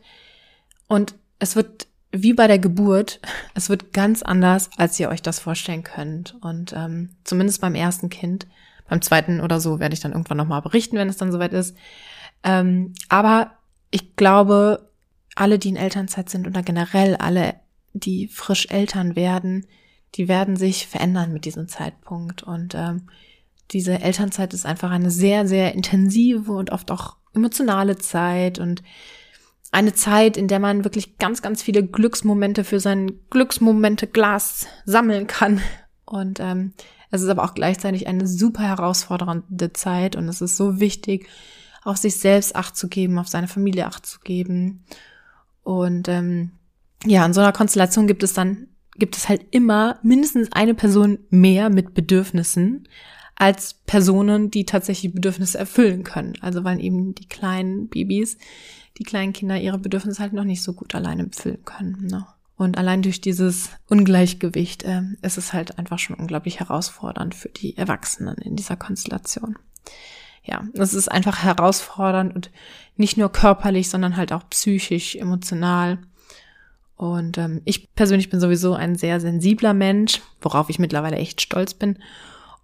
Und 0.87 1.13
es 1.37 1.55
wird 1.55 1.87
wie 2.11 2.33
bei 2.33 2.47
der 2.47 2.59
Geburt, 2.59 3.19
es 3.53 3.69
wird 3.69 3.93
ganz 3.93 4.23
anders, 4.23 4.69
als 4.77 4.99
ihr 4.99 5.09
euch 5.09 5.21
das 5.21 5.39
vorstellen 5.39 5.83
könnt. 5.83 6.35
Und 6.41 6.73
ähm, 6.73 7.09
zumindest 7.23 7.61
beim 7.61 7.75
ersten 7.75 8.09
Kind, 8.09 8.47
beim 8.87 9.01
zweiten 9.01 9.41
oder 9.41 9.59
so 9.59 9.79
werde 9.79 9.93
ich 9.93 9.99
dann 9.99 10.13
irgendwann 10.13 10.37
nochmal 10.37 10.61
berichten, 10.61 10.97
wenn 10.97 11.09
es 11.09 11.17
dann 11.17 11.31
soweit 11.31 11.53
ist. 11.53 11.77
Ähm, 12.43 12.95
aber 13.07 13.51
ich 13.91 14.15
glaube, 14.15 14.89
alle, 15.35 15.59
die 15.59 15.69
in 15.69 15.75
Elternzeit 15.75 16.29
sind 16.29 16.47
oder 16.47 16.63
generell 16.63 17.15
alle, 17.15 17.55
die 17.93 18.27
frisch 18.27 18.67
Eltern 18.69 19.15
werden, 19.15 19.65
die 20.15 20.27
werden 20.27 20.55
sich 20.55 20.87
verändern 20.87 21.33
mit 21.33 21.45
diesem 21.45 21.67
Zeitpunkt. 21.67 22.43
Und 22.43 22.75
ähm, 22.75 23.03
diese 23.71 23.99
Elternzeit 23.99 24.53
ist 24.53 24.65
einfach 24.65 24.91
eine 24.91 25.11
sehr, 25.11 25.47
sehr 25.47 25.73
intensive 25.73 26.51
und 26.51 26.71
oft 26.71 26.91
auch 26.91 27.17
emotionale 27.33 27.97
Zeit 27.97 28.59
und 28.59 28.81
eine 29.71 29.93
Zeit, 29.93 30.35
in 30.35 30.47
der 30.47 30.59
man 30.59 30.83
wirklich 30.83 31.17
ganz, 31.17 31.41
ganz 31.41 31.61
viele 31.61 31.85
Glücksmomente 31.85 32.63
für 32.63 32.79
sein 32.79 33.11
Glücksmomente-Glas 33.29 34.67
sammeln 34.85 35.27
kann. 35.27 35.61
Und 36.05 36.39
ähm, 36.39 36.73
es 37.11 37.21
ist 37.21 37.29
aber 37.29 37.43
auch 37.43 37.53
gleichzeitig 37.53 38.07
eine 38.07 38.27
super 38.27 38.63
herausfordernde 38.63 39.73
Zeit 39.73 40.15
und 40.15 40.27
es 40.27 40.41
ist 40.41 40.57
so 40.57 40.79
wichtig, 40.79 41.27
auf 41.83 41.97
sich 41.97 42.17
selbst 42.17 42.55
Acht 42.55 42.75
zu 42.75 42.87
geben, 42.87 43.19
auf 43.19 43.27
seine 43.27 43.47
Familie 43.47 43.85
Acht 43.85 44.05
zu 44.05 44.19
geben. 44.19 44.83
Und 45.63 46.07
ähm, 46.07 46.51
ja, 47.05 47.25
in 47.25 47.33
so 47.33 47.41
einer 47.41 47.53
Konstellation 47.53 48.07
gibt 48.07 48.23
es 48.23 48.33
dann, 48.33 48.67
gibt 48.95 49.15
es 49.17 49.29
halt 49.29 49.45
immer 49.51 49.99
mindestens 50.03 50.51
eine 50.51 50.73
Person 50.73 51.19
mehr 51.29 51.69
mit 51.69 51.93
Bedürfnissen 51.93 52.87
als 53.35 53.73
Personen, 53.85 54.51
die 54.51 54.65
tatsächlich 54.65 55.13
Bedürfnisse 55.13 55.57
erfüllen 55.57 56.03
können. 56.03 56.33
Also 56.41 56.63
weil 56.63 56.81
eben 56.81 57.15
die 57.15 57.27
kleinen 57.27 57.87
Babys 57.87 58.37
die 58.99 59.03
kleinen 59.03 59.33
Kinder 59.33 59.59
ihre 59.59 59.79
Bedürfnisse 59.79 60.21
halt 60.21 60.33
noch 60.33 60.43
nicht 60.43 60.61
so 60.61 60.73
gut 60.73 60.93
alleine 60.93 61.25
befüllen 61.25 61.63
können. 61.63 62.07
Ne? 62.07 62.27
Und 62.57 62.77
allein 62.77 63.01
durch 63.01 63.21
dieses 63.21 63.69
Ungleichgewicht 63.87 64.83
äh, 64.83 65.01
ist 65.21 65.37
es 65.37 65.53
halt 65.53 65.79
einfach 65.79 65.97
schon 65.97 66.17
unglaublich 66.17 66.59
herausfordernd 66.59 67.33
für 67.33 67.49
die 67.49 67.77
Erwachsenen 67.77 68.35
in 68.35 68.57
dieser 68.57 68.75
Konstellation. 68.75 69.57
Ja, 70.43 70.67
es 70.73 70.93
ist 70.93 71.09
einfach 71.09 71.43
herausfordernd 71.43 72.35
und 72.35 72.51
nicht 72.97 73.17
nur 73.17 73.31
körperlich, 73.31 73.89
sondern 73.89 74.17
halt 74.17 74.33
auch 74.33 74.49
psychisch, 74.49 75.15
emotional. 75.15 75.99
Und 76.99 77.37
ähm, 77.37 77.61
ich 77.63 77.95
persönlich 77.95 78.29
bin 78.29 78.41
sowieso 78.41 78.73
ein 78.73 78.97
sehr 78.97 79.21
sensibler 79.21 79.73
Mensch, 79.73 80.19
worauf 80.41 80.69
ich 80.69 80.79
mittlerweile 80.79 81.15
echt 81.15 81.39
stolz 81.39 81.73
bin. 81.73 81.97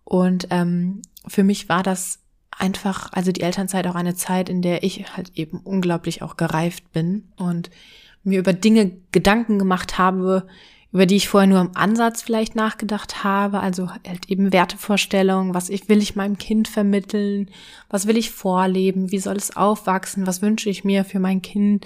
Und 0.04 0.48
ähm, 0.50 1.04
für 1.26 1.46
mich 1.46 1.70
war 1.70 1.84
das 1.84 2.20
einfach, 2.52 3.14
also 3.14 3.32
die 3.32 3.40
Elternzeit 3.40 3.88
auch 3.88 3.96
eine 3.96 4.14
Zeit, 4.14 4.50
in 4.50 4.62
der 4.62 4.84
ich 4.84 5.16
halt 5.16 5.32
eben 5.36 5.62
unglaublich 5.64 6.22
auch 6.22 6.36
gereift 6.36 6.92
bin 6.92 7.32
und 7.38 7.70
mir 8.26 8.40
über 8.40 8.52
Dinge 8.52 8.92
Gedanken 9.14 9.58
gemacht 9.58 9.98
habe, 9.98 10.46
über 10.92 11.06
die 11.06 11.16
ich 11.16 11.30
vorher 11.30 11.48
nur 11.48 11.62
im 11.62 11.72
Ansatz 11.74 12.22
vielleicht 12.22 12.58
nachgedacht 12.58 13.24
habe, 13.24 13.62
also 13.62 13.90
halt 13.90 14.30
eben 14.30 14.52
Wertevorstellungen, 14.52 15.54
was 15.54 15.70
ich, 15.70 15.88
will 15.88 16.02
ich 16.02 16.18
meinem 16.18 16.38
Kind 16.38 16.68
vermitteln, 16.68 17.50
was 17.90 18.06
will 18.06 18.18
ich 18.18 18.32
vorleben, 18.32 19.14
wie 19.14 19.20
soll 19.20 19.38
es 19.38 19.56
aufwachsen, 19.56 20.28
was 20.28 20.42
wünsche 20.42 20.70
ich 20.70 20.84
mir 20.84 21.06
für 21.06 21.20
mein 21.20 21.42
Kind, 21.42 21.86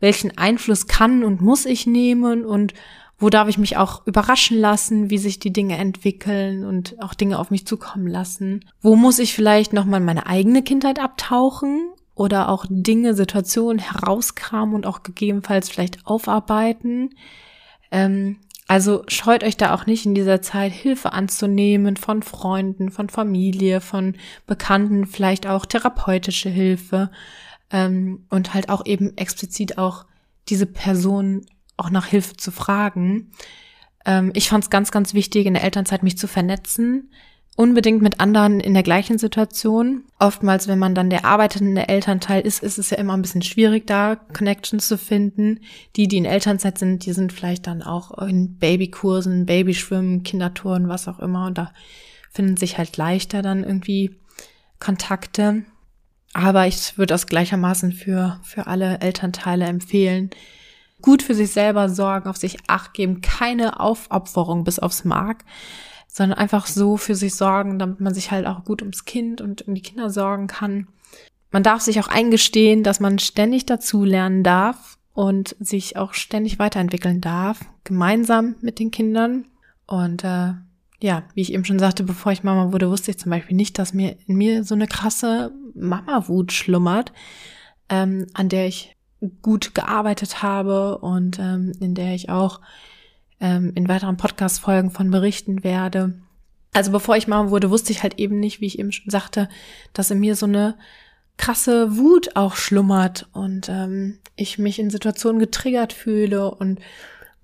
welchen 0.00 0.36
Einfluss 0.38 0.86
kann 0.86 1.24
und 1.24 1.40
muss 1.40 1.66
ich 1.66 1.86
nehmen 1.86 2.44
und 2.44 2.74
wo 3.20 3.30
darf 3.30 3.48
ich 3.48 3.58
mich 3.58 3.76
auch 3.76 4.06
überraschen 4.06 4.58
lassen, 4.58 5.10
wie 5.10 5.18
sich 5.18 5.40
die 5.40 5.52
Dinge 5.52 5.76
entwickeln 5.76 6.64
und 6.64 7.02
auch 7.02 7.14
Dinge 7.14 7.38
auf 7.38 7.50
mich 7.50 7.66
zukommen 7.66 8.06
lassen? 8.06 8.64
Wo 8.80 8.94
muss 8.94 9.18
ich 9.18 9.34
vielleicht 9.34 9.72
nochmal 9.72 9.98
meine 9.98 10.26
eigene 10.26 10.62
Kindheit 10.62 11.00
abtauchen 11.00 11.90
oder 12.18 12.48
auch 12.48 12.66
Dinge, 12.68 13.14
Situationen 13.14 13.78
herauskramen 13.78 14.74
und 14.74 14.86
auch 14.86 15.04
gegebenenfalls 15.04 15.70
vielleicht 15.70 16.04
aufarbeiten. 16.04 17.10
Ähm, 17.92 18.38
also 18.66 19.04
scheut 19.06 19.44
euch 19.44 19.56
da 19.56 19.72
auch 19.72 19.86
nicht 19.86 20.04
in 20.04 20.14
dieser 20.14 20.42
Zeit 20.42 20.72
Hilfe 20.72 21.12
anzunehmen 21.12 21.96
von 21.96 22.22
Freunden, 22.22 22.90
von 22.90 23.08
Familie, 23.08 23.80
von 23.80 24.16
Bekannten, 24.46 25.06
vielleicht 25.06 25.46
auch 25.46 25.64
therapeutische 25.64 26.50
Hilfe 26.50 27.10
ähm, 27.70 28.26
und 28.30 28.54
halt 28.54 28.68
auch 28.68 28.86
eben 28.86 29.16
explizit 29.16 29.78
auch 29.78 30.06
diese 30.48 30.66
Person 30.66 31.46
auch 31.76 31.90
nach 31.90 32.06
Hilfe 32.06 32.36
zu 32.36 32.50
fragen. 32.50 33.30
Ähm, 34.04 34.30
ich 34.34 34.48
fand 34.48 34.64
es 34.64 34.70
ganz, 34.70 34.90
ganz 34.90 35.14
wichtig, 35.14 35.46
in 35.46 35.54
der 35.54 35.64
Elternzeit 35.64 36.02
mich 36.02 36.18
zu 36.18 36.26
vernetzen, 36.26 37.12
unbedingt 37.56 38.02
mit 38.02 38.20
anderen 38.20 38.60
in 38.60 38.74
der 38.74 38.82
gleichen 38.82 39.18
Situation. 39.18 40.04
Oftmals, 40.18 40.68
wenn 40.68 40.78
man 40.78 40.94
dann 40.94 41.10
der 41.10 41.24
arbeitende 41.24 41.88
Elternteil 41.88 42.40
ist, 42.42 42.62
ist 42.62 42.78
es 42.78 42.90
ja 42.90 42.98
immer 42.98 43.16
ein 43.16 43.22
bisschen 43.22 43.42
schwierig, 43.42 43.86
da 43.86 44.16
Connections 44.16 44.86
zu 44.86 44.96
finden. 44.96 45.60
Die, 45.96 46.08
die 46.08 46.18
in 46.18 46.24
Elternzeit 46.24 46.78
sind, 46.78 47.04
die 47.04 47.12
sind 47.12 47.32
vielleicht 47.32 47.66
dann 47.66 47.82
auch 47.82 48.16
in 48.18 48.58
Babykursen, 48.58 49.46
Babyschwimmen, 49.46 50.22
Kindertouren, 50.22 50.88
was 50.88 51.08
auch 51.08 51.18
immer. 51.18 51.46
Und 51.46 51.58
da 51.58 51.72
finden 52.30 52.56
sich 52.56 52.78
halt 52.78 52.96
leichter 52.96 53.42
dann 53.42 53.64
irgendwie 53.64 54.16
Kontakte. 54.78 55.64
Aber 56.34 56.66
ich 56.66 56.98
würde 56.98 57.14
das 57.14 57.26
gleichermaßen 57.26 57.92
für, 57.92 58.40
für 58.42 58.66
alle 58.66 59.00
Elternteile 59.00 59.66
empfehlen. 59.66 60.30
Gut 61.00 61.22
für 61.22 61.34
sich 61.34 61.52
selber 61.52 61.88
sorgen, 61.88 62.28
auf 62.28 62.36
sich 62.36 62.58
acht 62.66 62.92
geben, 62.94 63.20
keine 63.20 63.80
Aufopferung 63.80 64.64
bis 64.64 64.78
aufs 64.78 65.04
Mark 65.04 65.44
sondern 66.18 66.38
einfach 66.38 66.66
so 66.66 66.96
für 66.96 67.14
sich 67.14 67.34
sorgen, 67.34 67.78
damit 67.78 68.00
man 68.00 68.12
sich 68.12 68.30
halt 68.30 68.46
auch 68.46 68.64
gut 68.64 68.82
ums 68.82 69.04
Kind 69.04 69.40
und 69.40 69.68
um 69.68 69.74
die 69.74 69.82
Kinder 69.82 70.10
sorgen 70.10 70.48
kann. 70.48 70.88
Man 71.52 71.62
darf 71.62 71.80
sich 71.80 72.00
auch 72.00 72.08
eingestehen, 72.08 72.82
dass 72.82 72.98
man 72.98 73.18
ständig 73.18 73.66
dazulernen 73.66 74.42
darf 74.42 74.98
und 75.14 75.54
sich 75.60 75.96
auch 75.96 76.14
ständig 76.14 76.58
weiterentwickeln 76.58 77.20
darf, 77.20 77.60
gemeinsam 77.84 78.56
mit 78.60 78.78
den 78.78 78.90
Kindern. 78.90 79.46
Und 79.86 80.24
äh, 80.24 80.54
ja, 81.00 81.24
wie 81.34 81.42
ich 81.42 81.52
eben 81.52 81.64
schon 81.64 81.78
sagte, 81.78 82.02
bevor 82.02 82.32
ich 82.32 82.42
Mama 82.42 82.72
wurde, 82.72 82.90
wusste 82.90 83.10
ich 83.10 83.18
zum 83.18 83.30
Beispiel 83.30 83.56
nicht, 83.56 83.78
dass 83.78 83.94
mir 83.94 84.16
in 84.26 84.36
mir 84.36 84.64
so 84.64 84.74
eine 84.74 84.88
krasse 84.88 85.52
Mama-Wut 85.74 86.52
schlummert, 86.52 87.12
ähm, 87.88 88.26
an 88.34 88.48
der 88.48 88.66
ich 88.66 88.96
gut 89.42 89.74
gearbeitet 89.74 90.42
habe 90.42 90.98
und 90.98 91.38
ähm, 91.38 91.72
in 91.80 91.94
der 91.94 92.14
ich 92.14 92.30
auch 92.30 92.60
ähm, 93.40 93.72
in 93.74 93.88
weiteren 93.88 94.16
Podcast-Folgen 94.16 94.90
von 94.90 95.10
berichten 95.10 95.62
werde. 95.62 96.14
Also 96.72 96.90
bevor 96.90 97.16
ich 97.16 97.28
Mama 97.28 97.50
wurde, 97.50 97.70
wusste 97.70 97.92
ich 97.92 98.02
halt 98.02 98.18
eben 98.18 98.40
nicht, 98.40 98.60
wie 98.60 98.66
ich 98.66 98.78
eben 98.78 98.92
schon 98.92 99.10
sagte, 99.10 99.48
dass 99.92 100.10
in 100.10 100.20
mir 100.20 100.36
so 100.36 100.46
eine 100.46 100.76
krasse 101.36 101.96
Wut 101.96 102.34
auch 102.34 102.56
schlummert 102.56 103.28
und 103.32 103.68
ähm, 103.68 104.18
ich 104.34 104.58
mich 104.58 104.78
in 104.78 104.90
Situationen 104.90 105.38
getriggert 105.38 105.92
fühle 105.92 106.50
und 106.50 106.80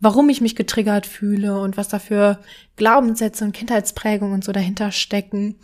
warum 0.00 0.28
ich 0.28 0.40
mich 0.40 0.56
getriggert 0.56 1.06
fühle 1.06 1.60
und 1.60 1.76
was 1.76 1.88
dafür 1.88 2.40
Glaubenssätze 2.76 3.44
und 3.44 3.52
Kindheitsprägungen 3.52 4.34
und 4.34 4.44
so 4.44 4.52
dahinter 4.52 4.92
stecken. 4.92 5.56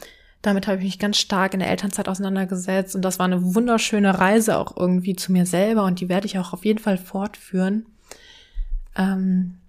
Damit 0.43 0.67
habe 0.67 0.79
ich 0.79 0.85
mich 0.85 0.99
ganz 0.99 1.19
stark 1.19 1.53
in 1.53 1.61
der 1.61 1.69
Elternzeit 1.69 2.09
auseinandergesetzt 2.09 2.95
und 2.97 3.03
das 3.03 3.19
war 3.19 3.27
eine 3.27 3.55
wunderschöne 3.55 4.19
Reise 4.19 4.57
auch 4.57 4.77
irgendwie 4.77 5.15
zu 5.15 5.33
mir 5.33 5.45
selber 5.45 5.85
und 5.85 6.01
die 6.01 6.09
werde 6.09 6.27
ich 6.27 6.39
auch 6.39 6.53
auf 6.53 6.65
jeden 6.65 6.79
Fall 6.79 6.97
fortführen. 6.97 7.87
Ähm, 8.97 9.61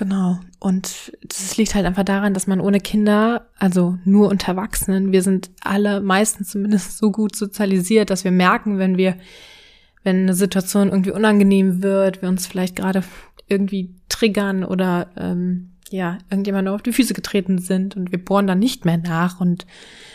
Genau. 0.00 0.38
Und 0.60 1.12
das 1.22 1.58
liegt 1.58 1.74
halt 1.74 1.84
einfach 1.84 2.04
daran, 2.04 2.32
dass 2.32 2.46
man 2.46 2.58
ohne 2.58 2.80
Kinder, 2.80 3.48
also 3.58 3.98
nur 4.06 4.30
unter 4.30 4.52
Erwachsenen, 4.52 5.12
wir 5.12 5.22
sind 5.22 5.50
alle 5.60 6.00
meistens 6.00 6.48
zumindest 6.48 6.96
so 6.96 7.12
gut 7.12 7.36
sozialisiert, 7.36 8.08
dass 8.08 8.24
wir 8.24 8.30
merken, 8.30 8.78
wenn 8.78 8.96
wir, 8.96 9.16
wenn 10.02 10.22
eine 10.22 10.32
Situation 10.32 10.88
irgendwie 10.88 11.10
unangenehm 11.10 11.82
wird, 11.82 12.22
wir 12.22 12.30
uns 12.30 12.46
vielleicht 12.46 12.76
gerade 12.76 13.04
irgendwie 13.50 13.94
triggern 14.08 14.64
oder 14.64 15.10
ähm, 15.16 15.72
ja, 15.90 16.18
irgendjemand 16.30 16.68
auf 16.68 16.82
die 16.82 16.92
Füße 16.92 17.14
getreten 17.14 17.58
sind 17.58 17.96
und 17.96 18.12
wir 18.12 18.24
bohren 18.24 18.46
dann 18.46 18.60
nicht 18.60 18.84
mehr 18.84 18.98
nach 18.98 19.40
und 19.40 19.66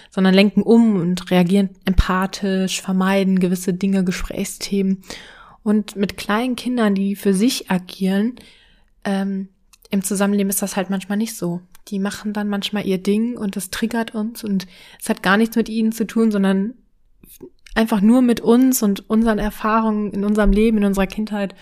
sondern 0.09 0.33
lenken 0.33 0.61
um 0.61 0.95
und 0.95 1.29
reagieren 1.29 1.71
empathisch, 1.83 2.81
vermeiden 2.81 3.39
gewisse 3.39 3.73
Dinge, 3.73 4.05
Gesprächsthemen. 4.05 5.01
Und 5.61 5.97
mit 5.97 6.15
kleinen 6.15 6.55
Kindern, 6.55 6.95
die 6.95 7.17
für 7.17 7.33
sich 7.33 7.69
agieren, 7.69 8.35
ähm, 9.03 9.49
im 9.89 10.03
Zusammenleben 10.03 10.49
ist 10.49 10.61
das 10.61 10.77
halt 10.77 10.89
manchmal 10.89 11.17
nicht 11.17 11.35
so. 11.35 11.59
Die 11.89 11.99
machen 11.99 12.31
dann 12.31 12.47
manchmal 12.47 12.85
ihr 12.85 12.97
Ding 12.97 13.37
und 13.37 13.57
das 13.57 13.71
triggert 13.71 14.15
uns 14.15 14.43
und 14.43 14.67
es 15.01 15.09
hat 15.09 15.21
gar 15.21 15.35
nichts 15.35 15.57
mit 15.57 15.67
ihnen 15.67 15.91
zu 15.91 16.07
tun, 16.07 16.31
sondern 16.31 16.75
einfach 17.75 17.99
nur 17.99 18.21
mit 18.21 18.39
uns 18.39 18.81
und 18.81 19.09
unseren 19.09 19.37
Erfahrungen 19.37 20.11
in 20.11 20.23
unserem 20.23 20.51
Leben, 20.51 20.77
in 20.77 20.85
unserer 20.85 21.07
Kindheit. 21.07 21.55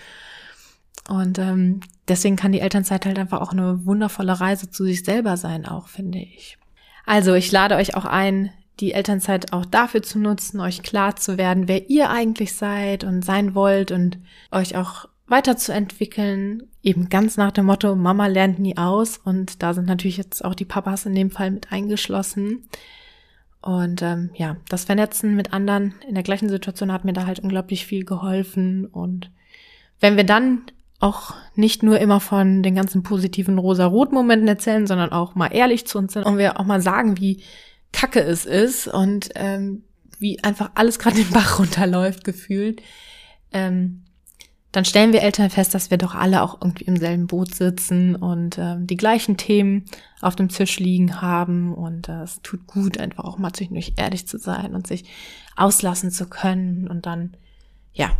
Und 1.08 1.38
ähm, 1.38 1.80
deswegen 2.08 2.36
kann 2.36 2.52
die 2.52 2.60
Elternzeit 2.60 3.04
halt 3.04 3.18
einfach 3.18 3.40
auch 3.40 3.52
eine 3.52 3.84
wundervolle 3.84 4.40
Reise 4.40 4.70
zu 4.70 4.84
sich 4.84 5.04
selber 5.04 5.36
sein, 5.36 5.66
auch 5.66 5.88
finde 5.88 6.18
ich. 6.18 6.58
Also 7.04 7.34
ich 7.34 7.52
lade 7.52 7.76
euch 7.76 7.94
auch 7.94 8.06
ein, 8.06 8.50
die 8.80 8.92
Elternzeit 8.92 9.52
auch 9.52 9.66
dafür 9.66 10.02
zu 10.02 10.18
nutzen, 10.18 10.60
euch 10.60 10.82
klar 10.82 11.16
zu 11.16 11.38
werden, 11.38 11.68
wer 11.68 11.90
ihr 11.90 12.10
eigentlich 12.10 12.54
seid 12.54 13.04
und 13.04 13.24
sein 13.24 13.54
wollt 13.54 13.92
und 13.92 14.18
euch 14.50 14.76
auch 14.76 15.08
weiterzuentwickeln, 15.26 16.64
eben 16.82 17.08
ganz 17.08 17.36
nach 17.36 17.52
dem 17.52 17.66
Motto, 17.66 17.94
Mama 17.94 18.26
lernt 18.26 18.58
nie 18.58 18.76
aus 18.76 19.18
und 19.18 19.62
da 19.62 19.72
sind 19.72 19.86
natürlich 19.86 20.16
jetzt 20.16 20.44
auch 20.44 20.54
die 20.54 20.66
Papas 20.66 21.06
in 21.06 21.14
dem 21.14 21.30
Fall 21.30 21.50
mit 21.50 21.72
eingeschlossen. 21.72 22.64
Und 23.62 24.02
ähm, 24.02 24.30
ja, 24.34 24.58
das 24.68 24.84
Vernetzen 24.84 25.34
mit 25.36 25.54
anderen 25.54 25.94
in 26.06 26.14
der 26.14 26.22
gleichen 26.22 26.50
Situation 26.50 26.92
hat 26.92 27.06
mir 27.06 27.14
da 27.14 27.24
halt 27.24 27.40
unglaublich 27.40 27.86
viel 27.86 28.04
geholfen. 28.04 28.84
Und 28.84 29.30
wenn 30.00 30.18
wir 30.18 30.24
dann 30.24 30.62
auch 31.00 31.34
nicht 31.54 31.82
nur 31.82 31.98
immer 31.98 32.20
von 32.20 32.62
den 32.62 32.74
ganzen 32.74 33.02
positiven 33.02 33.58
rosa-rot-Momenten 33.58 34.48
erzählen, 34.48 34.86
sondern 34.86 35.12
auch 35.12 35.34
mal 35.34 35.48
ehrlich 35.48 35.86
zu 35.86 35.98
uns 35.98 36.12
sind 36.14 36.24
und 36.24 36.38
wir 36.38 36.58
auch 36.58 36.64
mal 36.64 36.80
sagen, 36.80 37.18
wie 37.18 37.42
kacke 37.92 38.20
es 38.20 38.46
ist 38.46 38.88
und 38.88 39.30
ähm, 39.34 39.84
wie 40.18 40.42
einfach 40.42 40.70
alles 40.74 40.98
gerade 40.98 41.16
den 41.16 41.30
Bach 41.30 41.58
runterläuft, 41.58 42.24
gefühlt, 42.24 42.82
ähm, 43.52 44.04
dann 44.74 44.84
stellen 44.84 45.12
wir 45.12 45.22
Eltern 45.22 45.50
fest, 45.50 45.72
dass 45.72 45.92
wir 45.92 45.98
doch 45.98 46.16
alle 46.16 46.42
auch 46.42 46.60
irgendwie 46.60 46.86
im 46.86 46.96
selben 46.96 47.28
Boot 47.28 47.54
sitzen 47.54 48.16
und 48.16 48.58
äh, 48.58 48.74
die 48.80 48.96
gleichen 48.96 49.36
Themen 49.36 49.84
auf 50.20 50.34
dem 50.34 50.48
Tisch 50.48 50.80
liegen 50.80 51.20
haben. 51.22 51.72
Und 51.72 52.08
äh, 52.08 52.22
es 52.22 52.42
tut 52.42 52.66
gut, 52.66 52.98
einfach 52.98 53.22
auch 53.22 53.38
mal 53.38 53.52
zwischendurch 53.52 53.92
ehrlich 53.96 54.26
zu 54.26 54.36
sein 54.36 54.74
und 54.74 54.88
sich 54.88 55.04
auslassen 55.54 56.10
zu 56.10 56.26
können 56.26 56.88
und 56.88 57.06
dann, 57.06 57.36
ja, 57.92 58.16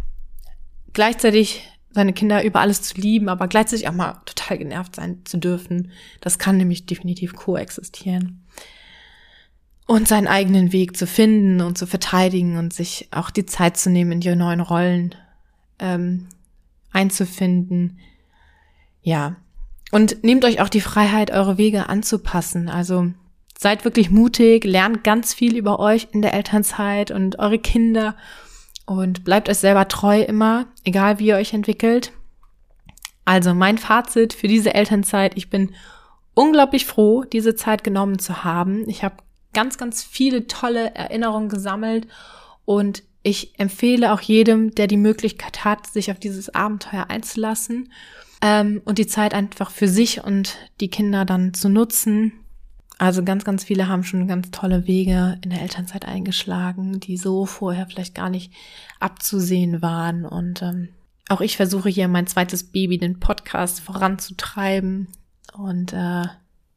gleichzeitig 0.93 1.68
seine 1.95 2.13
Kinder 2.13 2.45
über 2.45 2.61
alles 2.61 2.83
zu 2.83 3.01
lieben, 3.01 3.29
aber 3.29 3.49
gleichzeitig 3.49 3.89
auch 3.89 3.95
mal 3.95 4.21
total 4.27 4.59
genervt 4.59 4.97
sein 4.97 5.21
zu 5.25 5.39
dürfen. 5.39 5.93
Das 6.21 6.39
kann 6.39 6.57
nämlich 6.57 6.87
definitiv 6.87 7.35
koexistieren. 7.35 8.45
Und 9.87 10.09
seinen 10.09 10.27
eigenen 10.27 10.73
Weg 10.73 10.97
zu 10.97 11.07
finden 11.07 11.61
und 11.61 11.79
zu 11.79 11.87
verteidigen 11.87 12.57
und 12.57 12.73
sich 12.73 13.09
auch 13.11 13.31
die 13.31 13.47
Zeit 13.47 13.77
zu 13.77 13.91
nehmen 13.91 14.13
in 14.13 14.21
die 14.21 14.35
neuen 14.35 14.61
Rollen, 14.61 15.15
ähm, 15.79 16.29
einzufinden. 16.91 17.99
Ja. 19.03 19.37
Und 19.93 20.25
nehmt 20.25 20.45
euch 20.45 20.61
auch 20.61 20.71
die 20.71 20.81
Freiheit, 20.81 21.31
eure 21.31 21.59
Wege 21.59 21.89
anzupassen. 21.89 22.69
Also 22.69 23.13
seid 23.59 23.85
wirklich 23.85 24.11
mutig, 24.11 24.65
lernt 24.65 25.05
ganz 25.05 25.35
viel 25.35 25.57
über 25.57 25.79
euch 25.79 26.09
in 26.13 26.23
der 26.23 26.35
Elternzeit 26.35 27.11
und 27.11 27.39
eure 27.39 27.59
Kinder 27.59 28.17
und 28.87 29.24
bleibt 29.24 29.49
euch 29.49 29.59
selber 29.59 29.89
treu 29.89 30.20
immer, 30.22 30.66
egal 30.85 31.18
wie 31.18 31.26
ihr 31.26 31.37
euch 31.37 31.53
entwickelt. 31.53 32.12
Also 33.24 33.55
mein 33.55 33.78
Fazit 33.78 34.35
für 34.35 34.49
diese 34.49 34.74
Elternzeit, 34.74 35.37
ich 35.37 35.49
bin 35.49 35.74
unglaublich 36.35 36.85
froh, 36.85 37.24
diese 37.24 37.55
Zeit 37.55 37.85
genommen 37.85 38.18
zu 38.18 38.45
haben. 38.45 38.89
Ich 38.89 39.03
habe 39.03 39.16
ganz, 39.55 39.78
ganz 39.78 40.03
viele 40.03 40.47
tolle 40.47 40.95
Erinnerungen 40.95 41.49
gesammelt 41.49 42.07
und 42.64 43.03
ich 43.22 43.59
empfehle 43.59 44.12
auch 44.12 44.20
jedem, 44.20 44.74
der 44.74 44.87
die 44.87 44.99
Möglichkeit 44.99 45.64
hat, 45.64 45.87
sich 45.87 46.11
auf 46.11 46.18
dieses 46.18 46.55
Abenteuer 46.55 47.07
einzulassen 47.09 47.91
ähm, 48.43 48.82
und 48.85 48.99
die 48.99 49.07
Zeit 49.07 49.32
einfach 49.32 49.70
für 49.70 49.89
sich 49.89 50.22
und 50.22 50.59
die 50.80 50.91
Kinder 50.91 51.24
dann 51.24 51.55
zu 51.55 51.70
nutzen. 51.70 52.44
Also 52.99 53.25
ganz, 53.25 53.45
ganz 53.45 53.65
viele 53.65 53.89
haben 53.89 54.05
schon 54.05 54.29
ganz 54.29 54.51
tolle 54.51 54.87
Wege 54.87 55.39
in 55.43 55.51
der 55.51 55.63
Elternzeit 55.63 56.05
eingeschlagen, 56.05 57.01
die 57.01 57.17
so 57.17 57.45
vorher 57.45 57.87
vielleicht 57.87 58.15
gar 58.15 58.31
nicht 58.31 58.53
abzusehen 59.01 59.83
waren. 59.83 60.25
Und 60.25 60.63
ähm, 60.63 60.89
auch 61.29 61.41
ich 61.41 61.57
versuche 61.57 61.89
hier 61.89 62.07
mein 62.09 62.27
zweites 62.27 62.65
Baby, 62.65 62.99
den 62.99 63.19
Podcast, 63.19 63.81
voranzutreiben. 63.81 65.09
Und 65.53 65.93
äh, 65.93 66.25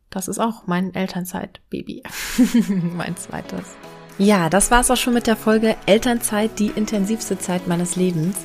das 0.10 0.28
ist 0.28 0.40
auch 0.40 0.66
mein 0.66 0.96
Elternzeit-Baby. 0.96 2.04
mein 2.96 3.16
zweites. 3.16 3.76
Ja, 4.18 4.50
das 4.50 4.72
war's 4.72 4.90
auch 4.90 4.98
schon 4.98 5.14
mit 5.14 5.28
der 5.28 5.36
Folge 5.36 5.76
Elternzeit, 5.86 6.58
die 6.58 6.68
intensivste 6.68 7.38
Zeit 7.38 7.68
meines 7.68 7.96
Lebens. 7.96 8.36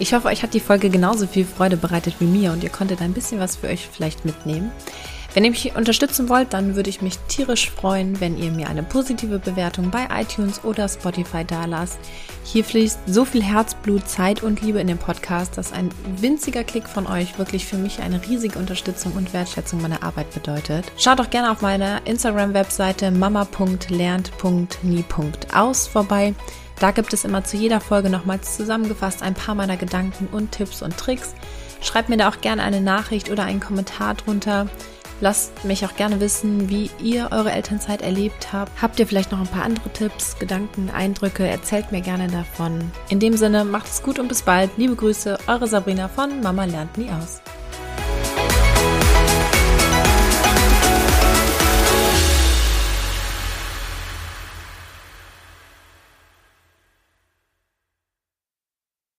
Ich 0.00 0.14
hoffe, 0.14 0.28
euch 0.28 0.42
hat 0.42 0.54
die 0.54 0.60
Folge 0.60 0.90
genauso 0.90 1.26
viel 1.28 1.44
Freude 1.44 1.76
bereitet 1.76 2.14
wie 2.18 2.24
mir 2.24 2.52
und 2.52 2.64
ihr 2.64 2.70
konntet 2.70 3.00
ein 3.00 3.12
bisschen 3.12 3.38
was 3.38 3.56
für 3.56 3.68
euch 3.68 3.86
vielleicht 3.86 4.24
mitnehmen. 4.24 4.72
Wenn 5.32 5.44
ihr 5.44 5.50
mich 5.50 5.76
unterstützen 5.76 6.28
wollt, 6.28 6.52
dann 6.52 6.74
würde 6.74 6.90
ich 6.90 7.02
mich 7.02 7.16
tierisch 7.28 7.70
freuen, 7.70 8.20
wenn 8.20 8.36
ihr 8.36 8.50
mir 8.50 8.68
eine 8.68 8.82
positive 8.82 9.38
Bewertung 9.38 9.90
bei 9.90 10.08
iTunes 10.12 10.64
oder 10.64 10.88
Spotify 10.88 11.44
dalasst. 11.44 12.00
Hier 12.42 12.64
fließt 12.64 12.98
so 13.06 13.24
viel 13.24 13.40
Herzblut, 13.42 14.08
Zeit 14.08 14.42
und 14.42 14.60
Liebe 14.60 14.80
in 14.80 14.88
den 14.88 14.98
Podcast, 14.98 15.56
dass 15.56 15.72
ein 15.72 15.90
winziger 16.16 16.64
Klick 16.64 16.88
von 16.88 17.06
euch 17.06 17.38
wirklich 17.38 17.64
für 17.64 17.76
mich 17.76 18.00
eine 18.00 18.20
riesige 18.26 18.58
Unterstützung 18.58 19.12
und 19.12 19.32
Wertschätzung 19.32 19.80
meiner 19.80 20.02
Arbeit 20.02 20.34
bedeutet. 20.34 20.90
Schaut 20.96 21.20
doch 21.20 21.30
gerne 21.30 21.52
auf 21.52 21.60
meiner 21.60 22.04
Instagram-Webseite 22.06 23.12
mama.lernt.nie.aus 23.12 25.86
vorbei. 25.86 26.34
Da 26.80 26.90
gibt 26.90 27.12
es 27.12 27.24
immer 27.24 27.44
zu 27.44 27.56
jeder 27.56 27.80
Folge 27.80 28.10
nochmals 28.10 28.56
zusammengefasst 28.56 29.22
ein 29.22 29.34
paar 29.34 29.54
meiner 29.54 29.76
Gedanken 29.76 30.26
und 30.32 30.50
Tipps 30.50 30.82
und 30.82 30.96
Tricks. 30.96 31.36
Schreibt 31.82 32.08
mir 32.08 32.16
da 32.16 32.28
auch 32.28 32.40
gerne 32.40 32.62
eine 32.62 32.80
Nachricht 32.80 33.30
oder 33.30 33.44
einen 33.44 33.60
Kommentar 33.60 34.14
drunter. 34.14 34.66
Lasst 35.20 35.64
mich 35.64 35.84
auch 35.84 35.96
gerne 35.96 36.18
wissen, 36.20 36.70
wie 36.70 36.90
ihr 37.02 37.28
eure 37.30 37.52
Elternzeit 37.52 38.00
erlebt 38.00 38.52
habt. 38.52 38.80
Habt 38.80 38.98
ihr 38.98 39.06
vielleicht 39.06 39.32
noch 39.32 39.40
ein 39.40 39.46
paar 39.46 39.64
andere 39.64 39.90
Tipps, 39.90 40.38
Gedanken, 40.38 40.88
Eindrücke? 40.90 41.46
Erzählt 41.46 41.92
mir 41.92 42.00
gerne 42.00 42.28
davon. 42.28 42.90
In 43.10 43.20
dem 43.20 43.36
Sinne, 43.36 43.64
macht 43.64 43.86
es 43.88 44.02
gut 44.02 44.18
und 44.18 44.28
bis 44.28 44.42
bald. 44.42 44.70
Liebe 44.78 44.96
Grüße, 44.96 45.38
eure 45.46 45.66
Sabrina 45.66 46.08
von 46.08 46.40
Mama 46.40 46.64
lernt 46.64 46.96
nie 46.96 47.10
aus. 47.10 47.42